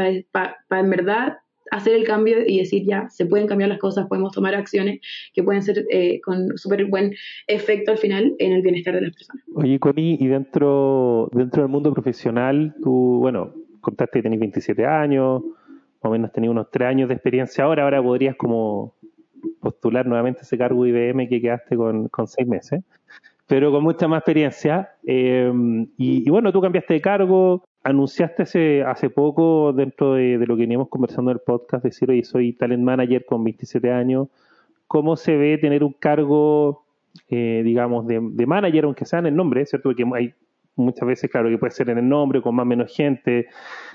en 0.70 0.90
verdad 0.90 1.38
hacer 1.70 1.94
el 1.94 2.04
cambio 2.04 2.38
y 2.46 2.58
decir 2.58 2.84
ya, 2.84 3.08
se 3.10 3.26
pueden 3.26 3.46
cambiar 3.46 3.68
las 3.68 3.78
cosas, 3.78 4.06
podemos 4.06 4.32
tomar 4.32 4.54
acciones 4.54 5.00
que 5.34 5.42
pueden 5.42 5.62
ser 5.62 5.84
eh, 5.90 6.20
con 6.20 6.56
súper 6.56 6.86
buen 6.86 7.14
efecto 7.46 7.92
al 7.92 7.98
final 7.98 8.34
en 8.38 8.52
el 8.52 8.62
bienestar 8.62 8.94
de 8.94 9.02
las 9.02 9.14
personas. 9.14 9.44
Oye, 9.54 9.78
Connie, 9.78 10.16
y 10.20 10.26
dentro, 10.26 11.28
dentro 11.32 11.62
del 11.62 11.70
mundo 11.70 11.92
profesional, 11.92 12.74
tú, 12.82 13.18
bueno, 13.20 13.54
contaste 13.80 14.18
que 14.18 14.22
tenés 14.24 14.40
27 14.40 14.84
años, 14.86 15.42
más 15.42 16.10
o 16.10 16.10
menos 16.10 16.32
tenías 16.32 16.50
unos 16.50 16.70
3 16.70 16.88
años 16.88 17.08
de 17.08 17.14
experiencia 17.14 17.64
ahora, 17.64 17.84
ahora 17.84 18.02
podrías 18.02 18.36
como 18.36 18.94
postular 19.60 20.06
nuevamente 20.06 20.42
ese 20.42 20.58
cargo 20.58 20.86
IBM 20.86 21.28
que 21.28 21.40
quedaste 21.40 21.76
con, 21.76 22.08
con 22.08 22.26
6 22.26 22.48
meses 22.48 22.82
pero 23.46 23.70
con 23.70 23.82
mucha 23.82 24.08
más 24.08 24.18
experiencia. 24.18 24.90
Eh, 25.06 25.52
y, 25.96 26.28
bueno, 26.30 26.52
tú 26.52 26.60
cambiaste 26.60 26.94
de 26.94 27.00
cargo, 27.00 27.64
anunciaste 27.82 28.42
hace, 28.42 28.82
hace 28.82 29.10
poco, 29.10 29.72
dentro 29.72 30.14
de, 30.14 30.38
lo 30.38 30.56
que 30.56 30.62
veníamos 30.62 30.88
conversando 30.88 31.30
en 31.30 31.36
el 31.36 31.40
podcast, 31.40 31.84
decir, 31.84 32.10
oye, 32.10 32.24
soy 32.24 32.52
talent 32.52 32.82
manager 32.82 33.24
con 33.24 33.44
27 33.44 33.90
años. 33.92 34.28
¿Cómo 34.88 35.16
se 35.16 35.36
ve 35.36 35.58
tener 35.58 35.84
un 35.84 35.92
cargo, 35.92 36.84
eh, 37.28 37.62
digamos, 37.64 38.06
de, 38.06 38.20
manager, 38.20 38.84
aunque 38.84 39.04
sea 39.04 39.20
en 39.20 39.26
el 39.26 39.36
nombre, 39.36 39.64
¿cierto? 39.66 39.90
Porque 39.90 40.04
hay 40.14 40.34
muchas 40.74 41.06
veces, 41.06 41.30
claro, 41.30 41.48
que 41.48 41.58
puede 41.58 41.70
ser 41.70 41.88
en 41.90 41.98
el 41.98 42.08
nombre, 42.08 42.42
con 42.42 42.54
más 42.54 42.64
o 42.64 42.66
menos 42.66 42.94
gente, 42.94 43.46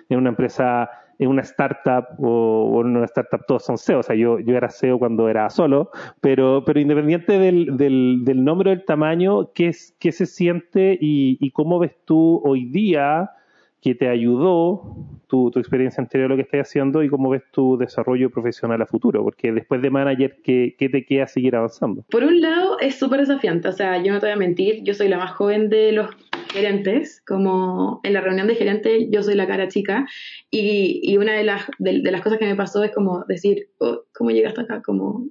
en 0.10 0.18
una 0.18 0.30
empresa, 0.30 0.90
en 1.22 1.30
una 1.30 1.44
startup 1.44 2.06
o, 2.18 2.82
en 2.84 2.98
una 2.98 3.06
startup 3.06 3.46
todos 3.48 3.64
son 3.64 3.78
CEO. 3.78 4.00
O 4.00 4.04
sea, 4.04 4.16
yo, 4.16 4.40
yo 4.40 4.58
era 4.58 4.70
CEO 4.70 4.98
cuando 4.98 5.30
era 5.30 5.50
solo, 5.52 5.92
pero, 6.20 6.64
pero 6.66 6.80
independiente 6.80 7.38
del, 7.38 7.78
del, 7.78 8.44
nombre 8.44 8.72
o 8.72 8.76
del 8.76 8.86
tamaño, 8.86 9.52
¿qué, 9.54 9.68
es, 9.68 9.96
qué 10.00 10.12
se 10.12 10.26
siente 10.26 10.98
y, 11.00 11.38
y 11.40 11.52
cómo 11.52 11.78
ves 11.78 11.94
tú 12.06 12.42
hoy 12.44 12.66
día? 12.66 13.32
que 13.82 13.96
te 13.96 14.08
ayudó 14.08 14.96
tu, 15.28 15.50
tu, 15.50 15.60
experiencia 15.60 16.02
anterior 16.04 16.28
a 16.28 16.30
lo 16.30 16.36
que 16.36 16.44
estás 16.44 16.70
haciendo 16.70 17.02
y 17.02 17.10
cómo 17.10 17.32
ves 17.32 17.42
tu 17.52 17.78
desarrollo 17.80 18.30
profesional 18.30 18.80
a 18.80 18.86
futuro, 18.86 19.24
porque 19.24 19.52
después 19.52 19.82
de 19.82 19.90
manager, 19.90 20.38
¿qué, 20.44 20.76
qué 20.78 20.88
te 20.88 21.04
queda 21.04 21.26
seguir 21.26 21.56
avanzando? 21.56 22.04
Por 22.12 22.24
un 22.24 22.42
lado, 22.42 22.80
es 22.80 23.00
súper 23.00 23.22
desafiante, 23.22 23.68
o 23.68 23.72
sea, 23.72 23.98
yo 24.04 24.14
no 24.14 24.20
te 24.20 24.28
voy 24.28 24.34
a 24.34 24.38
mentir, 24.38 24.84
yo 24.84 24.94
soy 24.94 25.08
la 25.08 25.18
más 25.18 25.32
joven 25.32 25.70
de 25.70 25.94
los 25.94 26.12
gerentes, 26.52 27.22
como 27.26 28.00
en 28.04 28.14
la 28.14 28.22
reunión 28.22 28.48
de 28.48 28.56
gerentes 28.56 29.08
yo 29.10 29.24
soy 29.24 29.36
la 29.36 29.48
cara 29.48 29.68
chica 29.68 30.06
y, 30.50 31.02
y 31.04 31.18
una 31.18 31.34
de 31.34 31.44
las, 31.44 31.66
de, 31.80 32.02
de, 32.02 32.12
las 32.12 32.22
cosas 32.22 32.40
que 32.40 32.46
me 32.46 32.56
pasó 32.56 32.84
es 32.84 32.92
como 32.92 33.24
decir, 33.28 33.70
oh, 33.80 34.04
¿cómo 34.14 34.32
llegaste 34.32 34.62
acá? 34.62 34.82
Como 34.82 35.28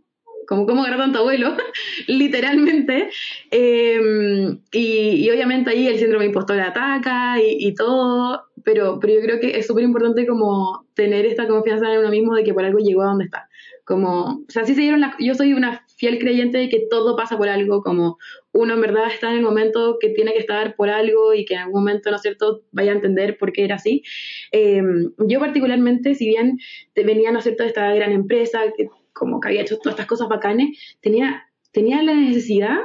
como 0.51 0.67
cómo 0.67 0.83
agarrar 0.83 0.99
tanto 0.99 1.21
abuelo, 1.21 1.55
literalmente. 2.09 3.09
Eh, 3.53 4.59
y, 4.73 5.25
y, 5.25 5.31
obviamente 5.31 5.71
ahí 5.71 5.87
el 5.87 5.99
síndrome 5.99 6.27
impostor 6.27 6.59
ataca 6.59 7.41
y, 7.41 7.69
y 7.69 7.75
todo, 7.75 8.43
pero, 8.65 8.99
pero 9.01 9.15
yo 9.15 9.21
creo 9.21 9.39
que 9.39 9.57
es 9.57 9.69
súper 9.69 9.85
importante 9.85 10.27
como 10.27 10.87
tener 10.95 11.25
esta 11.25 11.47
confianza 11.47 11.93
en 11.93 12.01
uno 12.01 12.11
mismo 12.11 12.35
de 12.35 12.43
que 12.43 12.53
por 12.53 12.65
algo 12.65 12.81
llegó 12.81 13.03
a 13.03 13.07
donde 13.07 13.27
está. 13.27 13.49
Como, 13.85 14.25
o 14.25 14.45
sea, 14.49 14.65
sí 14.65 14.75
se 14.75 14.81
dieron 14.81 15.01
las, 15.01 15.15
yo 15.21 15.35
soy 15.35 15.53
una 15.53 15.85
fiel 16.01 16.19
creyente 16.19 16.57
de 16.57 16.71
que 16.71 16.87
todo 16.89 17.15
pasa 17.15 17.37
por 17.37 17.51
algo, 17.51 17.83
como 17.83 18.17
uno 18.53 18.73
en 18.73 18.81
verdad 18.81 19.09
está 19.13 19.31
en 19.31 19.37
el 19.37 19.43
momento 19.43 19.99
que 20.01 20.09
tiene 20.09 20.33
que 20.33 20.39
estar 20.39 20.75
por 20.75 20.89
algo 20.89 21.35
y 21.35 21.45
que 21.45 21.55
en 21.55 21.61
algún 21.61 21.83
momento, 21.83 22.11
¿no 22.11 22.17
es 22.17 22.23
cierto?, 22.23 22.63
vaya 22.73 22.93
a 22.93 22.95
entender 22.95 23.37
por 23.37 23.53
qué 23.53 23.65
era 23.65 23.75
así. 23.75 24.03
Eh, 24.51 24.83
yo 25.19 25.41
particularmente, 25.41 26.15
si 26.15 26.27
bien 26.27 26.59
venía, 26.95 27.31
¿no 27.33 27.39
es 27.39 27.45
cierto?, 27.45 27.65
de 27.65 27.69
esta 27.69 27.95
gran 27.95 28.13
empresa, 28.13 28.63
que 28.75 28.89
como 29.13 29.41
que 29.41 29.49
había 29.49 29.61
hecho 29.61 29.77
todas 29.77 29.93
estas 29.93 30.07
cosas 30.07 30.29
bacanes, 30.29 30.97
tenía, 31.03 31.45
tenía 31.71 32.03
la 32.03 32.15
necesidad 32.15 32.79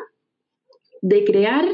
de 1.02 1.24
crear 1.24 1.66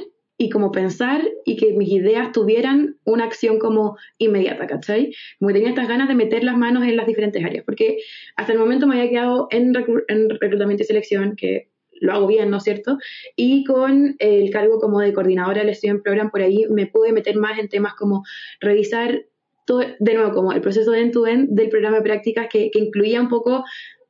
y 0.41 0.49
como 0.49 0.71
pensar 0.71 1.21
y 1.45 1.55
que 1.55 1.73
mis 1.73 1.89
ideas 1.89 2.31
tuvieran 2.31 2.97
una 3.03 3.25
acción 3.25 3.59
como 3.59 3.95
inmediata, 4.17 4.65
¿cachai? 4.65 5.13
Como 5.37 5.53
tenía 5.53 5.69
estas 5.69 5.87
ganas 5.87 6.07
de 6.07 6.15
meter 6.15 6.43
las 6.43 6.57
manos 6.57 6.83
en 6.83 6.97
las 6.97 7.05
diferentes 7.05 7.45
áreas, 7.45 7.63
porque 7.63 7.99
hasta 8.35 8.51
el 8.51 8.57
momento 8.57 8.87
me 8.87 8.97
había 8.97 9.11
quedado 9.11 9.47
en, 9.51 9.71
en 10.07 10.29
reclutamiento 10.31 10.81
y 10.81 10.87
selección, 10.87 11.35
que 11.35 11.69
lo 11.99 12.13
hago 12.13 12.25
bien, 12.25 12.49
¿no 12.49 12.57
es 12.57 12.63
cierto? 12.63 12.97
Y 13.35 13.63
con 13.65 14.15
el 14.17 14.49
cargo 14.49 14.79
como 14.79 14.99
de 14.99 15.13
coordinadora 15.13 15.63
del 15.63 15.75
Student 15.75 16.01
Program, 16.01 16.31
por 16.31 16.41
ahí 16.41 16.65
me 16.71 16.87
pude 16.87 17.13
meter 17.13 17.35
más 17.35 17.59
en 17.59 17.69
temas 17.69 17.93
como 17.93 18.23
revisar 18.59 19.23
de 19.99 20.13
nuevo, 20.15 20.33
como 20.33 20.53
el 20.53 20.61
proceso 20.61 20.89
de 20.89 21.01
end-to-end 21.01 21.49
del 21.51 21.69
programa 21.69 21.97
de 21.97 22.03
prácticas 22.03 22.47
que, 22.51 22.71
que 22.71 22.79
incluía 22.79 23.21
un 23.21 23.29
poco 23.29 23.63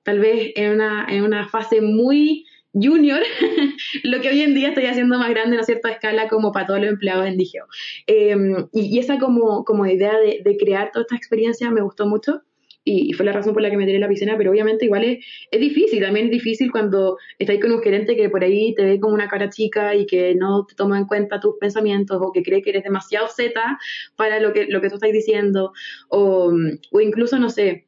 tal 0.03 0.19
vez 0.19 0.53
en 0.55 0.71
una, 0.71 1.05
en 1.09 1.23
una 1.23 1.49
fase 1.49 1.81
muy 1.81 2.45
junior, 2.73 3.21
lo 4.03 4.21
que 4.21 4.29
hoy 4.29 4.41
en 4.41 4.53
día 4.53 4.69
estoy 4.69 4.85
haciendo 4.85 5.17
más 5.17 5.29
grande 5.29 5.57
en 5.57 5.63
cierta 5.63 5.91
escala 5.91 6.27
como 6.27 6.51
para 6.51 6.67
todos 6.67 6.81
los 6.81 6.89
empleados 6.89 7.27
en 7.27 7.37
Digeo. 7.37 7.65
Eh, 8.07 8.35
y, 8.73 8.99
esa 8.99 9.19
como, 9.19 9.63
como 9.65 9.85
idea 9.85 10.13
de, 10.17 10.57
crear 10.57 10.91
toda 10.91 11.03
esta 11.03 11.15
experiencia 11.15 11.71
me 11.71 11.81
gustó 11.81 12.05
mucho 12.05 12.41
y, 12.83 13.13
fue 13.13 13.25
la 13.25 13.31
razón 13.31 13.53
por 13.53 13.61
la 13.61 13.69
que 13.69 13.77
me 13.77 13.85
tiré 13.85 13.99
la 13.99 14.07
piscina, 14.07 14.35
pero 14.37 14.51
obviamente 14.51 14.85
igual 14.85 15.03
es, 15.03 15.19
difícil, 15.59 16.01
también 16.01 16.27
es 16.27 16.31
difícil 16.31 16.71
cuando 16.71 17.17
estáis 17.37 17.61
con 17.61 17.71
un 17.71 17.81
gerente 17.81 18.15
que 18.15 18.29
por 18.29 18.43
ahí 18.43 18.73
te 18.73 18.83
ve 18.83 18.99
como 18.99 19.13
una 19.13 19.27
cara 19.27 19.49
chica 19.49 19.95
y 19.95 20.05
que 20.05 20.35
no 20.35 20.65
te 20.65 20.75
toma 20.75 20.97
en 20.97 21.05
cuenta 21.05 21.39
tus 21.39 21.55
pensamientos 21.59 22.19
o 22.21 22.31
que 22.31 22.43
cree 22.43 22.61
que 22.61 22.71
eres 22.71 22.83
demasiado 22.83 23.27
zeta 23.27 23.77
para 24.15 24.39
lo 24.39 24.53
que, 24.53 24.65
lo 24.67 24.81
que 24.81 24.89
tú 24.89 24.95
estás 24.95 25.11
diciendo 25.11 25.73
o, 26.09 26.53
o 26.91 27.01
incluso, 27.01 27.37
no 27.37 27.49
sé, 27.49 27.87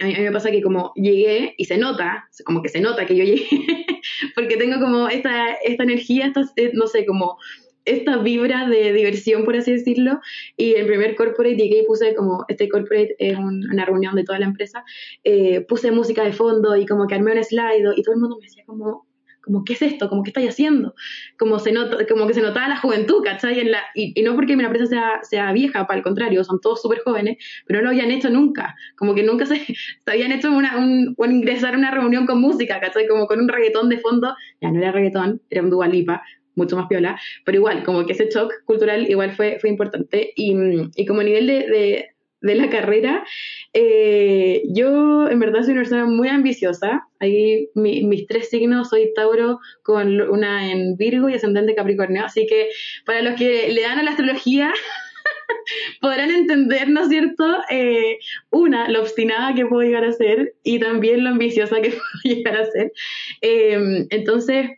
a 0.00 0.06
mí, 0.06 0.14
a 0.14 0.18
mí, 0.18 0.24
me 0.24 0.32
pasa 0.32 0.50
que 0.50 0.62
como 0.62 0.92
llegué 0.94 1.54
y 1.58 1.66
se 1.66 1.76
nota, 1.76 2.28
como 2.46 2.62
que 2.62 2.70
se 2.70 2.80
nota 2.80 3.04
que 3.04 3.16
yo 3.16 3.24
llegué, 3.24 3.46
porque 4.34 4.56
tengo 4.56 4.80
como 4.80 5.08
esta, 5.08 5.52
esta 5.64 5.82
energía, 5.82 6.26
esta, 6.26 6.42
no 6.72 6.86
sé, 6.86 7.06
como 7.06 7.38
esta 7.84 8.18
vibra 8.18 8.68
de 8.68 8.92
diversión, 8.92 9.44
por 9.44 9.56
así 9.56 9.72
decirlo, 9.72 10.20
y 10.56 10.74
el 10.74 10.86
primer 10.86 11.16
corporate 11.16 11.56
llegué 11.56 11.80
y 11.80 11.86
puse 11.86 12.14
como, 12.14 12.44
este 12.48 12.68
corporate 12.68 13.16
es 13.18 13.36
un, 13.36 13.68
una 13.70 13.84
reunión 13.84 14.14
de 14.14 14.24
toda 14.24 14.38
la 14.38 14.46
empresa, 14.46 14.84
eh, 15.24 15.62
puse 15.62 15.90
música 15.90 16.24
de 16.24 16.32
fondo 16.32 16.76
y 16.76 16.86
como 16.86 17.06
que 17.06 17.14
armé 17.14 17.32
un 17.32 17.42
slide 17.42 17.94
y 17.96 18.02
todo 18.02 18.14
el 18.14 18.20
mundo 18.20 18.38
me 18.38 18.46
decía 18.46 18.64
como, 18.66 19.06
como, 19.42 19.64
¿qué 19.64 19.74
es 19.74 19.82
esto? 19.82 20.08
Como, 20.08 20.22
¿qué 20.22 20.30
estáis 20.30 20.50
haciendo? 20.50 20.94
Como, 21.38 21.58
se 21.58 21.72
nota, 21.72 22.06
como 22.06 22.26
que 22.26 22.34
se 22.34 22.42
notaba 22.42 22.68
la 22.68 22.76
juventud, 22.76 23.22
¿cachai? 23.22 23.58
En 23.60 23.72
la, 23.72 23.80
y, 23.94 24.18
y 24.18 24.22
no 24.22 24.34
porque 24.34 24.56
mi 24.56 24.64
empresa 24.64 24.86
sea, 24.86 25.20
sea 25.22 25.52
vieja, 25.52 25.86
para 25.86 25.98
el 25.98 26.04
contrario, 26.04 26.44
son 26.44 26.60
todos 26.60 26.80
súper 26.80 27.00
jóvenes, 27.04 27.38
pero 27.66 27.80
no 27.80 27.84
lo 27.84 27.90
habían 27.90 28.10
hecho 28.10 28.30
nunca. 28.30 28.74
Como 28.96 29.14
que 29.14 29.22
nunca 29.22 29.46
se, 29.46 29.56
se 30.04 30.10
habían 30.10 30.32
hecho 30.32 30.50
una, 30.52 30.76
un, 30.78 31.14
un, 31.16 31.32
ingresar 31.32 31.74
a 31.74 31.78
una 31.78 31.90
reunión 31.90 32.26
con 32.26 32.40
música, 32.40 32.80
¿cachai? 32.80 33.06
Como 33.06 33.26
con 33.26 33.40
un 33.40 33.48
reggaetón 33.48 33.88
de 33.88 33.98
fondo. 33.98 34.34
Ya 34.60 34.70
no 34.70 34.78
era 34.78 34.92
reggaetón, 34.92 35.40
era 35.50 35.62
un 35.62 35.70
dualipa 35.70 36.22
mucho 36.54 36.76
más 36.76 36.86
piola, 36.86 37.18
pero 37.46 37.56
igual, 37.56 37.82
como 37.82 38.04
que 38.04 38.12
ese 38.12 38.28
shock 38.28 38.52
cultural 38.66 39.10
igual 39.10 39.32
fue, 39.32 39.58
fue 39.58 39.70
importante. 39.70 40.32
Y, 40.36 40.54
y 40.94 41.06
como 41.06 41.22
nivel 41.22 41.46
de, 41.46 41.54
de 41.54 42.11
de 42.42 42.54
la 42.54 42.68
carrera, 42.68 43.24
eh, 43.72 44.62
yo 44.68 45.28
en 45.28 45.38
verdad 45.38 45.62
soy 45.62 45.72
una 45.72 45.82
persona 45.82 46.04
muy 46.04 46.28
ambiciosa. 46.28 47.08
Ahí 47.20 47.68
mis 47.74 48.26
tres 48.26 48.50
signos, 48.50 48.90
soy 48.90 49.12
Tauro 49.14 49.60
con 49.82 50.20
una 50.20 50.70
en 50.70 50.96
Virgo 50.96 51.28
y 51.28 51.34
ascendente 51.34 51.74
Capricornio. 51.74 52.24
Así 52.24 52.46
que 52.46 52.68
para 53.06 53.22
los 53.22 53.38
que 53.38 53.72
le 53.72 53.82
dan 53.82 53.98
a 53.98 54.02
la 54.02 54.10
astrología, 54.10 54.72
podrán 56.00 56.30
entender, 56.30 56.88
¿no 56.88 57.02
es 57.02 57.08
cierto? 57.08 57.44
Eh, 57.70 58.18
una, 58.50 58.88
lo 58.88 59.00
obstinada 59.00 59.54
que 59.54 59.66
puedo 59.66 59.82
llegar 59.82 60.04
a 60.04 60.12
ser 60.12 60.54
y 60.62 60.80
también 60.80 61.24
lo 61.24 61.30
ambiciosa 61.30 61.80
que 61.80 61.90
puedo 62.22 62.36
llegar 62.36 62.56
a 62.56 62.64
ser. 62.66 62.92
Eh, 63.40 64.06
entonces, 64.10 64.70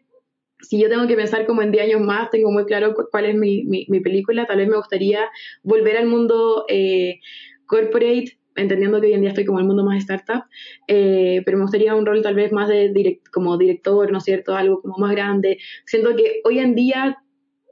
si 0.64 0.80
yo 0.80 0.88
tengo 0.88 1.06
que 1.06 1.16
pensar 1.16 1.46
como 1.46 1.62
en 1.62 1.70
10 1.70 1.84
años 1.84 2.00
más, 2.00 2.30
tengo 2.30 2.50
muy 2.50 2.64
claro 2.64 2.94
cuál 3.10 3.26
es 3.26 3.34
mi, 3.34 3.64
mi, 3.64 4.00
película. 4.00 4.46
Tal 4.46 4.58
vez 4.58 4.68
me 4.68 4.76
gustaría 4.76 5.28
volver 5.62 5.96
al 5.96 6.06
mundo 6.06 6.64
eh, 6.68 7.20
corporate, 7.66 8.38
entendiendo 8.56 9.00
que 9.00 9.08
hoy 9.08 9.14
en 9.14 9.20
día 9.20 9.30
estoy 9.30 9.44
como 9.44 9.58
el 9.58 9.64
mundo 9.64 9.84
más 9.84 9.98
startup, 9.98 10.44
eh, 10.86 11.42
pero 11.44 11.58
me 11.58 11.64
gustaría 11.64 11.94
un 11.94 12.06
rol 12.06 12.22
tal 12.22 12.34
vez 12.34 12.52
más 12.52 12.68
de 12.68 12.92
direct, 12.92 13.28
como 13.30 13.58
director, 13.58 14.10
¿no 14.12 14.18
es 14.18 14.24
cierto? 14.24 14.54
Algo 14.54 14.80
como 14.80 14.96
más 14.98 15.12
grande. 15.12 15.58
Siento 15.86 16.14
que 16.16 16.40
hoy 16.44 16.58
en 16.58 16.74
día 16.74 17.18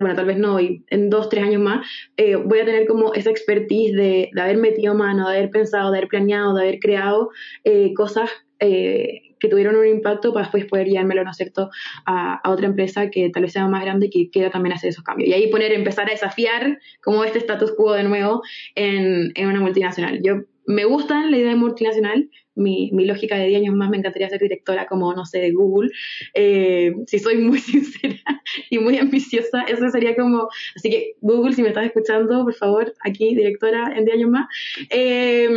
bueno, 0.01 0.16
tal 0.16 0.26
vez 0.26 0.36
no 0.36 0.57
hoy, 0.57 0.84
en 0.88 1.11
dos, 1.11 1.28
tres 1.28 1.45
años 1.45 1.62
más, 1.62 1.86
eh, 2.16 2.34
voy 2.34 2.59
a 2.59 2.64
tener 2.64 2.88
como 2.88 3.14
esa 3.14 3.30
expertise 3.30 3.95
de, 3.95 4.30
de, 4.32 4.40
haber 4.40 4.57
metido 4.57 4.97
mano, 4.97 5.28
de 5.28 5.36
haber 5.36 5.51
pensado, 5.51 5.93
de 5.93 5.99
haber 5.99 6.09
planeado, 6.09 6.55
de 6.55 6.62
haber 6.62 6.80
creado 6.80 7.30
eh, 7.62 7.95
cosas 7.95 8.28
eh, 8.62 9.34
que 9.40 9.48
tuvieron 9.48 9.74
un 9.74 9.86
impacto 9.86 10.32
para 10.32 10.44
después 10.44 10.66
poder 10.66 10.86
llevármelo, 10.86 11.24
¿no 11.24 11.32
es 11.32 11.36
cierto?, 11.36 11.68
a, 12.06 12.40
otra 12.48 12.66
empresa 12.66 13.10
que 13.10 13.28
tal 13.30 13.42
vez 13.42 13.52
sea 13.52 13.66
más 13.66 13.82
grande 13.82 14.06
y 14.06 14.10
que 14.10 14.30
quiera 14.30 14.50
también 14.50 14.72
hacer 14.72 14.90
esos 14.90 15.02
cambios. 15.02 15.28
Y 15.28 15.32
ahí 15.32 15.48
poner, 15.48 15.72
empezar 15.72 16.08
a 16.08 16.12
desafiar 16.12 16.78
como 17.02 17.24
este 17.24 17.38
status 17.40 17.72
quo 17.72 17.92
de 17.92 18.04
nuevo 18.04 18.42
en, 18.76 19.32
en 19.34 19.48
una 19.48 19.60
multinacional. 19.60 20.20
Yo 20.22 20.44
me 20.66 20.84
gusta 20.84 21.26
la 21.26 21.36
idea 21.36 21.50
de 21.50 21.56
multinacional, 21.56 22.30
mi, 22.54 22.90
mi, 22.92 23.04
lógica 23.04 23.36
de 23.36 23.48
10 23.48 23.62
años 23.62 23.74
más 23.74 23.90
me 23.90 23.96
encantaría 23.96 24.28
ser 24.28 24.40
directora 24.40 24.86
como, 24.86 25.12
no 25.12 25.24
sé, 25.24 25.38
de 25.38 25.50
Google. 25.50 25.90
Eh, 26.34 26.94
si 27.08 27.18
soy 27.18 27.38
muy 27.38 27.58
sincera 27.58 28.22
y 28.70 28.78
muy 28.78 28.96
ambiciosa, 28.98 29.62
eso 29.62 29.90
sería 29.90 30.14
como, 30.14 30.48
así 30.76 30.88
que 30.88 31.14
Google, 31.20 31.54
si 31.54 31.62
me 31.62 31.68
estás 31.68 31.86
escuchando, 31.86 32.44
por 32.44 32.54
favor, 32.54 32.94
aquí 33.04 33.34
directora 33.34 33.92
en 33.96 34.04
10 34.04 34.16
años 34.18 34.30
más. 34.30 34.46
Eh, 34.90 35.48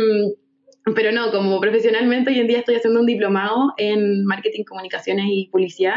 pero 0.94 1.10
no, 1.10 1.30
como 1.32 1.60
profesionalmente 1.60 2.30
hoy 2.30 2.40
en 2.40 2.46
día 2.46 2.58
estoy 2.58 2.76
haciendo 2.76 3.00
un 3.00 3.06
diplomado 3.06 3.72
en 3.76 4.24
marketing, 4.24 4.64
comunicaciones 4.64 5.26
y 5.28 5.48
publicidad, 5.50 5.96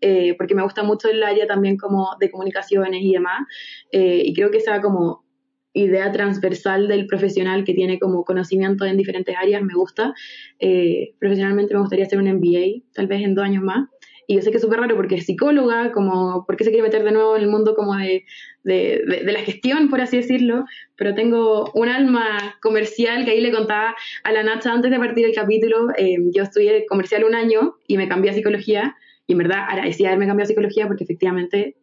eh, 0.00 0.34
porque 0.38 0.54
me 0.54 0.62
gusta 0.62 0.82
mucho 0.82 1.10
el 1.10 1.22
área 1.22 1.46
también 1.46 1.76
como 1.76 2.16
de 2.18 2.30
comunicaciones 2.30 3.02
y 3.02 3.12
demás, 3.12 3.46
eh, 3.92 4.22
y 4.24 4.32
creo 4.32 4.50
que 4.50 4.58
esa 4.58 4.80
como 4.80 5.24
idea 5.72 6.10
transversal 6.10 6.88
del 6.88 7.06
profesional 7.06 7.64
que 7.64 7.74
tiene 7.74 7.98
como 7.98 8.24
conocimiento 8.24 8.84
en 8.84 8.96
diferentes 8.96 9.36
áreas 9.36 9.62
me 9.62 9.74
gusta. 9.74 10.14
Eh, 10.58 11.14
profesionalmente 11.18 11.74
me 11.74 11.80
gustaría 11.80 12.06
hacer 12.06 12.18
un 12.18 12.26
MBA, 12.26 12.82
tal 12.92 13.06
vez 13.06 13.22
en 13.22 13.34
dos 13.34 13.44
años 13.44 13.62
más, 13.62 13.88
y 14.30 14.36
yo 14.36 14.42
sé 14.42 14.52
que 14.52 14.58
es 14.58 14.62
súper 14.62 14.78
raro 14.78 14.94
porque 14.94 15.16
es 15.16 15.26
psicóloga, 15.26 15.90
como, 15.90 16.46
¿por 16.46 16.56
qué 16.56 16.62
se 16.62 16.70
quiere 16.70 16.84
meter 16.84 17.02
de 17.02 17.10
nuevo 17.10 17.34
en 17.34 17.42
el 17.42 17.48
mundo 17.48 17.74
como 17.74 17.96
de, 17.96 18.24
de, 18.62 19.02
de, 19.24 19.32
la 19.32 19.40
gestión, 19.40 19.90
por 19.90 20.00
así 20.00 20.18
decirlo? 20.18 20.66
Pero 20.94 21.16
tengo 21.16 21.72
un 21.74 21.88
alma 21.88 22.56
comercial 22.62 23.24
que 23.24 23.32
ahí 23.32 23.40
le 23.40 23.50
contaba 23.50 23.96
a 24.22 24.30
la 24.30 24.44
Nacha 24.44 24.72
antes 24.72 24.92
de 24.92 25.00
partir 25.00 25.26
el 25.26 25.34
capítulo. 25.34 25.88
Eh, 25.98 26.18
yo 26.32 26.44
estudié 26.44 26.86
comercial 26.86 27.24
un 27.24 27.34
año 27.34 27.74
y 27.88 27.96
me 27.96 28.06
cambié 28.06 28.30
a 28.30 28.34
psicología. 28.34 28.94
Y 29.26 29.32
en 29.32 29.38
verdad 29.38 29.64
agradecí 29.68 30.04
haberme 30.04 30.28
cambiado 30.28 30.44
a 30.44 30.46
psicología 30.46 30.86
porque 30.86 31.02
efectivamente 31.02 31.74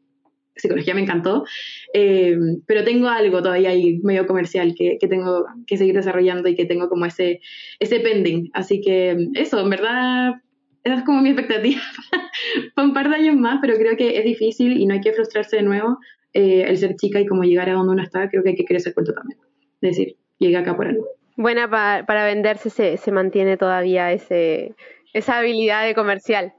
psicología 0.56 0.96
me 0.96 1.02
encantó, 1.02 1.44
eh, 1.94 2.36
pero 2.66 2.84
tengo 2.84 3.10
algo 3.10 3.44
todavía 3.44 3.70
ahí 3.70 4.00
medio 4.04 4.26
comercial 4.26 4.74
que, 4.76 4.98
que, 5.00 5.08
tengo 5.08 5.46
que 5.68 5.78
seguir 5.78 5.96
desarrollando 5.96 6.50
y 6.50 6.56
que 6.56 6.66
tengo 6.66 6.88
como 6.88 7.06
ese, 7.06 7.42
ese 7.80 8.00
pending. 8.00 8.50
Así 8.54 8.82
que 8.82 9.28
eso, 9.36 9.60
en 9.60 9.70
verdad, 9.70 10.42
esa 10.92 11.00
es 11.00 11.06
como 11.06 11.22
mi 11.22 11.30
expectativa 11.30 11.82
para 12.76 12.88
un 12.88 12.94
par 12.94 13.10
de 13.10 13.16
años 13.16 13.36
más, 13.36 13.60
pero 13.62 13.76
creo 13.76 13.96
que 13.96 14.18
es 14.18 14.24
difícil 14.24 14.78
y 14.78 14.86
no 14.86 14.94
hay 14.94 15.02
que 15.02 15.14
frustrarse 15.14 15.58
de 15.58 15.64
nuevo 15.64 15.98
eh, 16.34 16.66
el 16.68 16.78
ser 16.78 16.96
chica 16.96 17.20
y 17.20 17.26
como 17.26 17.44
llegar 17.44 17.70
a 17.70 17.74
donde 17.74 17.94
uno 17.94 18.04
está, 18.04 18.30
creo 18.30 18.44
que 18.44 18.50
hay 18.50 18.56
que 18.56 18.66
creer 18.66 18.82
ese 18.82 18.94
cuento 18.94 19.14
también. 19.14 19.40
Es 19.82 19.98
decir, 19.98 20.16
llegué 20.40 20.58
acá 20.58 20.76
por 20.76 20.88
algo. 20.88 21.08
Buena 21.36 21.70
para 21.70 22.26
venderse, 22.26 22.70
se, 22.70 22.98
se 22.98 23.12
mantiene 23.12 23.58
todavía 23.58 24.12
ese, 24.12 24.76
esa 25.14 25.38
habilidad 25.38 25.86
de 25.86 25.94
comercial. 25.94 26.54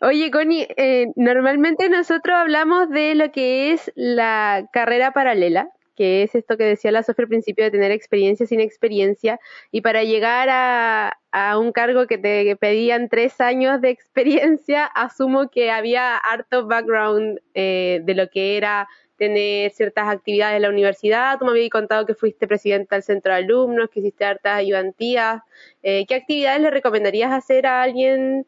Oye, 0.00 0.30
Connie, 0.30 0.66
eh, 0.76 1.06
normalmente 1.16 1.88
nosotros 1.88 2.36
hablamos 2.36 2.90
de 2.90 3.14
lo 3.14 3.30
que 3.30 3.72
es 3.72 3.92
la 3.94 4.68
carrera 4.72 5.12
paralela, 5.12 5.68
que 5.94 6.22
es 6.22 6.34
esto 6.34 6.56
que 6.56 6.64
decía 6.64 6.92
la 6.92 7.02
Sofía 7.02 7.24
al 7.24 7.28
principio 7.28 7.64
de 7.64 7.70
tener 7.70 7.90
experiencia 7.92 8.46
sin 8.46 8.60
experiencia, 8.60 9.38
y 9.70 9.80
para 9.82 10.04
llegar 10.04 10.48
a, 10.50 11.18
un 11.58 11.72
cargo 11.72 12.06
que 12.06 12.18
te 12.18 12.56
pedían 12.56 13.08
tres 13.08 13.40
años 13.40 13.80
de 13.80 13.90
experiencia, 13.90 14.84
asumo 14.94 15.48
que 15.50 15.70
había 15.70 16.16
harto 16.16 16.66
background 16.66 17.40
eh, 17.54 18.00
de 18.04 18.14
lo 18.14 18.28
que 18.28 18.56
era 18.56 18.88
tener 19.16 19.70
ciertas 19.70 20.08
actividades 20.08 20.56
en 20.56 20.62
la 20.62 20.68
universidad. 20.68 21.38
Tú 21.38 21.44
me 21.44 21.52
habías 21.52 21.70
contado 21.70 22.06
que 22.06 22.14
fuiste 22.14 22.48
presidenta 22.48 22.96
del 22.96 23.02
centro 23.02 23.32
de 23.32 23.38
alumnos, 23.38 23.88
que 23.88 24.00
hiciste 24.00 24.24
hartas 24.24 24.56
ayudantías. 24.58 25.42
Eh, 25.82 26.06
¿Qué 26.06 26.16
actividades 26.16 26.60
le 26.60 26.70
recomendarías 26.70 27.32
hacer 27.32 27.66
a 27.66 27.82
alguien 27.82 28.46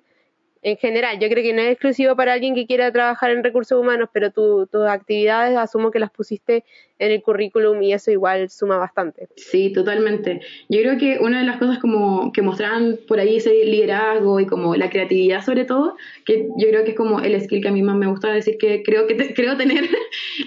en 0.64 0.78
general, 0.78 1.18
yo 1.20 1.28
creo 1.28 1.44
que 1.44 1.52
no 1.52 1.60
es 1.60 1.72
exclusivo 1.72 2.16
para 2.16 2.32
alguien 2.32 2.54
que 2.54 2.66
quiera 2.66 2.90
trabajar 2.90 3.30
en 3.30 3.44
recursos 3.44 3.78
humanos, 3.78 4.08
pero 4.14 4.30
tus 4.30 4.88
actividades 4.88 5.58
asumo 5.58 5.90
que 5.90 5.98
las 5.98 6.10
pusiste 6.10 6.64
en 6.98 7.10
el 7.10 7.22
currículum 7.22 7.82
y 7.82 7.92
eso 7.92 8.10
igual 8.10 8.50
suma 8.50 8.76
bastante. 8.78 9.28
Sí, 9.36 9.72
totalmente. 9.72 10.40
Yo 10.68 10.80
creo 10.80 10.98
que 10.98 11.18
una 11.20 11.40
de 11.40 11.46
las 11.46 11.58
cosas 11.58 11.78
como 11.78 12.32
que 12.32 12.42
mostraban 12.42 12.98
por 13.08 13.18
ahí 13.18 13.36
ese 13.36 13.64
liderazgo 13.64 14.38
y 14.40 14.46
como 14.46 14.76
la 14.76 14.90
creatividad 14.90 15.44
sobre 15.44 15.64
todo, 15.64 15.96
que 16.24 16.48
yo 16.56 16.68
creo 16.68 16.84
que 16.84 16.90
es 16.90 16.96
como 16.96 17.20
el 17.20 17.40
skill 17.40 17.62
que 17.62 17.68
a 17.68 17.72
mí 17.72 17.82
más 17.82 17.96
me 17.96 18.06
gusta 18.06 18.32
decir 18.32 18.56
que 18.58 18.82
creo 18.82 19.06
que 19.06 19.16
creo 19.34 19.56
tener, 19.56 19.84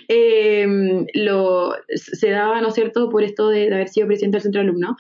em, 0.08 1.06
lo, 1.14 1.74
se 1.90 2.30
daba, 2.30 2.62
¿no 2.62 2.70
es 2.70 2.74
cierto?, 2.74 3.10
por 3.10 3.24
esto 3.24 3.50
de, 3.50 3.74
haber 3.74 3.90
sido 3.90 4.08
presidente 4.08 4.38
del 4.38 4.44
centro 4.44 4.62
de 4.62 4.70
alumnos, 4.70 4.96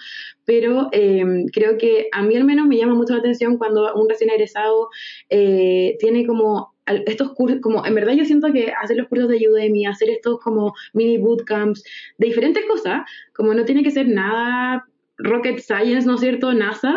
pero 0.45 0.89
em, 0.91 1.45
creo 1.47 1.77
que 1.77 2.07
a 2.11 2.23
mí 2.23 2.35
al 2.35 2.43
menos 2.43 2.67
me 2.67 2.77
llama 2.77 2.93
mucho 2.93 3.13
la 3.13 3.19
atención 3.19 3.57
cuando 3.57 3.93
un 3.95 4.09
recién 4.09 4.29
egresado 4.29 4.89
eh, 5.29 5.95
tiene 5.99 6.25
como 6.25 6.76
estos 7.05 7.33
cursos, 7.33 7.59
como 7.61 7.85
en 7.85 7.95
verdad 7.95 8.13
yo 8.13 8.25
siento 8.25 8.51
que 8.51 8.73
hacer 8.81 8.97
los 8.97 9.07
cursos 9.07 9.29
de 9.29 9.49
Udemy, 9.49 9.85
hacer 9.85 10.09
estos 10.09 10.39
como 10.39 10.73
mini 10.93 11.17
bootcamps 11.17 11.83
de 12.17 12.27
diferentes 12.27 12.65
cosas, 12.65 13.01
como 13.33 13.53
no 13.53 13.65
tiene 13.65 13.83
que 13.83 13.91
ser 13.91 14.07
nada 14.07 14.85
rocket 15.17 15.59
science, 15.59 16.05
¿no 16.07 16.15
es 16.15 16.21
cierto? 16.21 16.53
NASA, 16.53 16.95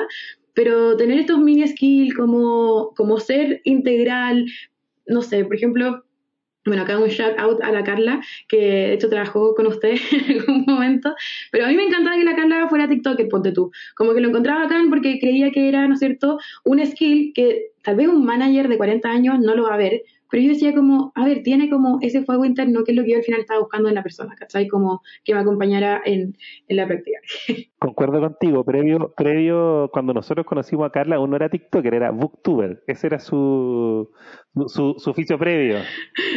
pero 0.55 0.97
tener 0.97 1.19
estos 1.19 1.39
mini 1.39 1.67
skills 1.67 2.15
como, 2.15 2.93
como 2.97 3.19
ser 3.19 3.61
integral, 3.65 4.47
no 5.07 5.23
sé, 5.23 5.45
por 5.45 5.57
ejemplo, 5.57 6.05
bueno, 6.67 6.83
acá 6.83 6.99
un 6.99 7.09
shout 7.09 7.39
out 7.39 7.63
a 7.63 7.73
la 7.73 7.83
Carla, 7.85 8.21
que 8.49 8.57
de 8.59 8.93
hecho 8.95 9.09
trabajó 9.09 9.55
con 9.55 9.67
usted 9.67 9.95
en 10.13 10.39
algún 10.39 10.65
momento, 10.67 11.15
pero 11.51 11.65
a 11.65 11.69
mí 11.69 11.77
me 11.77 11.85
encantaba 11.85 12.17
que 12.17 12.25
la 12.25 12.37
Carla 12.37 12.69
fuera 12.69 12.89
TikToker, 12.89 13.29
ponte 13.29 13.53
tú. 13.53 13.71
Como 13.97 14.15
que 14.15 14.21
lo 14.21 14.29
encontraba 14.29 14.65
acá 14.65 14.81
porque 14.89 15.19
creía 15.19 15.51
que 15.51 15.69
era, 15.69 15.87
¿no 15.89 15.95
es 15.95 16.01
cierto?, 16.01 16.39
un 16.65 16.85
skill 16.85 17.33
que 17.35 17.71
tal 17.83 17.97
vez 17.97 18.09
un 18.09 18.25
manager 18.25 18.69
de 18.69 18.77
40 18.77 19.09
años 19.09 19.39
no 19.41 19.55
lo 19.55 19.65
va 19.65 19.75
a 19.75 19.79
ver, 19.79 20.03
pero 20.31 20.43
yo 20.43 20.51
decía 20.51 20.75
como, 20.75 21.13
a 21.15 21.25
ver, 21.25 21.43
tiene 21.43 21.69
como 21.69 21.99
ese 22.01 22.25
fuego 22.25 22.45
interno 22.45 22.85
que 22.85 22.93
es 22.93 22.97
lo 22.97 23.05
que 23.05 23.13
yo 23.13 23.17
al 23.17 23.25
final 23.25 23.41
estaba 23.41 23.61
buscando 23.61 23.89
en 23.89 23.95
la 23.95 24.03
persona, 24.03 24.35
¿cachai? 24.37 24.69
Como 24.69 25.03
que 25.25 25.35
me 25.35 25.41
acompañara 25.41 26.01
en, 26.05 26.37
en 26.69 26.77
la 26.77 26.87
práctica. 26.87 27.19
Concuerdo 27.79 28.21
contigo, 28.21 28.65
previo, 28.65 29.13
previo, 29.17 29.91
cuando 29.93 30.15
nosotros 30.15 30.47
conocimos 30.47 30.87
a 30.87 30.91
Carla, 30.93 31.21
uno 31.21 31.37
era 31.37 31.49
TikToker, 31.49 31.95
era 31.95 32.11
Booktuber, 32.11 32.83
ese 32.87 33.07
era 33.09 33.19
su, 33.19 34.11
su, 34.67 34.95
su 34.99 35.11
oficio 35.11 35.39
previo. 35.39 35.79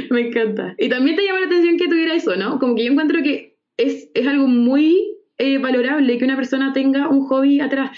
me 0.09 0.27
encanta. 0.27 0.75
Y 0.77 0.89
también 0.89 1.15
te 1.15 1.25
llama 1.25 1.41
la 1.41 1.47
atención 1.47 1.77
que 1.77 1.87
tuviera 1.87 2.13
eso, 2.13 2.35
¿no? 2.35 2.59
Como 2.59 2.75
que 2.75 2.85
yo 2.85 2.91
encuentro 2.91 3.21
que 3.21 3.57
es, 3.77 4.09
es 4.13 4.27
algo 4.27 4.47
muy 4.47 5.17
eh, 5.37 5.57
valorable 5.57 6.17
que 6.17 6.25
una 6.25 6.35
persona 6.35 6.73
tenga 6.73 7.09
un 7.09 7.25
hobby 7.25 7.59
atrás, 7.59 7.91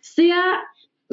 sea 0.00 0.62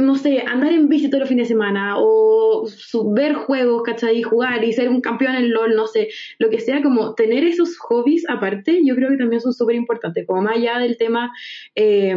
no 0.02 0.16
sé, 0.16 0.41
andar 0.41 0.72
en 0.72 0.89
bici 0.89 1.10
todos 1.10 1.22
los 1.22 1.30
fines 1.30 1.47
de 1.47 1.54
semana 1.54 1.95
o 1.97 2.68
ver 3.14 3.34
juegos, 3.34 3.84
¿cachai? 3.84 4.22
Jugar 4.22 4.64
y 4.64 4.74
ser 4.74 4.89
un 4.89 5.02
campeón 5.02 5.36
en 5.36 5.52
LOL, 5.52 5.76
no 5.76 5.88
sé, 5.88 6.10
lo 6.39 6.49
que 6.49 6.60
sea, 6.60 6.82
como 6.82 7.16
tener 7.16 7.43
esos 7.43 7.78
hobbies 7.78 8.24
aparte, 8.30 8.82
yo 8.84 8.95
creo 8.95 9.10
que 9.10 9.18
también 9.18 9.41
son 9.41 9.54
súper 9.54 9.76
importantes, 9.76 10.26
como 10.28 10.41
más 10.41 10.58
allá 10.58 10.80
del 10.80 10.97
tema 10.97 11.32
eh, 11.76 12.16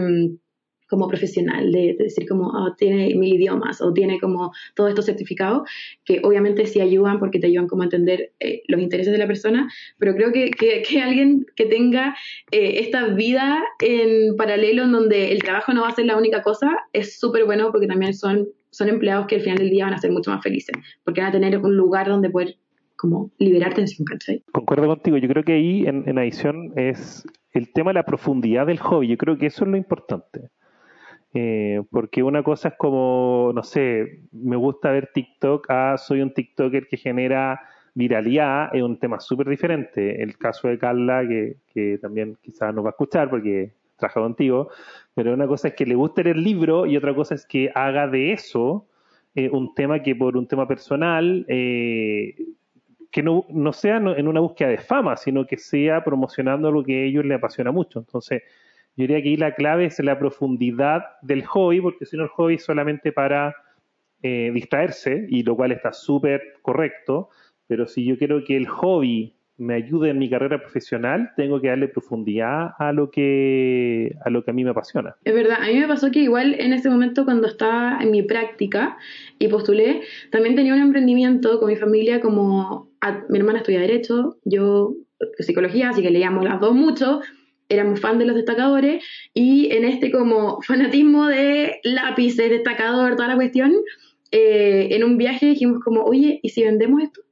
como 0.89 1.09
profesional, 1.09 1.72
de, 1.72 1.97
decir 1.99 2.28
como 2.28 2.49
oh, 2.49 2.74
tiene 2.76 3.14
mil 3.14 3.35
idiomas 3.35 3.80
o 3.80 3.93
tiene 3.93 4.18
como 4.20 4.53
todos 4.74 4.91
estos 4.91 5.07
certificados, 5.07 5.68
que 6.05 6.20
obviamente 6.22 6.66
sí 6.66 6.80
ayudan 6.80 7.18
porque 7.18 7.39
te 7.39 7.47
ayudan 7.47 7.68
como 7.68 7.82
a 7.82 7.87
entender 7.87 8.32
eh, 8.41 8.62
los 8.68 8.80
intereses 8.80 9.12
de 9.12 9.18
la 9.18 9.26
persona, 9.26 9.68
pero 9.99 10.14
creo 10.14 10.32
que, 10.32 10.51
que, 10.51 11.03
alguien 11.03 11.47
que 11.57 11.66
tenga 11.66 12.14
eh, 12.51 12.80
esta 12.80 13.09
vida 13.09 13.62
en 13.80 14.37
paralelo 14.37 14.85
en 14.85 14.93
donde 14.93 15.32
el 15.32 15.43
trabajo 15.43 15.72
no 15.72 15.82
va 15.82 15.89
a 15.89 15.95
ser 15.95 16.07
la 16.07 16.16
única 16.16 16.43
cosa, 16.43 16.70
es 16.93 17.18
súper 17.18 17.45
bueno 17.45 17.70
porque 17.72 17.87
también 17.87 18.14
son, 18.14 18.49
son 18.70 18.89
empleados 18.89 19.26
que 19.26 19.37
al 19.37 19.41
final 19.41 19.59
del 19.59 19.70
día 19.70 19.85
van 19.85 19.95
a 19.95 19.99
ser 19.99 20.12
mucho 20.12 20.30
más 20.30 20.43
felices, 20.43 20.76
porque 21.05 21.20
van 21.20 21.30
a 21.30 21.32
tener 21.32 21.59
un 21.59 21.76
lugar 21.76 22.09
donde 22.09 22.30
poder 22.30 22.57
como 22.97 23.32
liberar 23.39 23.74
tensión, 23.74 24.05
¿cachai? 24.07 24.43
Concuerdo 24.53 24.87
contigo, 24.87 25.16
yo 25.18 25.28
creo 25.28 25.43
que 25.43 25.53
ahí 25.53 25.85
en, 25.87 26.09
en 26.09 26.18
adición 26.18 26.72
es 26.76 27.24
el 27.53 27.72
tema 27.72 27.91
de 27.91 27.95
la 27.95 28.05
profundidad 28.05 28.66
del 28.66 28.78
hobby, 28.78 29.09
yo 29.09 29.16
creo 29.16 29.37
que 29.37 29.47
eso 29.47 29.64
es 29.64 29.70
lo 29.70 29.76
importante. 29.76 30.51
Eh, 31.35 31.82
porque 31.91 32.22
una 32.22 32.45
cosa 32.45 32.68
es 32.68 32.74
como, 32.76 33.51
no 33.55 33.62
sé, 33.64 34.20
me 34.32 34.57
gusta 34.57 34.93
ver 34.93 35.11
TikTok, 35.12 35.66
ah, 35.68 35.97
soy 35.99 36.20
un 36.22 36.32
TikToker 36.32 36.87
que 36.87 36.97
genera 36.97 37.61
viralidad, 37.93 38.74
es 38.74 38.82
un 38.82 38.99
tema 38.99 39.18
súper 39.20 39.49
diferente. 39.49 40.22
El 40.22 40.39
caso 40.39 40.68
de 40.68 40.78
Carla, 40.78 41.26
que, 41.26 41.57
que 41.72 41.99
también 41.99 42.39
quizás 42.41 42.72
nos 42.72 42.85
va 42.85 42.91
a 42.91 42.93
escuchar 42.93 43.30
porque 43.30 43.72
trabaja 43.97 44.20
contigo, 44.20 44.70
pero 45.14 45.35
una 45.35 45.47
cosa 45.47 45.68
es 45.68 45.74
que 45.74 45.87
le 45.87 45.95
guste 45.95 46.24
leer 46.24 46.37
el 46.37 46.45
libro 46.45 46.87
y 46.87 46.97
otra 46.97 47.14
cosa 47.14 47.35
es 47.35 47.47
que 47.47 47.70
haga 47.74 48.07
de 48.09 48.32
eso 48.32 48.87
eh, 49.35 49.51
un 49.51 49.74
tema 49.74 50.03
que 50.03 50.14
por 50.14 50.37
un 50.37 50.47
tema 50.47 50.68
personal, 50.68 51.45
eh, 51.49 52.35
que 53.11 53.22
no, 53.22 53.45
no 53.49 53.72
sea 53.72 53.97
en 53.97 54.28
una 54.28 54.41
búsqueda 54.41 54.68
de 54.68 54.78
fama, 54.78 55.16
sino 55.16 55.47
que 55.47 55.57
sea 55.57 56.05
promocionando 56.05 56.70
lo 56.70 56.85
que 56.85 57.03
a 57.03 57.05
ellos 57.05 57.24
les 57.24 57.39
apasiona 57.39 57.72
mucho. 57.72 58.01
Entonces, 58.01 58.43
yo 58.97 59.03
diría 59.03 59.22
que 59.22 59.30
ahí 59.30 59.36
la 59.36 59.55
clave 59.55 59.86
es 59.86 59.99
la 60.01 60.18
profundidad 60.18 61.03
del 61.22 61.45
hobby, 61.45 61.80
porque 61.80 62.07
si 62.07 62.16
no 62.16 62.24
el 62.24 62.28
hobby 62.30 62.55
es 62.55 62.64
solamente 62.64 63.12
para 63.12 63.55
eh, 64.22 64.51
distraerse, 64.55 65.26
y 65.28 65.42
lo 65.42 65.57
cual 65.57 65.72
está 65.72 65.92
súper 65.92 66.42
correcto, 66.62 67.28
pero 67.66 67.86
si 67.86 68.05
yo 68.05 68.16
quiero 68.16 68.45
que 68.45 68.57
el 68.57 68.68
hobby 68.68 69.34
me 69.57 69.74
ayude 69.74 70.11
en 70.11 70.18
mi 70.18 70.28
carrera 70.28 70.61
profesional, 70.61 71.30
tengo 71.36 71.61
que 71.61 71.68
darle 71.68 71.88
profundidad 71.88 72.70
a 72.78 72.92
lo 72.92 73.11
que 73.11 74.16
a 74.24 74.30
lo 74.30 74.45
que 74.45 74.51
a 74.51 74.55
mí 74.55 74.64
me 74.64 74.70
apasiona. 74.70 75.14
Es 75.24 75.34
verdad, 75.34 75.59
a 75.62 75.66
mí 75.66 75.78
me 75.78 75.86
pasó 75.86 76.11
que 76.11 76.20
igual 76.20 76.57
en 76.59 76.72
ese 76.72 76.90
momento 76.90 77.24
cuando 77.24 77.47
estaba 77.47 77.99
en 78.01 78.11
mi 78.11 78.22
práctica 78.22 78.97
y 79.38 79.49
postulé, 79.49 80.03
también 80.30 80.57
tenía 80.57 80.74
un 80.74 80.80
emprendimiento 80.80 81.61
con 81.61 81.68
mi 81.68 81.76
familia 81.76 82.20
como 82.20 82.90
mi 83.28 83.38
hermana 83.38 83.59
estudia 83.59 83.80
derecho, 83.80 84.38
yo 84.45 84.95
psicología, 85.38 85.90
así 85.90 86.03
que 86.03 86.11
leíamos 86.11 86.45
las 86.45 86.61
dos 86.61 86.74
mucho, 86.74 87.20
éramos 87.68 88.00
fan 88.00 88.18
de 88.18 88.26
los 88.26 88.36
destacadores 88.36 89.04
y 89.32 89.72
en 89.72 89.84
este 89.84 90.10
como 90.10 90.60
fanatismo 90.62 91.26
de 91.26 91.80
lápices, 91.82 92.50
destacador, 92.50 93.16
toda 93.16 93.28
la 93.28 93.36
cuestión, 93.36 93.74
eh, 94.30 94.88
en 94.90 95.04
un 95.04 95.16
viaje 95.16 95.46
dijimos 95.46 95.80
como, 95.82 96.02
oye, 96.02 96.40
¿y 96.42 96.48
si 96.48 96.62
vendemos 96.62 97.02
esto? 97.02 97.22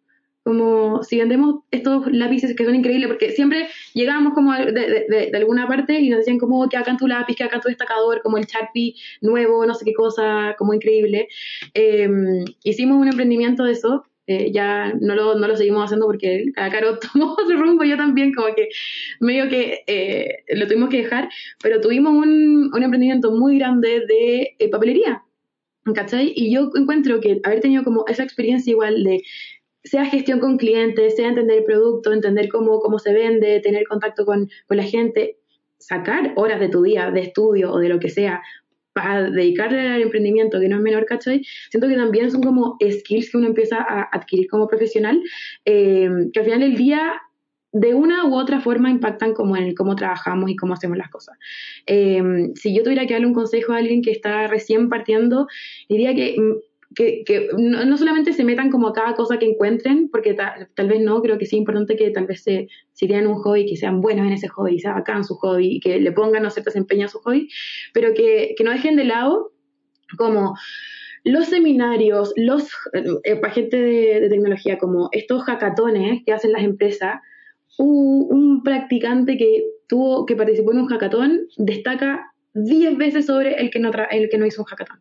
Como 0.44 1.02
si 1.02 1.18
vendemos 1.18 1.60
estos 1.70 2.10
lápices 2.12 2.54
que 2.56 2.64
son 2.64 2.74
increíbles, 2.74 3.08
porque 3.08 3.30
siempre 3.30 3.68
llegábamos 3.94 4.34
como 4.34 4.52
de, 4.52 4.72
de, 4.72 5.30
alguna 5.34 5.68
parte 5.68 6.00
y 6.00 6.08
nos 6.08 6.20
decían 6.20 6.38
como 6.38 6.68
que 6.68 6.76
hagan 6.76 6.96
tu 6.96 7.06
lápiz, 7.06 7.36
que 7.36 7.44
hagan 7.44 7.60
tu 7.60 7.68
destacador, 7.68 8.22
como 8.22 8.38
el 8.38 8.46
Sharpie 8.46 8.94
nuevo, 9.20 9.64
no 9.66 9.74
sé 9.74 9.84
qué 9.84 9.94
cosa, 9.94 10.56
como 10.58 10.74
increíble. 10.74 11.28
Em, 11.74 12.44
hicimos 12.64 12.98
un 12.98 13.08
emprendimiento 13.08 13.64
de 13.64 13.72
eso 13.72 14.04
eh, 14.26 14.52
ya 14.52 14.92
no 15.00 15.16
lo, 15.16 15.34
no 15.34 15.48
lo 15.48 15.56
seguimos 15.56 15.84
haciendo 15.84 16.06
porque 16.06 16.52
cada 16.54 16.70
caro 16.70 16.98
tomó 17.12 17.36
su 17.36 17.56
rumbo, 17.56 17.84
yo 17.84 17.96
también 17.96 18.32
como 18.32 18.54
que 18.54 18.68
medio 19.20 19.48
que 19.48 19.82
eh, 19.86 20.44
lo 20.54 20.66
tuvimos 20.66 20.90
que 20.90 20.98
dejar, 20.98 21.28
pero 21.62 21.80
tuvimos 21.80 22.12
un, 22.12 22.70
un 22.72 22.82
emprendimiento 22.82 23.32
muy 23.32 23.58
grande 23.58 24.04
de 24.06 24.54
eh, 24.58 24.68
papelería, 24.70 25.24
¿cachai? 25.94 26.32
Y 26.36 26.54
yo 26.54 26.70
encuentro 26.76 27.20
que 27.20 27.40
haber 27.42 27.60
tenido 27.60 27.82
como 27.82 28.04
esa 28.06 28.22
experiencia 28.22 28.70
igual 28.70 29.02
de 29.02 29.22
sea 29.84 30.04
gestión 30.06 30.38
con 30.38 30.58
clientes, 30.58 31.16
sea 31.16 31.28
entender 31.28 31.58
el 31.58 31.64
producto, 31.64 32.12
entender 32.12 32.48
cómo, 32.48 32.78
cómo 32.78 33.00
se 33.00 33.12
vende, 33.12 33.58
tener 33.58 33.84
contacto 33.88 34.24
con, 34.24 34.48
con 34.68 34.76
la 34.76 34.84
gente, 34.84 35.38
sacar 35.78 36.32
horas 36.36 36.60
de 36.60 36.68
tu 36.68 36.84
día 36.84 37.10
de 37.10 37.22
estudio 37.22 37.72
o 37.72 37.78
de 37.78 37.88
lo 37.88 37.98
que 37.98 38.08
sea 38.08 38.42
para 38.92 39.30
dedicarle 39.30 39.80
al 39.80 40.02
emprendimiento, 40.02 40.60
que 40.60 40.68
no 40.68 40.76
es 40.76 40.82
menor, 40.82 41.06
¿cachai? 41.06 41.42
Siento 41.70 41.88
que 41.88 41.96
también 41.96 42.30
son 42.30 42.42
como 42.42 42.76
skills 42.80 43.30
que 43.30 43.36
uno 43.38 43.46
empieza 43.46 43.78
a 43.78 44.08
adquirir 44.12 44.48
como 44.48 44.68
profesional, 44.68 45.22
eh, 45.64 46.10
que 46.32 46.40
al 46.40 46.44
final 46.44 46.60
del 46.60 46.76
día 46.76 47.20
de 47.72 47.94
una 47.94 48.26
u 48.26 48.34
otra 48.34 48.60
forma 48.60 48.90
impactan 48.90 49.32
como 49.32 49.56
en 49.56 49.74
cómo 49.74 49.96
trabajamos 49.96 50.50
y 50.50 50.56
cómo 50.56 50.74
hacemos 50.74 50.98
las 50.98 51.08
cosas. 51.08 51.38
Eh, 51.86 52.50
si 52.54 52.74
yo 52.76 52.82
tuviera 52.82 53.06
que 53.06 53.14
darle 53.14 53.26
un 53.26 53.34
consejo 53.34 53.72
a 53.72 53.78
alguien 53.78 54.02
que 54.02 54.10
está 54.10 54.46
recién 54.46 54.90
partiendo, 54.90 55.46
diría 55.88 56.14
que 56.14 56.36
mm, 56.38 56.71
que, 56.94 57.24
que 57.24 57.48
no, 57.56 57.96
solamente 57.96 58.32
se 58.32 58.44
metan 58.44 58.70
como 58.70 58.88
a 58.88 58.92
cada 58.92 59.14
cosa 59.14 59.38
que 59.38 59.46
encuentren, 59.46 60.08
porque 60.10 60.34
tal 60.34 60.88
vez 60.88 61.00
no, 61.00 61.22
creo 61.22 61.38
que 61.38 61.46
sí 61.46 61.56
es 61.56 61.60
importante 61.60 61.96
que 61.96 62.10
tal 62.10 62.26
vez 62.26 62.42
se, 62.42 62.68
si 62.92 63.06
tienen 63.06 63.26
un 63.26 63.36
hobby, 63.36 63.66
que 63.66 63.76
sean 63.76 64.00
buenos 64.00 64.26
en 64.26 64.32
ese 64.32 64.48
hobby, 64.48 64.78
se 64.78 64.88
hagan 64.88 65.24
su 65.24 65.36
hobby, 65.36 65.80
que 65.80 65.98
le 66.00 66.12
pongan, 66.12 66.42
no 66.42 66.50
sé, 66.50 66.62
empeño 66.74 67.06
a 67.06 67.08
su 67.08 67.18
hobby, 67.20 67.48
pero 67.92 68.14
que, 68.14 68.54
que 68.56 68.64
no 68.64 68.70
dejen 68.70 68.96
de 68.96 69.04
lado 69.04 69.52
como 70.16 70.54
los 71.24 71.46
seminarios, 71.46 72.32
los 72.36 72.68
eh, 73.24 73.36
para 73.36 73.52
gente 73.52 73.76
de, 73.76 74.20
de, 74.20 74.28
tecnología, 74.28 74.78
como 74.78 75.08
estos 75.12 75.44
hackatones 75.44 76.22
que 76.26 76.32
hacen 76.32 76.52
las 76.52 76.62
empresas, 76.62 77.20
un, 77.78 78.26
un 78.28 78.62
practicante 78.62 79.36
que 79.36 79.64
tuvo, 79.88 80.26
que 80.26 80.36
participó 80.36 80.72
en 80.72 80.78
un 80.78 80.88
hackathon, 80.88 81.40
destaca 81.56 82.32
10 82.54 82.98
veces 82.98 83.26
sobre 83.26 83.54
el 83.60 83.70
que 83.70 83.78
no, 83.78 83.90
el 84.10 84.28
que 84.28 84.38
no 84.38 84.46
hizo 84.46 84.62
un 84.62 84.66
hackathon. 84.66 85.00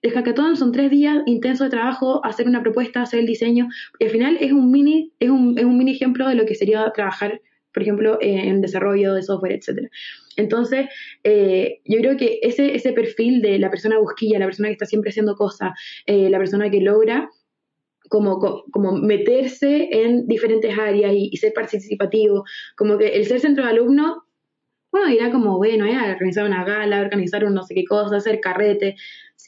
El 0.00 0.12
hackathon 0.12 0.56
son 0.56 0.72
tres 0.72 0.90
días 0.90 1.22
intensos 1.26 1.66
de 1.66 1.70
trabajo, 1.70 2.24
hacer 2.24 2.46
una 2.46 2.62
propuesta, 2.62 3.02
hacer 3.02 3.20
el 3.20 3.26
diseño, 3.26 3.68
y 3.98 4.04
al 4.04 4.10
final 4.10 4.38
es 4.40 4.52
un 4.52 4.70
mini, 4.70 5.12
es 5.18 5.30
un, 5.30 5.58
es 5.58 5.64
un 5.64 5.76
mini 5.76 5.92
ejemplo 5.92 6.28
de 6.28 6.36
lo 6.36 6.46
que 6.46 6.54
sería 6.54 6.90
trabajar, 6.94 7.40
por 7.72 7.82
ejemplo, 7.82 8.18
en 8.20 8.60
desarrollo 8.60 9.14
de 9.14 9.22
software, 9.22 9.52
etcétera. 9.52 9.88
Entonces, 10.36 10.86
eh, 11.24 11.80
yo 11.84 11.98
creo 11.98 12.16
que 12.16 12.38
ese, 12.42 12.76
ese 12.76 12.92
perfil 12.92 13.42
de 13.42 13.58
la 13.58 13.70
persona 13.70 13.98
busquilla, 13.98 14.38
la 14.38 14.46
persona 14.46 14.68
que 14.68 14.74
está 14.74 14.86
siempre 14.86 15.10
haciendo 15.10 15.34
cosas, 15.34 15.72
eh, 16.06 16.30
la 16.30 16.38
persona 16.38 16.70
que 16.70 16.80
logra 16.80 17.28
como, 18.08 18.38
como 18.38 18.92
meterse 18.92 19.88
en 19.90 20.28
diferentes 20.28 20.78
áreas 20.78 21.12
y, 21.12 21.28
y, 21.32 21.36
ser 21.38 21.52
participativo, 21.52 22.44
como 22.76 22.98
que 22.98 23.08
el 23.08 23.26
ser 23.26 23.40
centro 23.40 23.64
de 23.64 23.70
alumno 23.70 24.28
bueno, 24.90 25.10
irá 25.10 25.30
como, 25.30 25.58
bueno, 25.58 25.84
eh, 25.84 26.12
organizar 26.12 26.46
una 26.46 26.64
gala, 26.64 27.00
organizar 27.00 27.44
un 27.44 27.54
no 27.54 27.62
sé 27.62 27.74
qué 27.74 27.84
cosa, 27.84 28.16
hacer 28.16 28.40
carrete. 28.40 28.96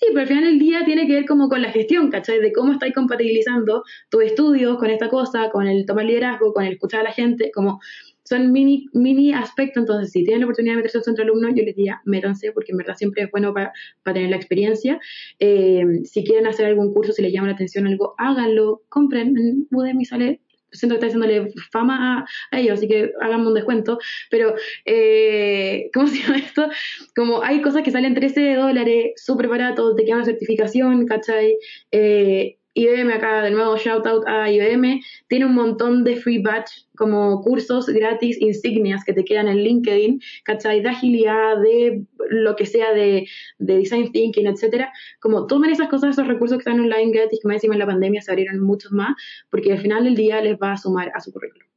Sí, 0.01 0.07
pero 0.15 0.23
al 0.23 0.29
final 0.29 0.45
del 0.45 0.59
día 0.59 0.83
tiene 0.87 1.07
que 1.07 1.13
ver 1.13 1.27
como 1.27 1.51
con 1.51 1.61
la 1.61 1.71
gestión, 1.71 2.11
¿cachai? 2.11 2.41
De 2.41 2.53
cómo 2.53 2.73
estáis 2.73 2.95
compatibilizando 2.95 3.85
tus 4.09 4.23
estudios 4.25 4.79
con 4.79 4.89
esta 4.89 5.11
cosa, 5.11 5.51
con 5.51 5.69
el 5.69 5.85
tomar 5.85 6.07
liderazgo, 6.07 6.55
con 6.55 6.65
el 6.65 6.73
escuchar 6.73 7.01
a 7.01 7.05
la 7.05 7.13
gente, 7.13 7.51
como 7.53 7.81
son 8.25 8.51
mini, 8.51 8.87
mini 8.95 9.35
aspectos. 9.35 9.83
Entonces, 9.83 10.11
si 10.11 10.25
tienen 10.25 10.41
la 10.41 10.47
oportunidad 10.47 10.73
de 10.73 10.77
meterse 10.79 10.99
en 10.99 11.05
centro 11.05 11.25
alumno, 11.25 11.51
yo 11.51 11.63
les 11.65 11.77
diría, 11.77 12.01
métanse, 12.07 12.51
porque 12.53 12.73
en 12.73 12.79
verdad 12.79 12.97
siempre 12.97 13.25
es 13.25 13.31
bueno 13.31 13.53
para, 13.53 13.73
para 14.03 14.15
tener 14.15 14.31
la 14.31 14.37
experiencia. 14.37 14.99
Eh, 15.39 15.85
si 16.05 16.25
quieren 16.25 16.47
hacer 16.47 16.65
algún 16.65 16.95
curso, 16.95 17.13
si 17.13 17.21
les 17.21 17.33
llama 17.33 17.49
la 17.49 17.55
atención 17.55 17.87
algo, 17.87 18.15
háganlo, 18.17 18.83
compren. 18.89 19.37
En 19.37 19.67
Udemy 19.71 20.07
sale 20.07 20.41
siento 20.73 20.95
que 20.95 21.07
está 21.07 21.07
haciéndole 21.07 21.53
fama 21.73 22.25
a, 22.51 22.59
ellos, 22.59 22.79
así 22.79 22.89
que 22.89 23.13
háganme 23.21 23.49
un 23.49 23.55
descuento. 23.55 23.99
Pero, 24.31 24.55
eh, 24.85 25.91
¿cómo 25.95 26.07
se 26.07 26.19
llama 26.19 26.39
esto? 26.39 26.69
Como 27.15 27.43
hay 27.43 27.63
cosas 27.63 27.83
que 27.83 27.91
salen 27.91 28.15
13 28.15 28.55
dólares, 28.55 29.13
súper 29.17 29.49
baratos, 29.49 29.97
te 29.97 30.05
queda 30.05 30.17
una 30.17 30.25
certificación, 30.25 31.07
¿cachai? 31.07 31.57
Eh, 31.91 32.60
IBM 32.81 33.13
acá, 33.13 33.43
de 33.43 33.51
nuevo, 33.51 33.77
shout 33.77 34.07
out 34.07 34.25
a 34.27 34.51
IBM, 34.51 35.01
tiene 35.29 35.47
un 35.47 35.55
montón 35.55 36.05
de 36.05 36.17
free 36.17 36.41
batch, 36.41 36.71
como 36.97 37.41
cursos 37.43 37.87
gratis, 37.87 38.41
insignias 38.41 39.05
que 39.05 39.13
te 39.13 39.25
quedan 39.25 39.49
en 39.49 39.59
LinkedIn, 39.59 40.21
¿cachai? 40.45 40.81
De 40.81 40.89
agilidad, 40.89 41.59
de 41.61 42.05
lo 42.31 42.57
que 42.57 42.67
sea, 42.67 42.93
de, 42.93 43.27
de 43.59 43.77
design 43.77 44.13
thinking, 44.13 44.47
etcétera. 44.47 44.93
Como 45.21 45.47
tomen 45.47 45.71
esas 45.71 45.89
cosas, 45.89 46.11
esos 46.11 46.27
recursos 46.27 46.59
que 46.59 46.71
están 46.71 46.81
online 46.81 47.13
gratis, 47.13 47.41
que 47.43 47.49
más 47.49 47.57
encima 47.57 47.75
en 47.75 47.81
la 47.81 47.87
pandemia 47.87 48.23
se 48.23 48.31
abrieron 48.31 48.61
muchos 48.61 48.93
más, 48.93 49.15
porque 49.51 49.73
al 49.73 49.79
final 49.79 50.05
del 50.05 50.15
día 50.15 50.41
les 50.41 50.57
va 50.57 50.73
a 50.73 50.77
sumar 50.77 51.13
a 51.15 51.21
su 51.21 51.33
currículum. 51.33 51.69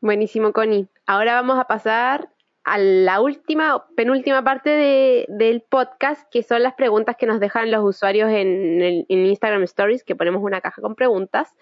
Buenísimo, 0.00 0.52
Connie. 0.52 0.86
Ahora 1.06 1.34
vamos 1.34 1.58
a 1.58 1.64
pasar 1.64 2.30
a 2.72 2.78
la 2.78 3.20
última, 3.20 3.86
penúltima 3.96 4.42
parte 4.44 4.70
de, 4.70 5.26
del 5.28 5.62
podcast, 5.62 6.28
que 6.30 6.42
son 6.42 6.62
las 6.62 6.74
preguntas 6.74 7.16
que 7.16 7.26
nos 7.26 7.40
dejan 7.40 7.70
los 7.70 7.84
usuarios 7.84 8.30
en, 8.30 8.82
en 8.82 9.26
Instagram 9.26 9.62
Stories, 9.64 10.04
que 10.04 10.16
ponemos 10.16 10.42
una 10.42 10.60
caja 10.60 10.82
con 10.82 10.94
preguntas, 10.94 11.54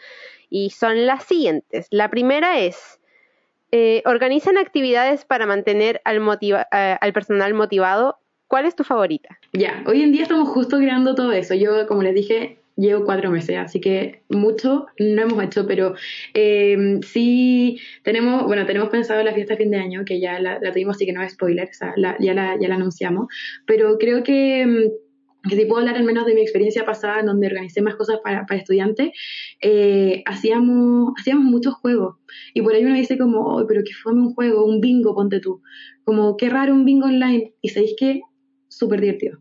y 0.50 0.70
son 0.70 1.06
las 1.06 1.24
siguientes. 1.24 1.86
La 1.90 2.10
primera 2.10 2.58
es, 2.58 3.00
eh, 3.72 4.02
¿organizan 4.06 4.58
actividades 4.58 5.24
para 5.24 5.46
mantener 5.46 6.00
al, 6.04 6.20
motiva 6.20 6.66
eh, 6.72 6.96
al 7.00 7.12
personal 7.12 7.52
motivado? 7.54 8.18
¿Cuál 8.48 8.64
es 8.64 8.76
tu 8.76 8.84
favorita? 8.84 9.38
Ya, 9.52 9.82
hoy 9.86 10.02
en 10.02 10.12
día 10.12 10.22
estamos 10.22 10.48
justo 10.48 10.78
creando 10.78 11.14
todo 11.14 11.32
eso. 11.32 11.54
Yo, 11.54 11.86
como 11.88 12.02
les 12.02 12.14
dije, 12.14 12.60
llevo 12.76 13.04
cuatro 13.04 13.30
meses, 13.30 13.56
así 13.56 13.80
que 13.80 14.22
mucho 14.28 14.86
no 14.98 15.22
hemos 15.22 15.42
hecho, 15.42 15.66
pero 15.66 15.94
eh, 16.34 17.00
sí 17.02 17.80
tenemos, 18.02 18.44
bueno, 18.44 18.66
tenemos 18.66 18.90
pensado 18.90 19.22
la 19.22 19.32
fiesta 19.32 19.56
fin 19.56 19.70
de 19.70 19.78
año, 19.78 20.04
que 20.04 20.20
ya 20.20 20.38
la, 20.38 20.60
tuvimos, 20.60 20.96
así 20.96 21.06
que 21.06 21.12
no 21.12 21.22
es 21.22 21.32
spoiler, 21.32 21.68
o 21.68 21.74
sea, 21.74 21.94
la, 21.96 22.16
ya, 22.20 22.34
la, 22.34 22.58
ya 22.60 22.68
la 22.68 22.74
anunciamos, 22.74 23.28
pero 23.66 23.96
creo 23.98 24.22
que, 24.22 24.90
que 25.48 25.56
si 25.56 25.64
puedo 25.64 25.80
hablar 25.80 25.96
al 25.96 26.04
menos 26.04 26.26
de 26.26 26.34
mi 26.34 26.42
experiencia 26.42 26.84
pasada, 26.84 27.22
donde 27.22 27.46
organicé 27.46 27.80
más 27.80 27.96
cosas 27.96 28.18
para, 28.22 28.44
para 28.44 28.60
estudiantes, 28.60 29.10
eh, 29.62 30.22
hacíamos, 30.26 31.12
hacíamos 31.18 31.44
muchos 31.44 31.74
juegos, 31.74 32.16
y 32.52 32.60
por 32.60 32.74
ahí 32.74 32.84
uno 32.84 32.94
dice 32.94 33.16
como, 33.16 33.66
pero 33.66 33.82
que 33.84 33.94
fue 33.94 34.12
un 34.12 34.34
juego, 34.34 34.66
un 34.66 34.80
bingo, 34.82 35.14
ponte 35.14 35.40
tú, 35.40 35.62
como 36.04 36.36
qué 36.36 36.50
raro 36.50 36.74
un 36.74 36.84
bingo 36.84 37.06
online, 37.06 37.54
y 37.62 37.70
sabéis 37.70 37.94
que 37.98 38.20
súper 38.68 39.00
divertido 39.00 39.38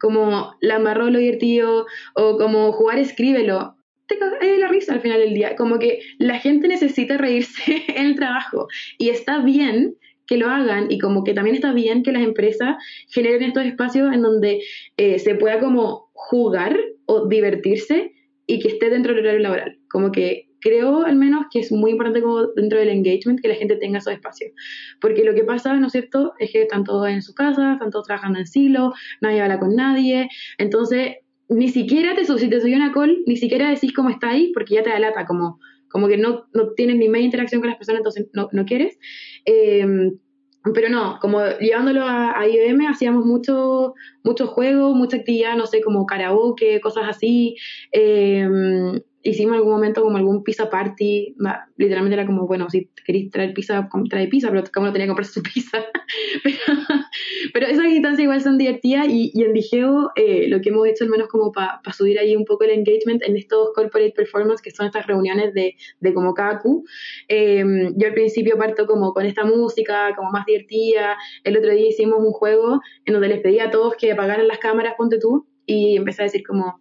como 0.00 0.54
la 0.60 0.76
amarró 0.76 1.10
lo 1.10 1.18
divertido, 1.18 1.86
o 2.14 2.38
como 2.38 2.72
jugar 2.72 2.98
escríbelo. 2.98 3.76
te 4.06 4.18
cagas 4.18 4.38
la 4.42 4.68
risa 4.68 4.94
al 4.94 5.00
final 5.00 5.20
del 5.20 5.34
día. 5.34 5.56
Como 5.56 5.78
que 5.78 6.00
la 6.18 6.38
gente 6.38 6.68
necesita 6.68 7.18
reírse 7.18 7.84
en 7.88 8.06
el 8.06 8.14
trabajo 8.14 8.68
y 8.98 9.10
está 9.10 9.38
bien 9.40 9.96
que 10.26 10.36
lo 10.36 10.48
hagan 10.48 10.90
y 10.90 10.98
como 10.98 11.24
que 11.24 11.32
también 11.32 11.56
está 11.56 11.72
bien 11.72 12.02
que 12.02 12.12
las 12.12 12.22
empresas 12.22 12.76
generen 13.08 13.42
estos 13.42 13.64
espacios 13.64 14.12
en 14.12 14.22
donde 14.22 14.60
eh, 14.98 15.18
se 15.18 15.34
pueda 15.34 15.58
como 15.58 16.10
jugar 16.12 16.78
o 17.06 17.26
divertirse 17.26 18.12
y 18.46 18.60
que 18.60 18.68
esté 18.68 18.90
dentro 18.90 19.14
del 19.14 19.24
horario 19.24 19.40
laboral. 19.40 19.78
Como 19.88 20.12
que 20.12 20.47
creo 20.60 21.04
al 21.04 21.16
menos 21.16 21.46
que 21.50 21.60
es 21.60 21.72
muy 21.72 21.92
importante 21.92 22.22
como 22.22 22.46
dentro 22.48 22.78
del 22.78 22.88
engagement 22.88 23.40
que 23.40 23.48
la 23.48 23.54
gente 23.54 23.76
tenga 23.76 23.98
esos 23.98 24.12
espacios. 24.12 24.52
Porque 25.00 25.24
lo 25.24 25.34
que 25.34 25.44
pasa, 25.44 25.74
¿no 25.74 25.86
es 25.86 25.92
cierto?, 25.92 26.34
es 26.38 26.50
que 26.52 26.62
están 26.62 26.84
todos 26.84 27.08
en 27.08 27.22
su 27.22 27.34
casa, 27.34 27.74
están 27.74 27.90
todos 27.90 28.06
trabajando 28.06 28.38
en 28.38 28.46
silo, 28.46 28.92
nadie 29.20 29.40
habla 29.40 29.58
con 29.58 29.74
nadie. 29.74 30.28
Entonces, 30.58 31.16
ni 31.48 31.68
siquiera 31.68 32.14
te, 32.14 32.24
si 32.24 32.48
te 32.48 32.76
una 32.76 32.92
call, 32.92 33.22
ni 33.26 33.36
siquiera 33.36 33.70
decís 33.70 33.92
cómo 33.92 34.10
está 34.10 34.30
ahí, 34.30 34.52
porque 34.52 34.74
ya 34.74 34.82
te 34.82 34.90
da 34.90 34.98
lata, 34.98 35.24
como, 35.26 35.58
como 35.88 36.08
que 36.08 36.18
no, 36.18 36.46
no 36.52 36.72
tienes 36.74 36.96
ni 36.96 37.08
media 37.08 37.24
interacción 37.24 37.60
con 37.60 37.70
las 37.70 37.78
personas, 37.78 38.00
entonces 38.00 38.28
no, 38.32 38.48
no 38.52 38.64
quieres. 38.64 38.98
Eh, 39.44 39.86
pero 40.74 40.88
no, 40.88 41.18
como 41.20 41.40
llevándolo 41.60 42.02
a, 42.04 42.46
IBM 42.46 42.88
hacíamos 42.88 43.24
mucho, 43.24 43.94
mucho 44.22 44.46
juego, 44.48 44.94
mucha 44.94 45.16
actividad, 45.16 45.56
no 45.56 45.66
sé, 45.66 45.80
como 45.80 46.06
karaoke, 46.06 46.80
cosas 46.80 47.04
así. 47.08 47.56
Eh, 47.92 48.46
hicimos 49.22 49.52
en 49.52 49.58
algún 49.58 49.72
momento 49.72 50.02
como 50.02 50.16
algún 50.16 50.44
pizza 50.44 50.70
party, 50.70 51.34
literalmente 51.76 52.14
era 52.14 52.26
como, 52.26 52.46
bueno, 52.46 52.70
si 52.70 52.90
queréis 53.04 53.30
traer 53.30 53.52
pizza, 53.52 53.88
trae 54.08 54.28
pizza, 54.28 54.48
pero 54.50 54.62
como 54.72 54.86
no 54.86 54.92
tenía 54.92 55.06
que 55.06 55.10
comprarse 55.10 55.32
su 55.32 55.42
pizza. 55.42 55.84
pero, 57.52 57.66
esas 57.66 57.86
instancias 57.86 58.22
igual 58.22 58.40
son 58.40 58.58
divertidas 58.58 59.08
y, 59.08 59.30
y 59.34 59.42
en 59.42 59.52
Digeo 59.52 60.10
eh, 60.14 60.48
lo 60.48 60.60
que 60.60 60.70
hemos 60.70 60.86
hecho 60.86 61.04
al 61.04 61.10
menos 61.10 61.28
como 61.28 61.52
para 61.52 61.80
subir 61.92 62.18
ahí 62.18 62.36
un 62.36 62.44
poco 62.44 62.64
el 62.64 62.70
engagement 62.70 63.22
en 63.22 63.36
estos 63.36 63.70
corporate 63.74 64.12
performance, 64.12 64.62
que 64.62 64.70
son 64.70 64.86
estas 64.86 65.06
reuniones 65.06 65.52
de, 65.54 65.74
de 66.00 66.14
como 66.14 66.34
Kaku. 66.34 66.84
Eh, 67.28 67.64
yo 67.96 68.06
al 68.06 68.14
principio 68.14 68.56
parto 68.56 68.86
como 68.86 69.12
con 69.12 69.26
esta 69.26 69.44
música, 69.44 70.14
como 70.16 70.30
más 70.30 70.46
divertida. 70.46 71.16
El 71.44 71.56
otro 71.56 71.70
día 71.72 71.88
hicimos 71.88 72.18
un 72.20 72.32
juego 72.32 72.80
en 73.04 73.12
donde 73.14 73.28
les 73.28 73.40
pedí 73.40 73.58
a 73.58 73.70
todos 73.70 73.96
que 73.96 74.12
apagaran 74.12 74.46
las 74.46 74.58
cámaras, 74.58 74.94
ponte 74.96 75.18
tú, 75.18 75.46
y 75.66 75.96
empecé 75.96 76.22
a 76.22 76.24
decir 76.24 76.42
como 76.46 76.80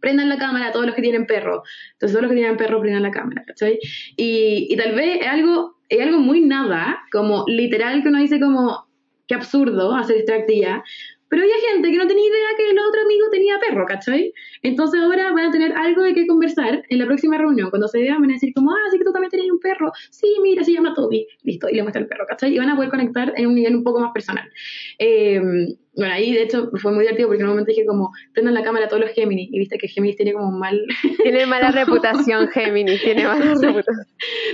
prendan 0.00 0.28
la 0.28 0.38
cámara 0.38 0.72
todos 0.72 0.86
los 0.86 0.94
que 0.94 1.02
tienen 1.02 1.26
perro. 1.26 1.62
Entonces 1.92 2.12
todos 2.12 2.22
los 2.22 2.30
que 2.30 2.36
tienen 2.36 2.56
perro 2.56 2.80
prendan 2.80 3.02
la 3.02 3.10
cámara, 3.10 3.44
¿cachai? 3.46 3.78
Y, 4.16 4.68
y 4.70 4.76
tal 4.76 4.94
vez 4.94 5.20
es 5.20 5.26
algo, 5.26 5.76
es 5.88 6.00
algo 6.00 6.18
muy 6.18 6.40
nada, 6.40 7.00
como 7.12 7.44
literal 7.46 8.02
que 8.02 8.08
uno 8.08 8.18
dice 8.18 8.40
como, 8.40 8.88
qué 9.26 9.34
absurdo 9.34 9.94
hacer 9.94 10.16
esta 10.16 10.34
actividad, 10.34 10.80
pero 11.28 11.42
había 11.42 11.54
gente 11.72 11.90
que 11.90 11.96
no 11.96 12.06
tenía 12.06 12.26
idea 12.26 12.48
que 12.56 12.70
el 12.70 12.78
otro 12.78 13.02
amigo 13.02 13.26
tenía 13.30 13.58
perro, 13.58 13.84
¿cachai? 13.86 14.32
Entonces 14.62 15.00
ahora 15.00 15.30
van 15.32 15.46
a 15.46 15.50
tener 15.50 15.72
algo 15.72 16.02
de 16.02 16.14
qué 16.14 16.26
conversar 16.26 16.82
en 16.88 16.98
la 16.98 17.06
próxima 17.06 17.36
reunión. 17.36 17.70
Cuando 17.70 17.86
se 17.88 17.98
vean 17.98 18.20
van 18.20 18.30
a 18.30 18.34
decir 18.34 18.52
como, 18.54 18.72
ah, 18.72 18.90
sí 18.90 18.98
que 18.98 19.04
tú 19.04 19.12
también 19.12 19.30
tenías 19.30 19.50
un 19.50 19.60
perro. 19.60 19.92
Sí, 20.10 20.26
mira, 20.42 20.64
se 20.64 20.72
llama 20.72 20.94
Toby. 20.94 21.26
Listo, 21.42 21.68
y 21.68 21.74
le 21.74 21.82
muestra 21.82 22.00
el 22.00 22.08
perro, 22.08 22.24
¿cachai? 22.26 22.54
Y 22.54 22.58
van 22.58 22.70
a 22.70 22.76
poder 22.76 22.90
conectar 22.90 23.32
en 23.36 23.46
un 23.46 23.54
nivel 23.54 23.76
un 23.76 23.84
poco 23.84 24.00
más 24.00 24.12
personal. 24.12 24.50
Eh, 24.98 25.40
bueno, 25.98 26.14
ahí 26.14 26.32
de 26.32 26.42
hecho 26.42 26.70
fue 26.80 26.92
muy 26.92 27.02
divertido 27.02 27.26
porque 27.26 27.42
en 27.42 27.48
un 27.48 27.54
momento 27.54 27.70
dije 27.70 27.84
como, 27.84 28.12
prendan 28.32 28.54
la 28.54 28.62
cámara 28.62 28.86
a 28.86 28.88
todos 28.88 29.02
los 29.02 29.10
Géminis, 29.10 29.48
y 29.52 29.58
viste 29.58 29.78
que 29.78 29.88
Géminis 29.88 30.16
tiene 30.16 30.32
como 30.32 30.52
mal... 30.52 30.80
Tiene 31.24 31.44
mala 31.44 31.70
reputación 31.72 32.46
Géminis, 32.48 33.02
tiene 33.02 33.24
mala 33.24 33.54
reputación. 33.54 34.06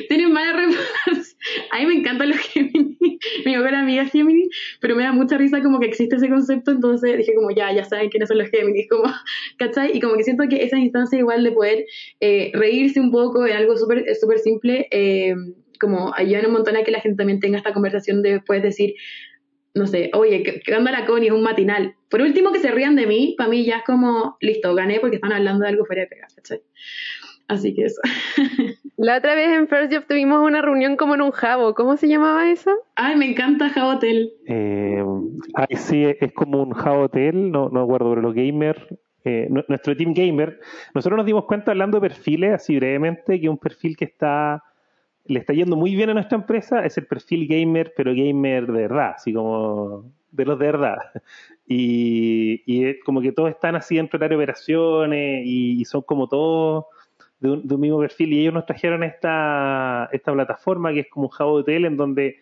tiene 0.09 0.29
mala 0.29 0.53
reputación. 0.55 1.37
A 1.71 1.81
mí 1.81 1.87
me 1.87 1.95
encantan 1.97 2.31
los 2.31 2.39
Géminis, 2.39 2.97
mi 3.45 3.53
mejor 3.53 3.75
amiga 3.75 4.07
Géminis, 4.07 4.49
pero 4.81 4.97
me 4.97 5.03
da 5.03 5.13
mucha 5.13 5.37
risa 5.37 5.63
como 5.63 5.81
que 5.81 5.87
existe 5.87 6.17
ese 6.17 6.31
concepto, 6.31 6.71
entonces 6.71 7.19
dije 7.19 7.35
como, 7.35 7.51
ya, 7.51 7.71
ya 7.75 7.85
saben 7.85 8.09
quiénes 8.09 8.29
son 8.31 8.39
los 8.39 8.49
Géminis, 8.49 8.89
como, 8.89 9.05
¿cachai? 9.59 9.95
Y 9.95 10.01
como 10.01 10.17
que 10.17 10.25
siento 10.25 10.45
que 10.49 10.65
esa 10.65 10.79
instancia 10.79 11.19
igual 11.19 11.45
de 11.45 11.53
poder 11.53 11.85
eh, 12.21 12.53
reírse 12.55 13.01
un 13.01 13.11
poco 13.11 13.47
en 13.47 13.55
algo 13.55 13.77
súper 13.77 14.03
súper 14.19 14.39
simple, 14.39 14.89
eh, 14.91 15.35
como 15.79 16.15
ayudan 16.15 16.47
un 16.47 16.53
montón 16.53 16.77
a 16.77 16.85
que 16.85 16.91
la 16.91 17.01
gente 17.01 17.19
también 17.19 17.41
tenga 17.41 17.59
esta 17.59 17.75
conversación 17.75 18.23
de 18.23 18.35
después 18.35 18.63
decir, 18.63 18.95
no 19.75 19.87
sé, 19.89 20.11
oye, 20.15 20.63
¿qué, 20.65 20.77
onda 20.77 20.93
la 20.93 21.05
Connie? 21.05 21.29
Es 21.29 21.35
un 21.35 21.43
matinal. 21.43 21.97
Por 22.09 22.23
último, 22.23 22.53
que 22.53 22.61
se 22.61 22.71
rían 22.71 22.95
de 22.95 23.07
mí, 23.07 23.35
para 23.37 23.51
mí 23.51 23.65
ya 23.65 23.79
es 23.79 23.85
como, 23.85 24.37
listo, 24.41 24.75
gané 24.75 25.01
porque 25.01 25.17
están 25.17 25.33
hablando 25.33 25.65
de 25.65 25.71
algo 25.71 25.85
fuera 25.85 26.03
de 26.03 26.09
pegar, 26.09 26.29
¿cachai? 26.35 26.61
Así 27.49 27.75
que 27.75 27.87
eso. 27.87 28.01
La 28.97 29.19
otra 29.19 29.35
vez 29.35 29.49
en 29.49 29.67
First 29.67 29.93
Job 29.93 30.07
tuvimos 30.07 30.41
una 30.47 30.63
reunión 30.63 30.97
como 30.97 31.17
en 31.17 31.23
un 31.23 31.33
jabo. 31.33 31.75
¿Cómo 31.75 31.97
se 31.97 32.09
llamaba 32.09 32.51
eso? 32.51 32.71
Ay, 32.95 33.17
me 33.17 33.29
encanta 33.29 33.69
Jabotel. 33.69 34.33
Eh, 34.47 35.05
ay, 35.55 35.77
sí, 35.77 36.05
es 36.05 36.33
como 36.33 36.63
un 36.63 36.73
Jabotel, 36.73 37.51
no, 37.51 37.69
no 37.69 37.83
acuerdo, 37.83 38.11
pero 38.11 38.23
los 38.23 38.35
gamers, 38.35 38.81
eh, 39.25 39.49
nuestro 39.69 39.97
team 39.97 40.15
gamer, 40.15 40.61
nosotros 40.95 41.17
nos 41.17 41.27
dimos 41.27 41.47
cuenta 41.47 41.73
hablando 41.73 41.99
de 41.99 42.09
perfiles, 42.09 42.53
así 42.53 42.77
brevemente, 42.77 43.41
que 43.41 43.49
un 43.49 43.59
perfil 43.59 43.97
que 43.97 44.05
está 44.05 44.63
le 45.27 45.41
está 45.41 45.53
yendo 45.53 45.77
muy 45.77 45.95
bien 45.95 46.11
a 46.11 46.15
nuestra 46.15 46.37
empresa 46.37 46.85
es 46.85 46.99
el 46.99 47.07
perfil 47.07 47.49
gamer, 47.49 47.93
pero 47.97 48.13
gamer 48.15 48.67
de 48.67 48.73
verdad, 48.73 49.15
así 49.17 49.33
como 49.33 50.05
de 50.31 50.45
los 50.45 50.59
de 50.59 50.67
verdad. 50.67 50.99
Y, 51.67 53.01
como 53.05 53.23
que 53.23 53.33
todos 53.33 53.49
están 53.49 53.75
así 53.75 53.97
dentro 53.97 54.19
del 54.19 54.29
de 54.29 54.37
operaciones 54.37 55.43
y, 55.47 55.83
son 55.87 56.03
como 56.03 56.29
todos 56.29 56.85
de 57.41 57.53
un, 57.53 57.81
mismo 57.81 57.99
perfil. 57.99 58.35
Y 58.35 58.41
ellos 58.41 58.53
nos 58.53 58.67
trajeron 58.67 59.03
esta, 59.03 60.11
esta 60.13 60.33
plataforma 60.35 60.93
que 60.93 61.01
es 61.01 61.07
como 61.09 61.29
un 61.29 61.31
Java 61.31 61.53
Hotel 61.53 61.87
en 61.87 61.97
donde 61.97 62.37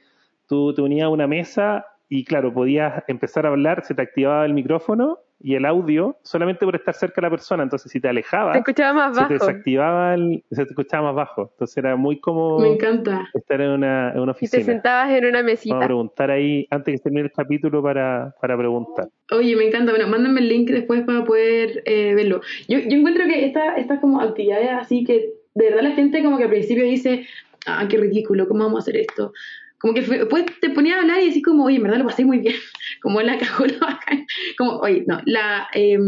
tú 0.49 0.75
te 0.75 0.83
unías 0.83 1.07
a 1.07 1.09
una 1.09 1.29
mesa 1.29 1.87
y 2.09 2.25
claro, 2.25 2.53
podías 2.53 3.05
empezar 3.07 3.47
a 3.47 3.51
hablar, 3.51 3.85
se 3.85 3.95
te 3.95 4.03
activaba 4.03 4.45
el 4.45 4.55
micrófono 4.55 5.21
y 5.43 5.55
el 5.55 5.65
audio 5.65 6.17
solamente 6.23 6.65
por 6.65 6.77
estar 6.77 6.95
cerca 6.95 7.21
de 7.21 7.27
la 7.27 7.31
persona. 7.31 7.63
Entonces, 7.63 7.91
si 7.91 8.01
te 8.01 8.09
alejabas, 8.09 8.55
se 8.55 8.59
escuchaba 8.61 8.93
más 8.93 9.17
bajo. 9.17 9.29
Se 9.29 9.39
te 9.39 9.45
desactivaba, 9.47 10.15
el, 10.15 10.45
se 10.51 10.65
te 10.65 10.71
escuchaba 10.71 11.09
más 11.09 11.15
bajo. 11.17 11.51
Entonces, 11.53 11.77
era 11.77 11.97
muy 11.97 12.21
como 12.21 12.59
Me 12.59 12.73
encanta. 12.75 13.29
estar 13.35 13.61
en 13.61 13.71
una, 13.71 14.13
en 14.13 14.21
una 14.21 14.33
oficina. 14.33 14.63
Y 14.63 14.65
te 14.65 14.73
sentabas 14.73 15.11
en 15.11 15.27
una 15.27 15.43
mesita. 15.43 15.75
Vamos 15.75 15.85
a 15.85 15.89
preguntar 15.89 16.31
ahí, 16.31 16.67
antes 16.71 16.95
que 16.95 17.03
termine 17.03 17.27
el 17.27 17.33
capítulo, 17.33 17.83
para, 17.83 18.35
para 18.41 18.57
preguntar. 18.57 19.09
Oye, 19.33 19.57
me 19.57 19.67
encanta. 19.67 19.93
Bueno, 19.93 20.07
mándame 20.09 20.41
el 20.41 20.49
link 20.49 20.71
después 20.71 21.03
para 21.05 21.25
poder 21.25 21.83
eh, 21.87 22.15
verlo. 22.15 22.41
Yo, 22.69 22.79
yo 22.79 22.97
encuentro 22.97 23.25
que 23.27 23.47
estas 23.47 23.79
esta 23.79 24.01
como 24.01 24.21
actividades 24.21 24.71
así 24.71 25.05
que 25.05 25.33
de 25.55 25.65
verdad 25.67 25.83
la 25.83 25.93
gente 25.93 26.23
como 26.23 26.39
que 26.39 26.45
al 26.45 26.51
principio 26.51 26.85
dice, 26.85 27.27
ah, 27.67 27.87
qué 27.89 27.99
ridículo, 27.99 28.49
¿cómo 28.49 28.65
vamos 28.65 28.79
a 28.79 28.83
hacer 28.83 28.97
esto? 28.97 29.33
Como 29.83 29.95
que 29.95 30.03
después 30.03 30.45
te 30.61 30.71
ponía 30.71 30.97
a 30.97 31.01
hablar 31.01 31.21
y 31.21 31.27
decís 31.27 31.43
como, 31.45 31.65
oye, 31.65 31.77
en 31.77 31.83
verdad 31.83 31.99
lo 31.99 32.07
pasé 32.07 32.25
muy 32.25 32.39
bien, 32.39 32.55
como 33.03 33.21
la 33.21 33.37
cagó 33.37 33.67
la 33.67 34.01
como, 34.57 34.79
oye, 34.79 35.05
no, 35.09 35.21
la, 35.27 35.67
eh, 35.75 35.99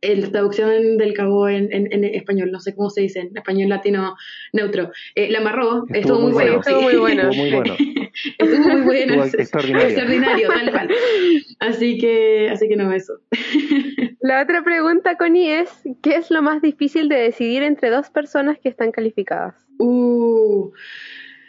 la 0.00 0.30
traducción 0.30 0.96
del 0.96 1.12
cabo 1.12 1.46
en, 1.46 1.68
en, 1.70 2.04
español, 2.04 2.50
no 2.50 2.58
sé 2.58 2.74
cómo 2.74 2.88
se 2.88 3.02
dice, 3.02 3.20
en 3.20 3.36
español 3.36 3.68
latino 3.68 4.16
neutro, 4.54 4.92
eh, 5.14 5.30
la 5.30 5.40
amarró, 5.40 5.84
estuvo, 5.92 6.20
muy, 6.20 6.32
bueno, 6.32 6.60
estuvo 6.60 6.80
muy 6.80 6.96
bueno, 6.96 7.28
estuvo 7.28 7.42
muy 7.42 7.50
bueno, 7.52 7.76
estuvo 8.38 8.68
muy 8.68 8.80
bueno, 8.80 9.24
extraordinario, 9.24 9.88
extraordinario 9.88 10.48
tal 10.48 10.70
cual, 10.70 10.90
así 11.60 11.98
que, 11.98 12.48
así 12.50 12.66
que 12.66 12.76
no, 12.76 12.92
eso. 12.92 13.12
La 14.20 14.42
otra 14.42 14.64
pregunta, 14.64 15.16
Connie, 15.18 15.52
es, 15.52 15.70
¿qué 16.02 16.16
es 16.16 16.30
lo 16.30 16.40
más 16.40 16.62
difícil 16.62 17.10
de 17.10 17.16
decidir 17.16 17.62
entre 17.62 17.90
dos 17.90 18.08
personas 18.08 18.58
que 18.58 18.70
están 18.70 18.90
calificadas? 18.90 19.54
Uh... 19.78 20.72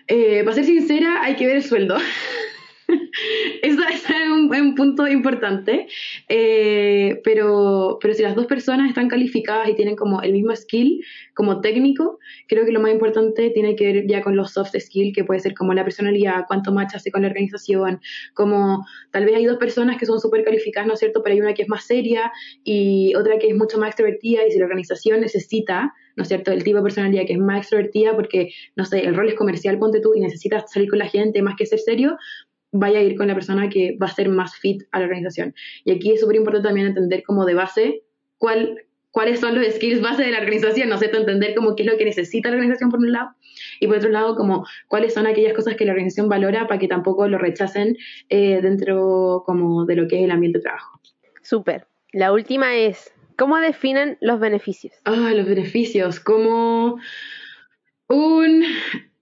Eh, 0.07 0.43
para 0.43 0.55
ser 0.55 0.65
sincera, 0.65 1.21
hay 1.23 1.35
que 1.35 1.45
ver 1.45 1.57
el 1.57 1.63
sueldo. 1.63 1.97
Eso 3.61 3.81
es 3.89 4.03
un, 4.31 4.75
punto 4.75 5.07
importante. 5.07 5.87
Eh, 6.29 7.19
pero, 7.23 7.97
pero 8.01 8.13
si 8.13 8.23
las 8.23 8.35
dos 8.35 8.45
personas 8.45 8.89
están 8.89 9.09
calificadas 9.09 9.69
y 9.69 9.75
tienen 9.75 9.95
como 9.95 10.21
el 10.21 10.31
mismo 10.33 10.55
skill 10.55 11.03
como 11.33 11.61
técnico, 11.61 12.19
creo 12.47 12.65
que 12.65 12.71
lo 12.71 12.79
más 12.79 12.91
importante 12.91 13.49
tiene 13.49 13.75
que 13.75 13.93
ver 13.93 14.07
ya 14.07 14.21
con 14.21 14.35
los 14.35 14.51
soft 14.51 14.75
skills, 14.77 15.15
que 15.15 15.23
puede 15.23 15.39
ser 15.39 15.53
como 15.53 15.73
la 15.73 15.83
personalidad, 15.83 16.45
cuánto 16.47 16.71
match 16.71 16.95
hace 16.95 17.11
con 17.11 17.21
la 17.21 17.27
organización, 17.27 17.99
como 18.33 18.85
tal 19.11 19.25
vez 19.25 19.35
hay 19.35 19.45
dos 19.45 19.57
personas 19.57 19.97
que 19.97 20.05
son 20.05 20.19
súper 20.19 20.43
calificadas, 20.43 20.87
¿no 20.87 20.93
es 20.93 20.99
cierto? 20.99 21.21
Pero 21.23 21.33
hay 21.33 21.41
una 21.41 21.53
que 21.53 21.63
es 21.63 21.69
más 21.69 21.85
seria 21.85 22.31
y 22.63 23.13
otra 23.15 23.37
que 23.37 23.49
es 23.49 23.55
mucho 23.55 23.77
más 23.77 23.89
extrovertida 23.89 24.45
y 24.47 24.51
si 24.51 24.59
la 24.59 24.65
organización 24.65 25.21
necesita 25.21 25.93
¿no 26.17 26.23
es 26.23 26.29
cierto? 26.29 26.51
El 26.51 26.63
tipo 26.63 26.77
de 26.77 26.83
personalidad 26.83 27.25
que 27.27 27.33
es 27.33 27.39
más 27.39 27.59
extrovertida 27.59 28.15
porque, 28.15 28.49
no 28.75 28.85
sé, 28.85 29.05
el 29.05 29.15
rol 29.15 29.29
es 29.29 29.35
comercial, 29.35 29.77
ponte 29.77 30.01
tú, 30.01 30.15
y 30.15 30.19
necesitas 30.19 30.69
salir 30.69 30.89
con 30.89 30.97
la 30.97 31.07
gente 31.07 31.43
más 31.43 31.55
que 31.55 31.67
ser 31.67 31.77
serio, 31.77 32.17
vaya 32.71 32.99
a 32.99 33.01
ir 33.01 33.15
con 33.15 33.27
la 33.27 33.33
persona 33.33 33.69
que 33.69 33.97
va 34.01 34.07
a 34.07 34.13
ser 34.13 34.29
más 34.29 34.55
fit 34.55 34.83
a 34.91 34.99
la 34.99 35.05
organización. 35.05 35.53
Y 35.85 35.91
aquí 35.91 36.11
es 36.11 36.21
súper 36.21 36.35
importante 36.35 36.67
también 36.67 36.87
entender 36.87 37.23
como 37.23 37.45
de 37.45 37.53
base 37.53 38.03
cuál, 38.37 38.83
cuáles 39.11 39.39
son 39.39 39.55
los 39.55 39.65
skills 39.75 40.01
base 40.01 40.23
de 40.23 40.31
la 40.31 40.39
organización, 40.39 40.89
¿no 40.89 40.95
es 40.95 40.99
cierto? 40.99 41.17
Entender 41.17 41.55
como 41.55 41.75
qué 41.75 41.83
es 41.83 41.91
lo 41.91 41.97
que 41.97 42.05
necesita 42.05 42.49
la 42.49 42.55
organización 42.55 42.89
por 42.89 42.99
un 42.99 43.11
lado 43.11 43.29
y 43.79 43.87
por 43.87 43.97
otro 43.97 44.09
lado 44.09 44.35
como 44.35 44.65
cuáles 44.87 45.13
son 45.13 45.27
aquellas 45.27 45.53
cosas 45.53 45.75
que 45.75 45.85
la 45.85 45.91
organización 45.91 46.29
valora 46.29 46.67
para 46.67 46.79
que 46.79 46.87
tampoco 46.87 47.27
lo 47.27 47.37
rechacen 47.37 47.97
eh, 48.29 48.59
dentro 48.61 49.43
como 49.45 49.85
de 49.85 49.95
lo 49.95 50.07
que 50.07 50.19
es 50.19 50.25
el 50.25 50.31
ambiente 50.31 50.59
de 50.59 50.63
trabajo. 50.63 50.99
Súper. 51.41 51.87
La 52.11 52.31
última 52.31 52.75
es, 52.75 53.13
¿Cómo 53.37 53.57
definen 53.57 54.17
los 54.19 54.39
beneficios? 54.39 54.95
Ah, 55.05 55.31
los 55.35 55.45
beneficios, 55.45 56.19
como 56.19 56.97
un 58.07 58.63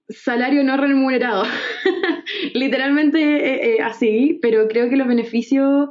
salario 0.10 0.64
no 0.64 0.78
remunerado. 0.78 1.44
Literalmente 2.54 3.20
eh, 3.20 3.76
eh, 3.76 3.82
así, 3.82 4.40
pero 4.42 4.68
creo 4.68 4.90
que 4.90 4.98
los 4.98 5.08
beneficios 5.08 5.90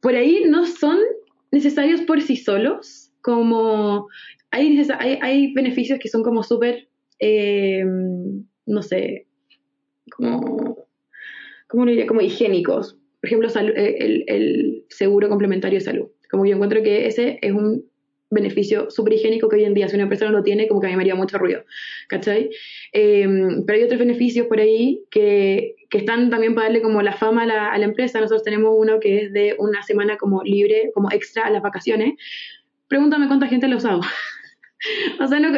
por 0.00 0.14
ahí 0.14 0.44
no 0.46 0.66
son 0.66 0.98
necesarios 1.50 2.02
por 2.02 2.20
sí 2.20 2.36
solos, 2.36 3.10
como, 3.22 4.08
hay, 4.50 4.78
hay, 4.98 5.18
hay 5.22 5.52
beneficios 5.54 5.98
que 5.98 6.08
son 6.08 6.22
como 6.22 6.42
súper, 6.42 6.88
eh, 7.20 7.84
no 8.66 8.82
sé, 8.82 9.26
como, 10.10 10.86
¿cómo 11.68 11.86
diría? 11.86 12.06
Como 12.06 12.20
higiénicos. 12.20 12.98
Por 13.20 13.28
ejemplo, 13.28 13.48
eh, 13.48 13.96
el, 13.98 14.24
el 14.26 14.84
seguro 14.90 15.28
complementario 15.30 15.78
de 15.78 15.84
salud. 15.84 16.08
Como 16.30 16.44
yo 16.44 16.54
encuentro 16.54 16.82
que 16.82 17.06
ese 17.06 17.38
es 17.40 17.52
un 17.52 17.84
beneficio 18.34 18.90
súper 18.90 19.14
higiénico 19.14 19.48
que 19.48 19.56
hoy 19.56 19.64
en 19.64 19.74
día 19.74 19.88
si 19.88 19.96
una 19.96 20.08
persona 20.08 20.30
no 20.30 20.38
lo 20.38 20.44
tiene, 20.44 20.68
como 20.68 20.80
que 20.80 20.88
a 20.88 20.90
mí 20.90 20.96
me 20.96 21.02
haría 21.02 21.14
mucho 21.14 21.38
ruido, 21.38 21.64
¿cachai? 22.08 22.50
Em, 22.92 23.64
pero 23.64 23.78
hay 23.78 23.84
otros 23.84 23.98
beneficios 23.98 24.46
por 24.46 24.60
ahí 24.60 25.04
que, 25.10 25.74
que, 25.88 25.98
están 25.98 26.30
también 26.30 26.54
para 26.54 26.66
darle 26.66 26.82
como 26.82 27.00
la 27.02 27.12
fama 27.12 27.44
a 27.44 27.46
la, 27.46 27.72
a 27.72 27.78
la, 27.78 27.84
empresa. 27.84 28.20
Nosotros 28.20 28.42
tenemos 28.42 28.74
uno 28.76 29.00
que 29.00 29.22
es 29.22 29.32
de 29.32 29.54
una 29.58 29.82
semana 29.82 30.16
como 30.16 30.42
libre, 30.42 30.90
como 30.94 31.10
extra 31.10 31.44
a 31.44 31.50
las 31.50 31.62
vacaciones. 31.62 32.14
Pregúntame 32.88 33.26
cuánta 33.26 33.46
gente 33.46 33.68
lo 33.68 33.74
ha 33.74 33.78
usado. 33.78 34.00
o 35.20 35.26
sea, 35.26 35.40
no, 35.40 35.50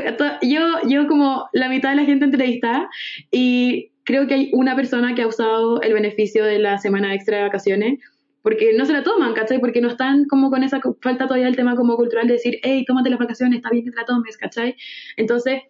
yo, 0.43 0.89
yo 0.89 1.07
como 1.09 1.49
la 1.53 1.69
mitad 1.69 1.91
de 1.91 1.97
la 1.97 2.05
gente 2.05 2.25
entrevistada 2.25 2.89
y 3.31 3.93
creo 4.05 4.27
que 4.27 4.35
hay 4.35 4.51
una 4.53 4.77
persona 4.77 5.15
que 5.15 5.23
ha 5.23 5.27
usado 5.27 5.81
el 5.83 5.93
beneficio 5.93 6.45
de 6.45 6.59
la 6.59 6.79
semana 6.79 7.15
extra 7.15 7.39
de 7.39 7.43
vacaciones 7.43 7.99
porque 8.47 8.73
no 8.75 8.87
se 8.87 8.93
la 8.93 9.03
toman, 9.03 9.35
¿cachai? 9.35 9.59
Porque 9.59 9.81
no 9.81 9.89
están 9.89 10.27
como 10.27 10.51
con 10.51 10.63
esa 10.63 10.81
falta 11.03 11.27
todavía 11.27 11.49
el 11.49 11.57
tema 11.57 11.75
como 11.75 11.97
cultural 11.97 12.29
de 12.29 12.35
decir, 12.35 12.61
hey, 12.63 12.85
tómate 12.87 13.11
las 13.11 13.19
vacaciones, 13.19 13.57
está 13.57 13.71
bien 13.71 13.85
que 13.85 13.91
te 13.91 13.97
la 13.97 14.05
tomes, 14.05 14.37
¿cachai? 14.37 14.77
Entonces, 15.17 15.63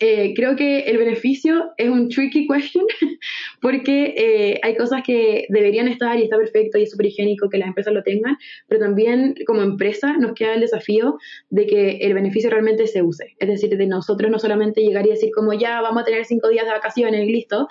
eh, 0.00 0.34
creo 0.34 0.56
que 0.56 0.80
el 0.80 0.98
beneficio 0.98 1.72
es 1.76 1.88
un 1.88 2.08
tricky 2.08 2.46
question 2.46 2.84
porque 3.60 4.14
eh, 4.16 4.60
hay 4.62 4.76
cosas 4.76 5.02
que 5.04 5.46
deberían 5.48 5.88
estar 5.88 6.18
y 6.18 6.24
está 6.24 6.36
perfecto 6.36 6.78
y 6.78 6.84
es 6.84 6.90
súper 6.90 7.06
higiénico 7.06 7.48
que 7.48 7.58
las 7.58 7.68
empresas 7.68 7.92
lo 7.92 8.02
tengan, 8.02 8.36
pero 8.68 8.80
también 8.80 9.34
como 9.46 9.62
empresa 9.62 10.16
nos 10.16 10.32
queda 10.34 10.54
el 10.54 10.60
desafío 10.60 11.18
de 11.50 11.66
que 11.66 11.96
el 11.98 12.14
beneficio 12.14 12.50
realmente 12.50 12.86
se 12.86 13.02
use. 13.02 13.34
Es 13.38 13.48
decir, 13.48 13.76
de 13.76 13.86
nosotros 13.86 14.30
no 14.30 14.38
solamente 14.38 14.82
llegar 14.82 15.06
y 15.06 15.10
decir 15.10 15.30
como 15.34 15.52
ya 15.52 15.80
vamos 15.80 16.02
a 16.02 16.04
tener 16.04 16.24
cinco 16.24 16.48
días 16.48 16.64
de 16.66 16.72
vacaciones 16.72 17.26
listo, 17.26 17.68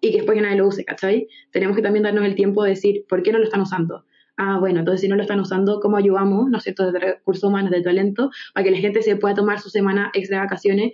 y 0.00 0.10
que 0.10 0.16
después 0.18 0.36
que 0.36 0.42
nadie 0.42 0.56
lo 0.56 0.68
use, 0.68 0.84
¿cachai? 0.84 1.28
Tenemos 1.50 1.76
que 1.76 1.82
también 1.82 2.02
darnos 2.02 2.24
el 2.24 2.34
tiempo 2.34 2.62
de 2.62 2.70
decir, 2.70 3.04
¿por 3.08 3.22
qué 3.22 3.32
no 3.32 3.38
lo 3.38 3.44
están 3.44 3.62
usando? 3.62 4.04
Ah, 4.36 4.58
bueno, 4.58 4.80
entonces 4.80 5.00
si 5.00 5.08
no 5.08 5.16
lo 5.16 5.22
están 5.22 5.40
usando, 5.40 5.80
¿cómo 5.80 5.96
ayudamos, 5.96 6.50
¿no 6.50 6.58
es 6.58 6.64
cierto?, 6.64 6.90
de 6.90 6.98
recursos 6.98 7.44
humanos, 7.44 7.70
de 7.70 7.82
talento, 7.82 8.30
para 8.52 8.64
que 8.64 8.72
la 8.72 8.78
gente 8.78 9.00
se 9.02 9.16
pueda 9.16 9.34
tomar 9.34 9.60
su 9.60 9.70
semana 9.70 10.10
extra 10.12 10.38
de 10.38 10.44
vacaciones 10.44 10.92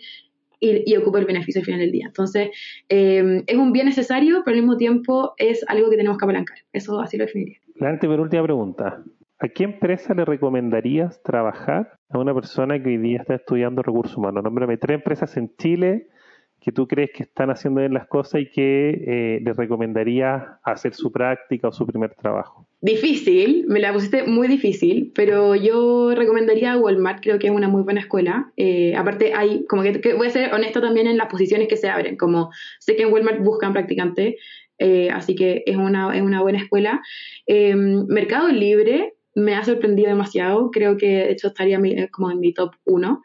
y, 0.60 0.90
y 0.90 0.94
el 0.94 1.24
beneficio 1.24 1.60
al 1.60 1.64
final 1.64 1.80
del 1.80 1.90
día. 1.90 2.06
Entonces, 2.06 2.50
eh, 2.88 3.42
es 3.46 3.56
un 3.56 3.72
bien 3.72 3.86
necesario, 3.86 4.42
pero 4.44 4.54
al 4.54 4.62
mismo 4.62 4.76
tiempo 4.76 5.34
es 5.38 5.64
algo 5.68 5.90
que 5.90 5.96
tenemos 5.96 6.18
que 6.18 6.24
apalancar. 6.24 6.58
Eso 6.72 7.00
así 7.00 7.16
lo 7.16 7.24
definiría. 7.24 7.58
La 7.76 7.90
última 7.90 8.42
pregunta. 8.42 9.02
¿A 9.42 9.48
qué 9.48 9.64
empresa 9.64 10.12
le 10.12 10.26
recomendarías 10.26 11.22
trabajar 11.22 11.98
a 12.10 12.18
una 12.18 12.34
persona 12.34 12.80
que 12.82 12.90
hoy 12.90 12.98
día 12.98 13.20
está 13.20 13.36
estudiando 13.36 13.82
recursos 13.82 14.18
humanos? 14.18 14.44
Nómbrame 14.44 14.76
tres 14.76 14.96
empresas 14.96 15.34
en 15.38 15.50
Chile 15.56 16.08
que 16.60 16.72
tú 16.72 16.86
crees 16.86 17.10
que 17.12 17.22
están 17.22 17.50
haciendo 17.50 17.80
bien 17.80 17.94
las 17.94 18.06
cosas 18.06 18.42
y 18.42 18.46
que 18.46 18.90
eh, 19.06 19.40
les 19.42 19.56
recomendaría 19.56 20.58
hacer 20.62 20.94
su 20.94 21.10
práctica 21.10 21.68
o 21.68 21.72
su 21.72 21.86
primer 21.86 22.14
trabajo? 22.14 22.66
Difícil, 22.82 23.66
me 23.68 23.80
la 23.80 23.92
pusiste 23.92 24.24
muy 24.24 24.48
difícil, 24.48 25.12
pero 25.14 25.54
yo 25.54 26.14
recomendaría 26.14 26.76
Walmart, 26.76 27.22
creo 27.22 27.38
que 27.38 27.48
es 27.48 27.52
una 27.52 27.68
muy 27.68 27.82
buena 27.82 28.00
escuela. 28.00 28.52
Eh, 28.56 28.94
aparte, 28.96 29.32
hay, 29.34 29.66
como 29.66 29.82
que, 29.82 30.14
voy 30.14 30.26
a 30.28 30.30
ser 30.30 30.52
honesta 30.54 30.80
también 30.80 31.06
en 31.06 31.16
las 31.16 31.28
posiciones 31.28 31.68
que 31.68 31.76
se 31.76 31.88
abren, 31.88 32.16
como 32.16 32.50
sé 32.78 32.96
que 32.96 33.02
en 33.02 33.12
Walmart 33.12 33.42
buscan 33.42 33.72
practicantes, 33.72 34.36
eh, 34.78 35.10
así 35.10 35.34
que 35.34 35.62
es 35.66 35.76
una, 35.76 36.16
es 36.16 36.22
una 36.22 36.40
buena 36.40 36.58
escuela. 36.58 37.02
Eh, 37.46 37.74
Mercado 37.74 38.48
Libre 38.48 39.14
me 39.34 39.54
ha 39.54 39.64
sorprendido 39.64 40.08
demasiado, 40.08 40.70
creo 40.70 40.96
que 40.96 41.06
de 41.06 41.32
hecho 41.32 41.48
estaría 41.48 41.78
como 42.10 42.30
en 42.30 42.40
mi 42.40 42.52
top 42.52 42.72
1. 42.84 43.22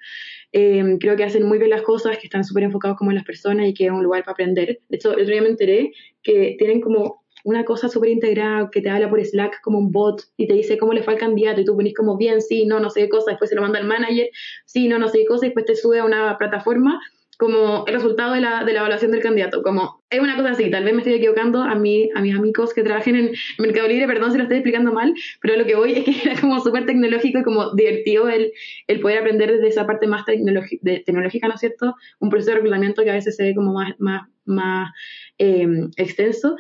Eh, 0.51 0.97
creo 0.99 1.16
que 1.16 1.24
hacen 1.24 1.43
muy 1.43 1.58
bien 1.58 1.70
las 1.70 1.82
cosas, 1.82 2.18
que 2.18 2.28
están 2.28 2.43
súper 2.43 2.64
enfocados 2.64 2.97
como 2.97 3.12
en 3.12 3.16
las 3.16 3.26
personas 3.26 3.68
y 3.68 3.74
que 3.74 3.86
es 3.86 3.91
un 3.91 4.03
lugar 4.03 4.24
para 4.24 4.34
aprender. 4.34 4.80
De 4.88 4.95
hecho, 4.95 5.14
el 5.14 5.22
otro 5.22 5.34
día 5.34 5.41
me 5.41 5.49
enteré 5.49 5.91
que 6.24 6.56
tienen 6.58 6.82
como 6.82 7.26
una 7.43 7.64
cosa 7.64 7.89
súper 7.89 8.10
integrada 8.10 8.70
que 8.72 8.82
te 8.82 8.89
habla 8.89 9.10
por 9.10 9.24
Slack 9.24 9.62
como 9.62 9.78
un 9.78 9.91
bot 9.91 10.24
y 10.36 10.47
te 10.47 10.53
dice 10.53 10.78
cómo 10.78 10.93
le 10.93 11.03
fue 11.03 11.14
al 11.14 11.20
candidato 11.20 11.62
y 11.62 11.66
tú 11.66 11.76
ponís 11.76 11.93
como 11.93 12.18
bien, 12.18 12.41
sí, 12.41 12.66
no, 12.66 12.80
no 12.80 12.89
sé 12.89 13.01
qué 13.01 13.10
cosa, 13.10 13.32
después 13.32 13.49
se 13.49 13.56
lo 13.56 13.62
manda 13.62 13.78
al 13.78 13.86
manager, 13.86 14.30
sí, 14.66 14.88
no, 14.88 14.97
no 14.97 15.08
sé 15.08 15.20
qué 15.20 15.26
cosa, 15.26 15.45
y 15.45 15.49
después 15.49 15.66
te 15.66 15.76
sube 15.76 15.99
a 15.99 16.06
una 16.06 16.38
plataforma 16.39 16.99
como 17.38 17.86
el 17.88 17.94
resultado 17.94 18.34
de 18.34 18.42
la, 18.42 18.64
de 18.64 18.74
la 18.74 18.80
evaluación 18.80 19.12
del 19.12 19.22
candidato. 19.22 19.62
Como 19.62 20.04
es 20.10 20.20
una 20.20 20.36
cosa 20.36 20.52
así, 20.52 20.70
tal 20.70 20.84
vez 20.84 20.94
me 20.94 21.00
estoy 21.00 21.16
equivocando 21.16 21.62
a, 21.62 21.76
mí, 21.76 22.10
a 22.16 22.22
mis 22.22 22.36
amigos 22.36 22.74
que 22.74 22.84
trabajen 22.84 23.16
en 23.16 23.32
Mercado 23.58 23.88
Libre, 23.88 24.08
perdón 24.08 24.32
si 24.32 24.38
lo 24.38 24.44
estoy 24.44 24.58
explicando 24.58 24.94
mal, 24.94 25.14
pero 25.42 25.58
lo 25.58 25.66
que 25.66 25.76
voy 25.76 25.94
es 25.94 26.06
que 26.06 26.12
era 26.30 26.40
como 26.40 26.60
súper 26.62 26.86
tecnológico 26.86 27.40
y 27.40 27.44
como 27.44 27.74
divertido 27.74 28.30
el, 28.30 28.52
el 28.88 29.00
poder 29.00 29.20
aprender 29.20 29.52
desde 29.52 29.68
esa 29.68 29.86
parte 29.86 30.08
más 30.08 30.26
de, 30.26 31.04
tecnológica, 31.06 31.48
¿no 31.48 31.56
es 31.56 31.60
cierto? 31.60 31.96
Un 32.20 32.30
proceso 32.30 32.52
de 32.52 32.58
reclutamiento 32.58 33.04
que 33.04 33.12
a 33.12 33.16
veces 33.16 33.36
se 33.36 33.44
ve 33.44 33.56
como 33.56 33.74
más, 33.74 33.94
más, 34.00 34.28
más 34.46 34.92
eh, 35.38 35.68
extenso. 35.98 36.56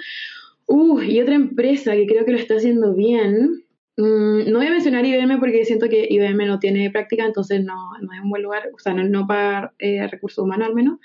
Uh, 0.67 0.99
y 1.01 1.21
otra 1.21 1.35
empresa 1.35 1.93
que 1.93 2.07
creo 2.07 2.25
que 2.25 2.31
lo 2.31 2.37
está 2.37 2.55
haciendo 2.55 2.95
bien, 2.95 3.64
Mm, 3.97 4.51
no 4.51 4.59
voy 4.59 4.67
a 4.67 4.71
mencionar 4.71 5.05
IBM 5.05 5.39
porque 5.39 5.63
siento 5.63 5.87
que 5.87 6.05
IBM 6.09 6.45
no 6.45 6.59
tiene 6.59 6.91
práctica, 6.91 7.25
entonces 7.25 7.63
no, 7.63 7.91
no 8.01 8.13
es 8.13 8.19
un 8.21 8.29
buen 8.29 8.43
lugar, 8.43 8.69
o 8.73 8.79
sea, 8.79 8.93
no, 8.93 9.25
para 9.25 9.73
eh, 9.79 10.05
recursos 10.07 10.43
humanos 10.43 10.67
al 10.67 10.75
menos. 10.75 10.99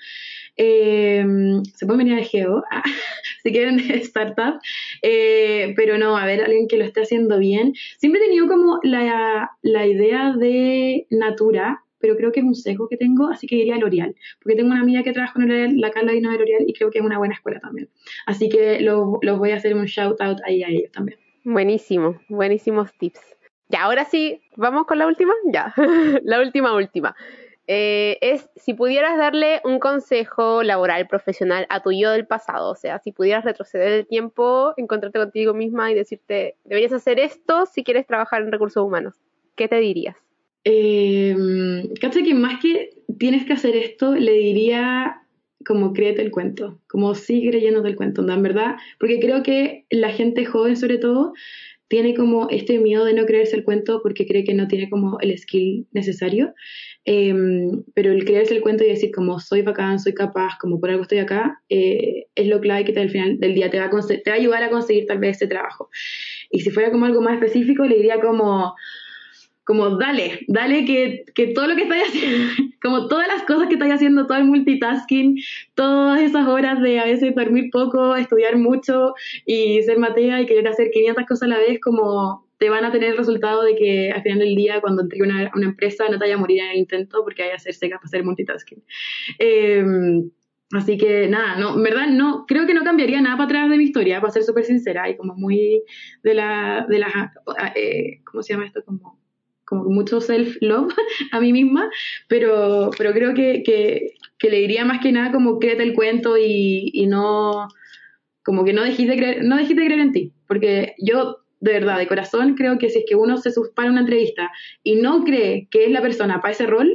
Eh, 0.57 1.25
se 1.73 1.85
puede 1.85 1.99
venir 1.99 2.15
de 2.17 2.25
Geo, 2.25 2.63
ah, 2.71 2.83
si 3.43 3.51
quieren, 3.51 3.79
startup, 4.01 4.59
eh, 5.01 5.73
pero 5.77 5.97
no, 5.97 6.17
a 6.17 6.25
ver, 6.25 6.43
alguien 6.43 6.67
que 6.67 6.77
lo 6.77 6.83
esté 6.83 7.01
haciendo 7.01 7.39
bien. 7.39 7.73
Siempre 7.97 8.21
he 8.21 8.25
tenido 8.25 8.47
como 8.47 8.79
la, 8.83 9.51
la 9.61 9.87
idea 9.87 10.33
de 10.33 11.07
Natura, 11.09 11.85
pero 11.99 12.17
creo 12.17 12.31
que 12.33 12.41
es 12.41 12.45
un 12.45 12.55
sesgo 12.55 12.89
que 12.89 12.97
tengo, 12.97 13.29
así 13.29 13.47
que 13.47 13.55
iría 13.55 13.75
a 13.75 13.77
L'Oreal, 13.79 14.15
porque 14.41 14.57
tengo 14.57 14.71
una 14.71 14.81
amiga 14.81 15.03
que 15.03 15.13
trabaja 15.13 15.39
en 15.39 15.47
L'Oreal, 15.47 15.77
la 15.77 15.91
Carla 15.91 16.11
Dino 16.11 16.31
de 16.31 16.39
L'Oreal, 16.39 16.63
y 16.67 16.73
creo 16.73 16.89
que 16.91 16.99
es 16.99 17.05
una 17.05 17.19
buena 17.19 17.35
escuela 17.35 17.59
también. 17.61 17.89
Así 18.25 18.49
que 18.49 18.81
los 18.81 19.39
voy 19.39 19.51
a 19.51 19.55
hacer 19.55 19.75
un 19.75 19.85
shout 19.85 20.19
out 20.19 20.39
ahí 20.45 20.63
a 20.63 20.69
ellos 20.69 20.91
también. 20.91 21.20
Buenísimo, 21.43 22.19
buenísimos 22.29 22.93
tips. 22.93 23.21
Ya, 23.69 23.83
ahora 23.83 24.05
sí, 24.05 24.41
vamos 24.57 24.85
con 24.85 24.99
la 24.99 25.07
última. 25.07 25.33
Ya, 25.45 25.73
la 26.23 26.41
última, 26.41 26.75
última. 26.75 27.15
Eh, 27.67 28.17
es 28.21 28.49
si 28.55 28.73
pudieras 28.73 29.17
darle 29.17 29.61
un 29.63 29.79
consejo 29.79 30.61
laboral, 30.61 31.07
profesional 31.07 31.67
a 31.69 31.81
tu 31.81 31.91
yo 31.91 32.11
del 32.11 32.27
pasado, 32.27 32.71
o 32.71 32.75
sea, 32.75 32.99
si 32.99 33.11
pudieras 33.11 33.45
retroceder 33.45 33.93
el 33.93 34.07
tiempo, 34.07 34.73
encontrarte 34.77 35.19
contigo 35.19 35.53
misma 35.53 35.91
y 35.91 35.95
decirte, 35.95 36.55
deberías 36.65 36.91
hacer 36.91 37.19
esto 37.19 37.65
si 37.65 37.83
quieres 37.83 38.05
trabajar 38.05 38.41
en 38.41 38.51
recursos 38.51 38.83
humanos, 38.83 39.15
¿qué 39.55 39.67
te 39.67 39.77
dirías? 39.77 40.17
Eh, 40.65 41.35
que 41.99 42.33
más 42.33 42.59
que 42.61 42.89
tienes 43.17 43.45
que 43.45 43.53
hacer 43.53 43.75
esto, 43.75 44.15
le 44.15 44.33
diría 44.33 45.21
como 45.65 45.93
créete 45.93 46.21
el 46.21 46.31
cuento, 46.31 46.79
como 46.87 47.15
sigue 47.15 47.49
creyéndote 47.49 47.89
el 47.89 47.95
cuento, 47.95 48.21
¿no? 48.21 48.33
en 48.33 48.43
verdad, 48.43 48.75
porque 48.99 49.19
creo 49.19 49.43
que 49.43 49.85
la 49.89 50.09
gente 50.11 50.45
joven 50.45 50.77
sobre 50.77 50.97
todo 50.97 51.33
tiene 51.91 52.15
como 52.15 52.47
este 52.49 52.79
miedo 52.79 53.03
de 53.03 53.13
no 53.13 53.25
creerse 53.25 53.53
el 53.57 53.65
cuento 53.65 53.99
porque 54.01 54.25
cree 54.25 54.45
que 54.45 54.53
no 54.53 54.69
tiene 54.69 54.89
como 54.89 55.19
el 55.19 55.37
skill 55.37 55.87
necesario, 55.91 56.53
em, 57.03 57.83
pero 57.93 58.13
el 58.13 58.23
creerse 58.23 58.55
el 58.55 58.61
cuento 58.61 58.85
y 58.85 58.87
decir 58.87 59.11
como 59.13 59.41
soy 59.41 59.61
bacán, 59.61 59.99
soy 59.99 60.13
capaz, 60.13 60.57
como 60.61 60.79
por 60.79 60.89
algo 60.89 61.01
estoy 61.01 61.17
acá, 61.17 61.61
eh, 61.67 62.27
es 62.33 62.47
lo 62.47 62.61
clave 62.61 62.85
que 62.85 62.93
te, 62.93 63.01
al 63.01 63.09
final 63.09 63.39
del 63.39 63.55
día 63.55 63.69
te 63.69 63.77
va, 63.77 63.87
a 63.87 63.89
te 63.89 64.29
va 64.29 64.35
a 64.35 64.39
ayudar 64.39 64.63
a 64.63 64.69
conseguir 64.69 65.05
tal 65.05 65.19
vez 65.19 65.35
ese 65.35 65.47
trabajo. 65.47 65.89
Y 66.49 66.61
si 66.61 66.69
fuera 66.69 66.91
como 66.91 67.05
algo 67.05 67.21
más 67.21 67.33
específico, 67.33 67.83
le 67.85 67.97
diría 67.97 68.21
como 68.21 68.73
como 69.63 69.97
dale, 69.97 70.39
dale 70.47 70.85
que, 70.85 71.23
que, 71.35 71.47
todo 71.47 71.67
lo 71.67 71.75
que 71.75 71.83
estáis 71.83 72.07
haciendo, 72.07 72.47
como 72.81 73.07
todas 73.07 73.27
las 73.27 73.43
cosas 73.43 73.67
que 73.67 73.75
estáis 73.75 73.93
haciendo, 73.93 74.27
todo 74.27 74.37
el 74.37 74.45
multitasking, 74.45 75.39
todas 75.75 76.21
esas 76.21 76.47
horas 76.47 76.81
de 76.81 76.99
a 76.99 77.05
veces 77.05 77.35
dormir 77.35 77.69
poco, 77.71 78.15
estudiar 78.15 78.57
mucho 78.57 79.13
y 79.45 79.81
ser 79.83 79.99
matea 79.99 80.41
y 80.41 80.45
querer 80.45 80.67
hacer 80.67 80.89
500 80.91 81.25
cosas 81.25 81.43
a 81.43 81.47
la 81.47 81.59
vez, 81.59 81.79
como 81.79 82.47
te 82.57 82.69
van 82.69 82.85
a 82.85 82.91
tener 82.91 83.11
el 83.11 83.17
resultado 83.17 83.63
de 83.63 83.75
que 83.75 84.11
al 84.11 84.21
final 84.21 84.39
del 84.39 84.55
día, 84.55 84.81
cuando 84.81 85.01
entre 85.01 85.21
una, 85.21 85.51
una 85.55 85.65
empresa, 85.65 86.05
no 86.05 86.11
te 86.11 86.25
vaya 86.25 86.35
a 86.35 86.37
morir 86.37 86.61
en 86.61 86.69
el 86.71 86.77
intento 86.77 87.23
porque 87.23 87.43
hay 87.43 87.49
que 87.49 87.55
hacerse 87.55 87.89
capaz 87.89 88.11
de 88.11 88.17
hacer 88.17 88.23
multitasking. 88.23 88.83
Em, 89.39 90.29
así 90.71 90.95
que 90.95 91.27
nada, 91.27 91.55
no, 91.57 91.75
en 91.75 91.83
verdad 91.83 92.07
no, 92.09 92.45
creo 92.47 92.67
que 92.67 92.75
no 92.75 92.83
cambiaría 92.83 93.19
nada 93.19 93.35
para 93.35 93.45
atrás 93.45 93.69
de 93.71 93.77
mi 93.77 93.85
historia, 93.85 94.21
para 94.21 94.31
ser 94.31 94.43
súper 94.43 94.63
sincera 94.63 95.09
y 95.09 95.17
como 95.17 95.33
muy 95.35 95.83
de 96.21 96.33
la, 96.35 96.85
de 96.87 96.99
la, 96.99 97.33
eh, 97.75 98.21
¿cómo 98.25 98.43
se 98.43 98.53
llama 98.53 98.67
esto? 98.67 98.83
Como 98.85 99.20
como 99.71 99.85
mucho 99.85 100.19
self-love 100.19 100.93
a 101.31 101.39
mí 101.39 101.53
misma, 101.53 101.89
pero, 102.27 102.91
pero 102.97 103.13
creo 103.13 103.33
que, 103.33 103.63
que, 103.63 104.49
le 104.49 104.57
diría 104.57 104.83
más 104.83 104.99
que 104.99 105.13
nada 105.13 105.31
como 105.31 105.59
créete 105.59 105.81
el 105.83 105.93
cuento 105.93 106.37
y, 106.37 106.91
y 106.93 107.07
no, 107.07 107.69
como 108.43 108.65
que 108.65 108.73
no 108.73 108.83
dejes 108.83 109.07
de 109.07 109.15
creer, 109.15 109.45
no 109.45 109.55
dejes 109.55 109.77
de 109.77 109.85
creer 109.85 110.01
en 110.01 110.11
ti, 110.11 110.33
porque 110.45 110.93
yo 110.99 111.37
de 111.61 111.73
verdad, 111.73 111.99
de 111.99 112.07
corazón, 112.07 112.55
creo 112.55 112.77
que 112.79 112.89
si 112.89 112.99
es 112.99 113.05
que 113.07 113.15
uno 113.15 113.37
se 113.37 113.51
para 113.73 113.89
una 113.89 114.01
entrevista 114.01 114.51
y 114.83 114.95
no 114.95 115.23
cree 115.23 115.69
que 115.69 115.85
es 115.85 115.91
la 115.91 116.01
persona 116.01 116.41
para 116.41 116.51
ese 116.51 116.65
rol, 116.65 116.91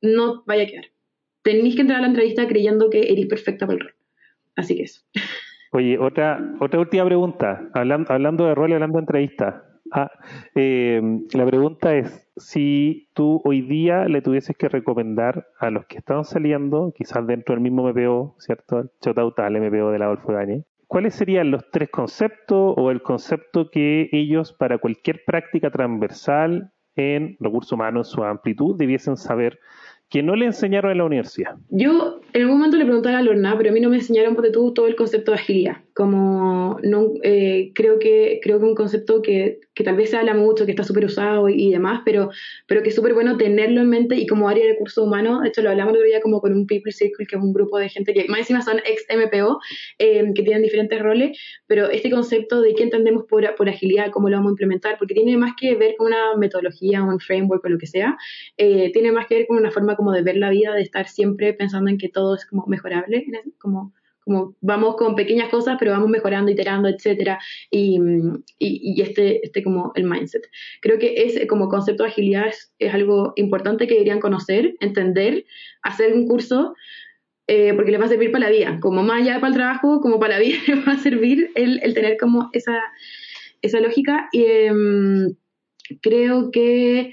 no 0.00 0.44
vaya 0.46 0.62
a 0.62 0.66
quedar. 0.66 0.84
Tenéis 1.42 1.74
que 1.74 1.82
entrar 1.82 1.98
a 1.98 2.02
la 2.02 2.08
entrevista 2.08 2.48
creyendo 2.48 2.88
que 2.88 3.12
eres 3.12 3.26
perfecta 3.26 3.66
para 3.66 3.74
el 3.74 3.84
rol. 3.84 3.94
Así 4.56 4.76
que 4.76 4.84
eso. 4.84 5.02
Oye, 5.72 5.98
otra, 5.98 6.54
otra 6.60 6.78
última 6.78 7.04
pregunta. 7.04 7.68
Hablando, 7.74 8.12
hablando 8.12 8.46
de 8.46 8.54
rol 8.54 8.70
y 8.70 8.74
hablando 8.74 8.98
de 8.98 9.02
entrevista. 9.02 9.73
Ah, 9.90 10.10
eh, 10.54 11.00
la 11.32 11.46
pregunta 11.46 11.94
es, 11.94 12.26
si 12.36 13.08
tú 13.14 13.40
hoy 13.44 13.60
día 13.60 14.06
le 14.06 14.22
tuvieses 14.22 14.56
que 14.56 14.68
recomendar 14.68 15.46
a 15.58 15.70
los 15.70 15.86
que 15.86 15.98
están 15.98 16.24
saliendo, 16.24 16.92
quizás 16.96 17.26
dentro 17.26 17.54
del 17.54 17.62
mismo 17.62 17.88
MPO, 17.88 18.36
¿cierto? 18.38 18.80
El 18.80 18.90
Chotautal 19.00 19.60
MPO 19.60 19.90
de 19.90 19.98
la 19.98 20.06
Adolfo 20.06 20.32
Ibáñez, 20.32 20.64
¿cuáles 20.86 21.14
serían 21.14 21.50
los 21.50 21.70
tres 21.70 21.90
conceptos 21.90 22.74
o 22.76 22.90
el 22.90 23.02
concepto 23.02 23.70
que 23.70 24.08
ellos 24.12 24.52
para 24.52 24.78
cualquier 24.78 25.22
práctica 25.24 25.70
transversal 25.70 26.72
en 26.96 27.36
recursos 27.40 27.72
humanos 27.72 28.08
en 28.08 28.14
su 28.14 28.24
amplitud 28.24 28.76
debiesen 28.76 29.16
saber 29.16 29.58
que 30.08 30.22
no 30.22 30.36
le 30.36 30.46
enseñaron 30.46 30.92
en 30.92 30.98
la 30.98 31.04
universidad? 31.04 31.56
Yo 31.70 32.20
en 32.32 32.42
algún 32.42 32.58
momento 32.58 32.76
le 32.76 32.84
preguntaba 32.84 33.18
a 33.18 33.22
Lorna, 33.22 33.54
pero 33.56 33.70
a 33.70 33.72
mí 33.72 33.80
no 33.80 33.90
me 33.90 33.96
enseñaron 33.96 34.34
por 34.34 34.50
tú 34.50 34.72
todo 34.72 34.86
el 34.86 34.96
concepto 34.96 35.32
de 35.32 35.38
agilidad. 35.38 35.76
Como 35.94 36.78
no, 36.82 37.12
eh, 37.22 37.70
creo 37.74 38.00
que 38.00 38.40
creo 38.42 38.58
que 38.58 38.64
un 38.64 38.74
concepto 38.74 39.22
que, 39.22 39.60
que, 39.74 39.84
tal 39.84 39.96
vez 39.96 40.10
se 40.10 40.16
habla 40.16 40.34
mucho, 40.34 40.64
que 40.64 40.72
está 40.72 40.82
súper 40.82 41.04
usado 41.04 41.48
y, 41.48 41.70
demás, 41.70 42.02
pero, 42.04 42.30
pero 42.66 42.82
que 42.82 42.88
es 42.88 42.94
súper 42.96 43.14
bueno 43.14 43.36
tenerlo 43.36 43.80
en 43.80 43.90
mente 43.90 44.16
y 44.16 44.26
como 44.26 44.48
área 44.48 44.64
de 44.64 44.72
recursos 44.72 45.06
humanos, 45.06 45.42
de 45.42 45.48
hecho 45.48 45.62
lo 45.62 45.70
hablamos 45.70 45.92
el 45.92 45.98
otro 45.98 46.08
día 46.08 46.20
como 46.20 46.40
con 46.40 46.52
un 46.52 46.66
People 46.66 46.90
Circle, 46.90 47.26
que 47.26 47.36
es 47.36 47.42
un 47.42 47.52
grupo 47.52 47.78
de 47.78 47.88
gente 47.88 48.12
que 48.12 48.26
más 48.28 48.40
encima 48.40 48.62
son 48.62 48.78
ex 48.78 49.06
MPO, 49.08 49.60
eh, 49.98 50.32
que 50.34 50.42
tienen 50.42 50.62
diferentes 50.62 51.00
roles, 51.00 51.38
pero 51.66 51.88
este 51.88 52.10
concepto 52.10 52.60
de 52.60 52.74
qué 52.74 52.82
entendemos 52.82 53.24
por, 53.28 53.54
por 53.54 53.68
agilidad, 53.68 54.10
cómo 54.10 54.28
lo 54.28 54.36
vamos 54.36 54.50
a 54.50 54.54
implementar, 54.54 54.96
porque 54.98 55.14
tiene 55.14 55.36
más 55.36 55.52
que 55.56 55.76
ver 55.76 55.94
con 55.96 56.08
una 56.08 56.36
metodología, 56.36 57.04
un 57.04 57.20
framework 57.20 57.64
o 57.64 57.68
lo 57.68 57.78
que 57.78 57.86
sea, 57.86 58.16
eh, 58.56 58.90
tiene 58.92 59.12
más 59.12 59.26
que 59.28 59.36
ver 59.36 59.46
con 59.46 59.58
una 59.58 59.70
forma 59.70 59.94
como 59.94 60.10
de 60.10 60.22
ver 60.22 60.36
la 60.36 60.50
vida, 60.50 60.74
de 60.74 60.82
estar 60.82 61.06
siempre 61.06 61.54
pensando 61.54 61.88
en 61.90 61.98
que 61.98 62.08
todo 62.08 62.34
es 62.34 62.46
como 62.46 62.66
mejorable, 62.66 63.24
como 63.58 63.92
como 64.24 64.56
vamos 64.60 64.96
con 64.96 65.14
pequeñas 65.14 65.48
cosas, 65.50 65.76
pero 65.78 65.92
vamos 65.92 66.08
mejorando, 66.08 66.50
iterando, 66.50 66.88
etcétera, 66.88 67.38
y, 67.70 67.98
y, 68.58 69.00
este, 69.02 69.44
este 69.44 69.62
como 69.62 69.92
el 69.94 70.04
mindset. 70.04 70.48
Creo 70.80 70.98
que 70.98 71.14
ese 71.24 71.46
como 71.46 71.68
concepto 71.68 72.02
de 72.04 72.10
agilidad 72.10 72.46
es, 72.78 72.94
algo 72.94 73.32
importante 73.36 73.86
que 73.86 73.94
deberían 73.94 74.20
conocer, 74.20 74.74
entender, 74.80 75.44
hacer 75.82 76.14
un 76.14 76.26
curso, 76.26 76.74
eh, 77.46 77.74
porque 77.74 77.90
les 77.90 78.00
va 78.00 78.06
a 78.06 78.08
servir 78.08 78.32
para 78.32 78.46
la 78.46 78.52
vida, 78.52 78.78
como 78.80 79.02
más 79.02 79.22
allá 79.22 79.34
para 79.40 79.48
el 79.48 79.54
trabajo, 79.54 80.00
como 80.00 80.18
para 80.18 80.34
la 80.34 80.40
vida 80.40 80.58
les 80.66 80.88
va 80.88 80.92
a 80.92 80.98
servir 80.98 81.50
el, 81.54 81.80
el 81.82 81.94
tener 81.94 82.16
como 82.16 82.48
esa, 82.52 82.78
esa 83.62 83.80
lógica. 83.80 84.28
Y 84.32 84.44
em, 84.44 85.34
creo 86.00 86.50
que 86.50 87.12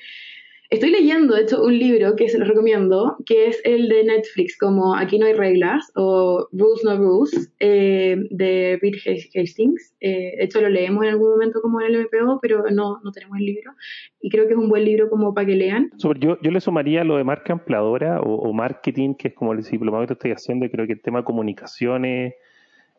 Estoy 0.71 0.89
leyendo, 0.89 1.35
de 1.35 1.41
hecho, 1.41 1.61
un 1.61 1.77
libro 1.77 2.15
que 2.15 2.29
se 2.29 2.39
lo 2.39 2.45
recomiendo, 2.45 3.17
que 3.25 3.47
es 3.47 3.61
el 3.65 3.89
de 3.89 4.05
Netflix, 4.05 4.57
como 4.57 4.95
Aquí 4.95 5.19
no 5.19 5.25
hay 5.25 5.33
reglas, 5.33 5.91
o 5.95 6.47
Rules 6.53 6.85
No 6.85 6.95
Rules, 6.95 7.51
eh, 7.59 8.15
de 8.29 8.79
Reed 8.81 8.95
Hastings. 9.35 9.93
Eh, 9.99 10.37
de 10.37 10.43
hecho, 10.45 10.61
lo 10.61 10.69
leemos 10.69 11.03
en 11.03 11.09
algún 11.09 11.31
momento 11.31 11.61
como 11.61 11.81
en 11.81 11.93
el 11.93 12.05
MPO, 12.05 12.39
pero 12.41 12.63
no, 12.71 13.01
no 13.03 13.11
tenemos 13.11 13.37
el 13.39 13.47
libro. 13.47 13.73
Y 14.21 14.29
creo 14.29 14.47
que 14.47 14.53
es 14.53 14.57
un 14.57 14.69
buen 14.69 14.85
libro 14.85 15.09
como 15.09 15.33
para 15.33 15.45
que 15.45 15.55
lean. 15.55 15.91
yo, 15.97 16.37
yo 16.41 16.51
le 16.51 16.61
sumaría 16.61 17.03
lo 17.03 17.17
de 17.17 17.25
marca 17.25 17.51
empleadora 17.51 18.21
o, 18.21 18.53
marketing, 18.53 19.15
que 19.15 19.27
es 19.27 19.33
como 19.33 19.51
el 19.51 19.61
diplomado 19.63 20.07
que 20.07 20.13
estoy 20.13 20.31
haciendo, 20.31 20.65
y 20.65 20.69
creo 20.69 20.87
que 20.87 20.93
el 20.93 21.01
tema 21.01 21.19
de 21.19 21.25
comunicaciones 21.25 22.35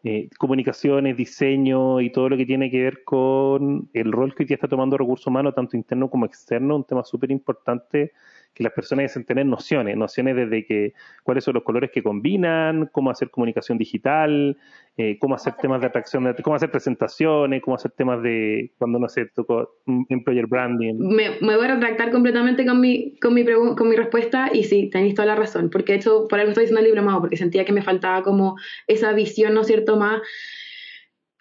eh, 0.05 0.28
comunicaciones, 0.38 1.16
diseño 1.16 2.00
y 2.00 2.11
todo 2.11 2.28
lo 2.28 2.36
que 2.36 2.46
tiene 2.46 2.70
que 2.70 2.82
ver 2.82 3.05
con 3.05 3.88
el 3.92 4.11
rol 4.11 4.34
que 4.34 4.42
hoy 4.42 4.53
está 4.53 4.66
tomando 4.68 4.98
recursos 4.98 5.26
humanos, 5.26 5.55
tanto 5.55 5.76
interno 5.76 6.11
como 6.11 6.26
externo, 6.26 6.76
un 6.76 6.84
tema 6.84 7.05
súper 7.05 7.30
importante 7.30 8.12
que 8.55 8.62
las 8.62 8.72
personas 8.72 9.12
deben 9.12 9.26
tener 9.26 9.46
nociones, 9.46 9.96
nociones 9.96 10.36
desde 10.36 10.66
que 10.66 10.92
cuáles 11.22 11.44
son 11.44 11.55
los 11.55 11.62
colores 11.62 11.90
que 11.90 12.03
combinan, 12.03 12.88
cómo 12.92 13.11
hacer 13.11 13.30
comunicación 13.30 13.78
digital, 13.78 14.59
eh, 14.98 15.18
cómo 15.18 15.34
hacer 15.34 15.55
temas 15.55 15.80
de 15.80 15.86
atracción, 15.86 16.34
cómo 16.42 16.57
hacer 16.57 16.70
presentaciones, 16.70 17.62
cómo 17.62 17.76
hacer 17.76 17.92
temas 17.92 18.22
de 18.22 18.72
cuando 18.78 18.98
no 18.98 19.09
sé, 19.09 19.26
tocó 19.26 19.76
employer 20.09 20.46
branding. 20.46 20.94
Me, 20.98 21.38
voy 21.40 21.64
a 21.64 21.74
retractar 21.74 22.11
completamente 22.11 22.66
con 22.66 22.80
mi, 22.80 23.18
con 23.20 23.32
mi, 23.32 23.44
con 23.44 23.88
mi 23.88 23.96
respuesta 23.96 24.50
y 24.53 24.64
sí, 24.64 24.90
tenéis 24.90 25.14
toda 25.14 25.26
la 25.26 25.36
razón, 25.36 25.70
porque 25.70 25.92
de 25.92 25.98
hecho 25.98 26.26
por 26.28 26.38
algo 26.38 26.50
estoy 26.50 26.64
diciendo 26.64 26.80
el 26.80 26.86
diplomado, 26.86 27.20
porque 27.20 27.36
sentía 27.36 27.64
que 27.64 27.72
me 27.72 27.82
faltaba 27.82 28.22
como 28.22 28.57
esa 28.86 29.12
visión, 29.12 29.55
¿no 29.55 29.62
es 29.62 29.66
cierto?, 29.66 29.96
más 29.96 30.20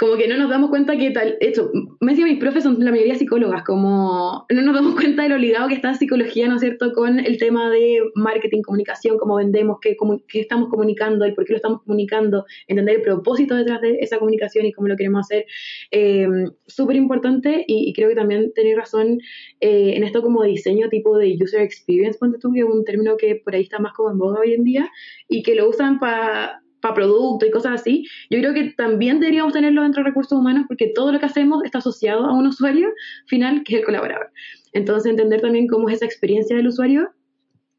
como 0.01 0.17
que 0.17 0.27
no 0.27 0.35
nos 0.35 0.49
damos 0.49 0.71
cuenta 0.71 0.97
que 0.97 1.11
tal, 1.11 1.37
hecho, 1.41 1.69
me 1.99 2.13
decía 2.13 2.25
mis 2.25 2.39
profes 2.39 2.63
son 2.63 2.83
la 2.83 2.89
mayoría 2.89 3.13
psicólogas, 3.13 3.63
como 3.63 4.47
no 4.49 4.61
nos 4.63 4.73
damos 4.73 4.95
cuenta 4.95 5.21
de 5.21 5.29
lo 5.29 5.37
ligado 5.37 5.67
que 5.67 5.75
está 5.75 5.93
psicología, 5.93 6.47
¿no 6.47 6.55
es 6.55 6.61
cierto?, 6.61 6.91
con 6.91 7.19
el 7.19 7.37
tema 7.37 7.69
de 7.69 7.99
marketing, 8.15 8.63
comunicación, 8.63 9.19
cómo 9.19 9.35
vendemos, 9.35 9.77
qué, 9.79 9.95
qué 10.27 10.39
estamos 10.39 10.69
comunicando 10.69 11.27
y 11.27 11.33
por 11.33 11.45
qué 11.45 11.53
lo 11.53 11.57
estamos 11.57 11.83
comunicando, 11.83 12.45
entender 12.65 12.95
el 12.95 13.01
propósito 13.03 13.55
detrás 13.55 13.79
de 13.81 13.99
esa 13.99 14.17
comunicación 14.17 14.65
y 14.65 14.73
cómo 14.73 14.87
lo 14.87 14.97
queremos 14.97 15.27
hacer, 15.27 15.45
eh, 15.91 16.27
súper 16.65 16.95
importante 16.95 17.63
y, 17.67 17.93
creo 17.93 18.09
que 18.09 18.15
también 18.15 18.53
tenéis 18.55 18.77
razón 18.77 19.19
eh, 19.59 19.93
en 19.95 20.03
esto 20.03 20.23
como 20.23 20.41
diseño 20.41 20.89
tipo 20.89 21.15
de 21.15 21.37
user 21.39 21.61
experience, 21.61 22.17
ponte 22.17 22.39
tú, 22.39 22.51
que 22.51 22.61
es 22.61 22.65
un 22.65 22.83
término 22.85 23.17
que 23.17 23.35
por 23.35 23.53
ahí 23.53 23.61
está 23.61 23.77
más 23.77 23.93
como 23.93 24.09
en 24.09 24.17
boga 24.17 24.39
hoy 24.39 24.55
en 24.55 24.63
día 24.63 24.89
y 25.27 25.43
que 25.43 25.53
lo 25.53 25.69
usan 25.69 25.99
para 25.99 26.60
para 26.81 26.95
producto 26.95 27.45
y 27.45 27.51
cosas 27.51 27.81
así, 27.81 28.07
yo 28.29 28.39
creo 28.39 28.53
que 28.53 28.73
también 28.75 29.19
deberíamos 29.19 29.53
tenerlo 29.53 29.83
dentro 29.83 30.03
de 30.03 30.09
recursos 30.09 30.37
humanos 30.37 30.65
porque 30.67 30.91
todo 30.93 31.11
lo 31.11 31.19
que 31.19 31.25
hacemos 31.25 31.63
está 31.63 31.77
asociado 31.77 32.25
a 32.25 32.33
un 32.33 32.47
usuario 32.47 32.89
final 33.27 33.63
que 33.63 33.75
es 33.75 33.79
el 33.79 33.85
colaborador. 33.85 34.31
Entonces, 34.73 35.09
entender 35.09 35.41
también 35.41 35.67
cómo 35.67 35.89
es 35.89 35.95
esa 35.95 36.05
experiencia 36.05 36.55
del 36.55 36.67
usuario 36.67 37.11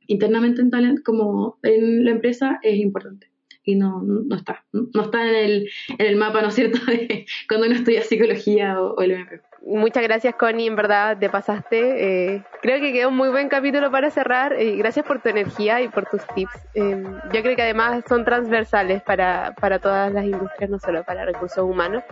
internamente 0.06 0.60
en 0.60 0.70
talent 0.70 1.02
como 1.02 1.58
en 1.62 2.04
la 2.04 2.10
empresa 2.10 2.58
es 2.62 2.76
importante 2.76 3.32
y 3.64 3.76
no, 3.76 4.02
no 4.02 4.34
está, 4.34 4.64
no 4.72 5.02
está 5.02 5.28
en 5.28 5.34
el, 5.34 5.70
en 5.98 6.06
el 6.06 6.16
mapa, 6.16 6.42
¿no 6.42 6.48
es 6.48 6.54
cierto?, 6.54 6.78
de 6.86 7.26
cuando 7.48 7.66
uno 7.66 7.76
estudia 7.76 8.02
psicología 8.02 8.80
o, 8.80 9.00
el 9.00 9.12
MP 9.12 9.40
muchas 9.64 10.02
gracias 10.02 10.34
Connie, 10.34 10.66
en 10.66 10.76
verdad 10.76 11.16
te 11.18 11.28
pasaste. 11.28 12.34
Eh, 12.34 12.42
creo 12.60 12.80
que 12.80 12.92
quedó 12.92 13.08
un 13.08 13.16
muy 13.16 13.28
buen 13.28 13.48
capítulo 13.48 13.90
para 13.90 14.10
cerrar. 14.10 14.54
gracias 14.76 15.06
por 15.06 15.20
tu 15.20 15.28
energía 15.28 15.80
y 15.80 15.88
por 15.88 16.06
tus 16.06 16.22
tips. 16.34 16.54
Eh, 16.74 17.02
yo 17.32 17.42
creo 17.42 17.56
que 17.56 17.62
además 17.62 18.04
son 18.08 18.24
transversales 18.24 19.02
para, 19.02 19.54
para 19.60 19.78
todas 19.78 20.12
las 20.12 20.24
industrias, 20.24 20.70
no 20.70 20.78
solo 20.78 21.04
para 21.04 21.24
recursos 21.24 21.64
humanos. 21.64 22.02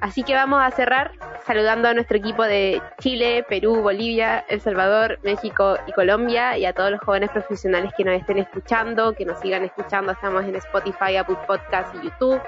Así 0.00 0.22
que 0.22 0.34
vamos 0.34 0.62
a 0.62 0.70
cerrar 0.70 1.12
saludando 1.46 1.88
a 1.88 1.94
nuestro 1.94 2.18
equipo 2.18 2.44
de 2.44 2.82
Chile, 3.00 3.44
Perú, 3.48 3.80
Bolivia, 3.80 4.44
El 4.48 4.60
Salvador, 4.60 5.18
México 5.22 5.78
y 5.86 5.92
Colombia 5.92 6.58
y 6.58 6.66
a 6.66 6.74
todos 6.74 6.90
los 6.90 7.00
jóvenes 7.00 7.30
profesionales 7.30 7.90
que 7.96 8.04
nos 8.04 8.20
estén 8.20 8.36
escuchando, 8.36 9.14
que 9.14 9.24
nos 9.24 9.40
sigan 9.40 9.64
escuchando. 9.64 10.12
Estamos 10.12 10.44
en 10.44 10.56
Spotify, 10.56 11.16
Apple 11.16 11.38
Podcast 11.46 11.94
y 11.94 12.02
YouTube. 12.02 12.38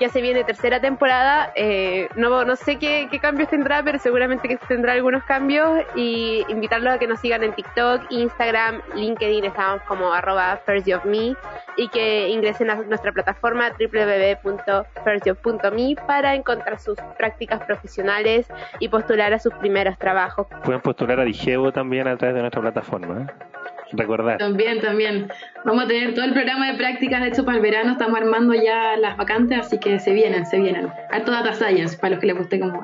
Ya 0.00 0.08
se 0.08 0.20
viene 0.20 0.42
tercera 0.42 0.80
temporada. 0.80 1.52
Eh, 1.54 2.08
no, 2.16 2.44
no 2.44 2.56
sé 2.56 2.76
qué, 2.76 3.06
qué 3.10 3.20
cambios 3.20 3.50
tendrá, 3.50 3.84
pero 3.84 4.00
seguramente 4.00 4.48
que 4.48 4.56
tendrá 4.56 4.94
algunos 4.94 5.22
cambios 5.24 5.84
y 5.94 6.44
invitarlos 6.48 6.94
a 6.94 6.98
que 6.98 7.06
nos 7.06 7.20
sigan 7.20 7.44
en 7.44 7.54
TikTok, 7.54 8.10
Instagram, 8.10 8.82
LinkedIn, 8.96 9.44
estamos 9.44 9.80
como 9.82 10.12
arroba 10.12 10.60
firstjobme 10.66 11.36
y 11.76 11.88
que 11.88 12.28
ingresen 12.28 12.70
a 12.70 12.74
nuestra 12.74 13.12
plataforma 13.12 13.70
www.firstjob.me 13.78 15.94
para 16.06 16.34
encontrar 16.34 16.80
sus 16.96 17.06
prácticas 17.16 17.62
profesionales 17.64 18.46
y 18.78 18.88
postular 18.88 19.32
a 19.32 19.38
sus 19.38 19.54
primeros 19.54 19.98
trabajos. 19.98 20.46
Pueden 20.64 20.80
postular 20.80 21.20
a 21.20 21.24
Digevo 21.24 21.72
también 21.72 22.08
a 22.08 22.16
través 22.16 22.34
de 22.34 22.40
nuestra 22.40 22.60
plataforma. 22.60 23.22
¿eh? 23.22 23.26
Recordar. 23.92 24.38
También, 24.38 24.80
también. 24.80 25.28
Vamos 25.64 25.84
a 25.84 25.88
tener 25.88 26.14
todo 26.14 26.24
el 26.24 26.32
programa 26.32 26.70
de 26.70 26.78
prácticas, 26.78 27.20
de 27.20 27.28
hecho, 27.28 27.44
para 27.44 27.58
el 27.58 27.62
verano 27.62 27.92
estamos 27.92 28.18
armando 28.18 28.54
ya 28.54 28.96
las 28.96 29.16
vacantes, 29.16 29.58
así 29.58 29.78
que 29.78 29.98
se 29.98 30.12
vienen, 30.12 30.46
se 30.46 30.58
vienen. 30.58 30.88
Harto 31.10 31.30
data 31.30 31.52
science, 31.52 31.96
para 31.98 32.12
los 32.12 32.20
que 32.20 32.26
les 32.26 32.36
guste 32.36 32.60
como 32.60 32.82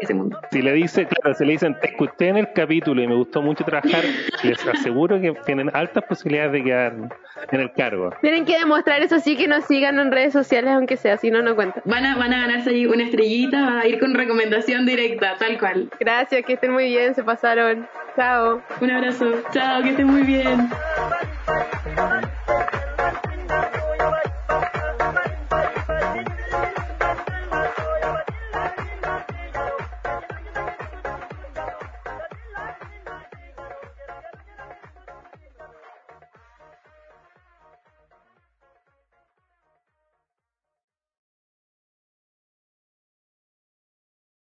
ese, 0.00 0.14
mundo. 0.14 0.38
Si 0.50 0.60
le 0.60 0.72
dice, 0.72 1.06
claro, 1.06 1.34
si 1.34 1.44
le 1.44 1.52
dicen, 1.52 1.76
te 1.80 1.88
escuché 1.88 2.28
en 2.28 2.36
el 2.36 2.52
capítulo 2.52 3.02
y 3.02 3.06
me 3.06 3.14
gustó 3.14 3.40
mucho 3.40 3.64
trabajar, 3.64 4.02
les 4.42 4.66
aseguro 4.66 5.20
que 5.20 5.32
tienen 5.46 5.70
altas 5.74 6.04
posibilidades 6.04 6.52
de 6.52 6.64
quedar 6.64 6.92
en 7.50 7.60
el 7.60 7.72
cargo. 7.72 8.10
Tienen 8.20 8.44
que 8.44 8.58
demostrar 8.58 9.00
eso 9.02 9.18
sí 9.20 9.36
que 9.36 9.48
nos 9.48 9.64
sigan 9.64 9.98
en 9.98 10.12
redes 10.12 10.32
sociales, 10.32 10.70
aunque 10.72 10.96
sea, 10.96 11.16
si 11.16 11.30
no, 11.30 11.40
no 11.42 11.54
cuenta. 11.54 11.80
Van 11.84 12.04
a, 12.04 12.16
van 12.16 12.32
a 12.32 12.40
ganarse 12.40 12.70
ahí 12.70 12.86
una 12.86 13.04
estrellita, 13.04 13.62
van 13.62 13.78
a 13.78 13.86
ir 13.86 13.98
con 13.98 14.14
recomendación 14.14 14.86
directa, 14.86 15.36
tal 15.38 15.58
cual. 15.58 15.88
Gracias, 15.98 16.44
que 16.44 16.54
estén 16.54 16.72
muy 16.72 16.88
bien, 16.88 17.14
se 17.14 17.22
pasaron. 17.22 17.86
Chao. 18.16 18.60
Un 18.80 18.90
abrazo. 18.90 19.26
Chao, 19.52 19.82
que 19.82 19.90
estén 19.90 20.06
muy 20.06 20.22
bien. 20.22 20.47
العالمين 20.54 22.27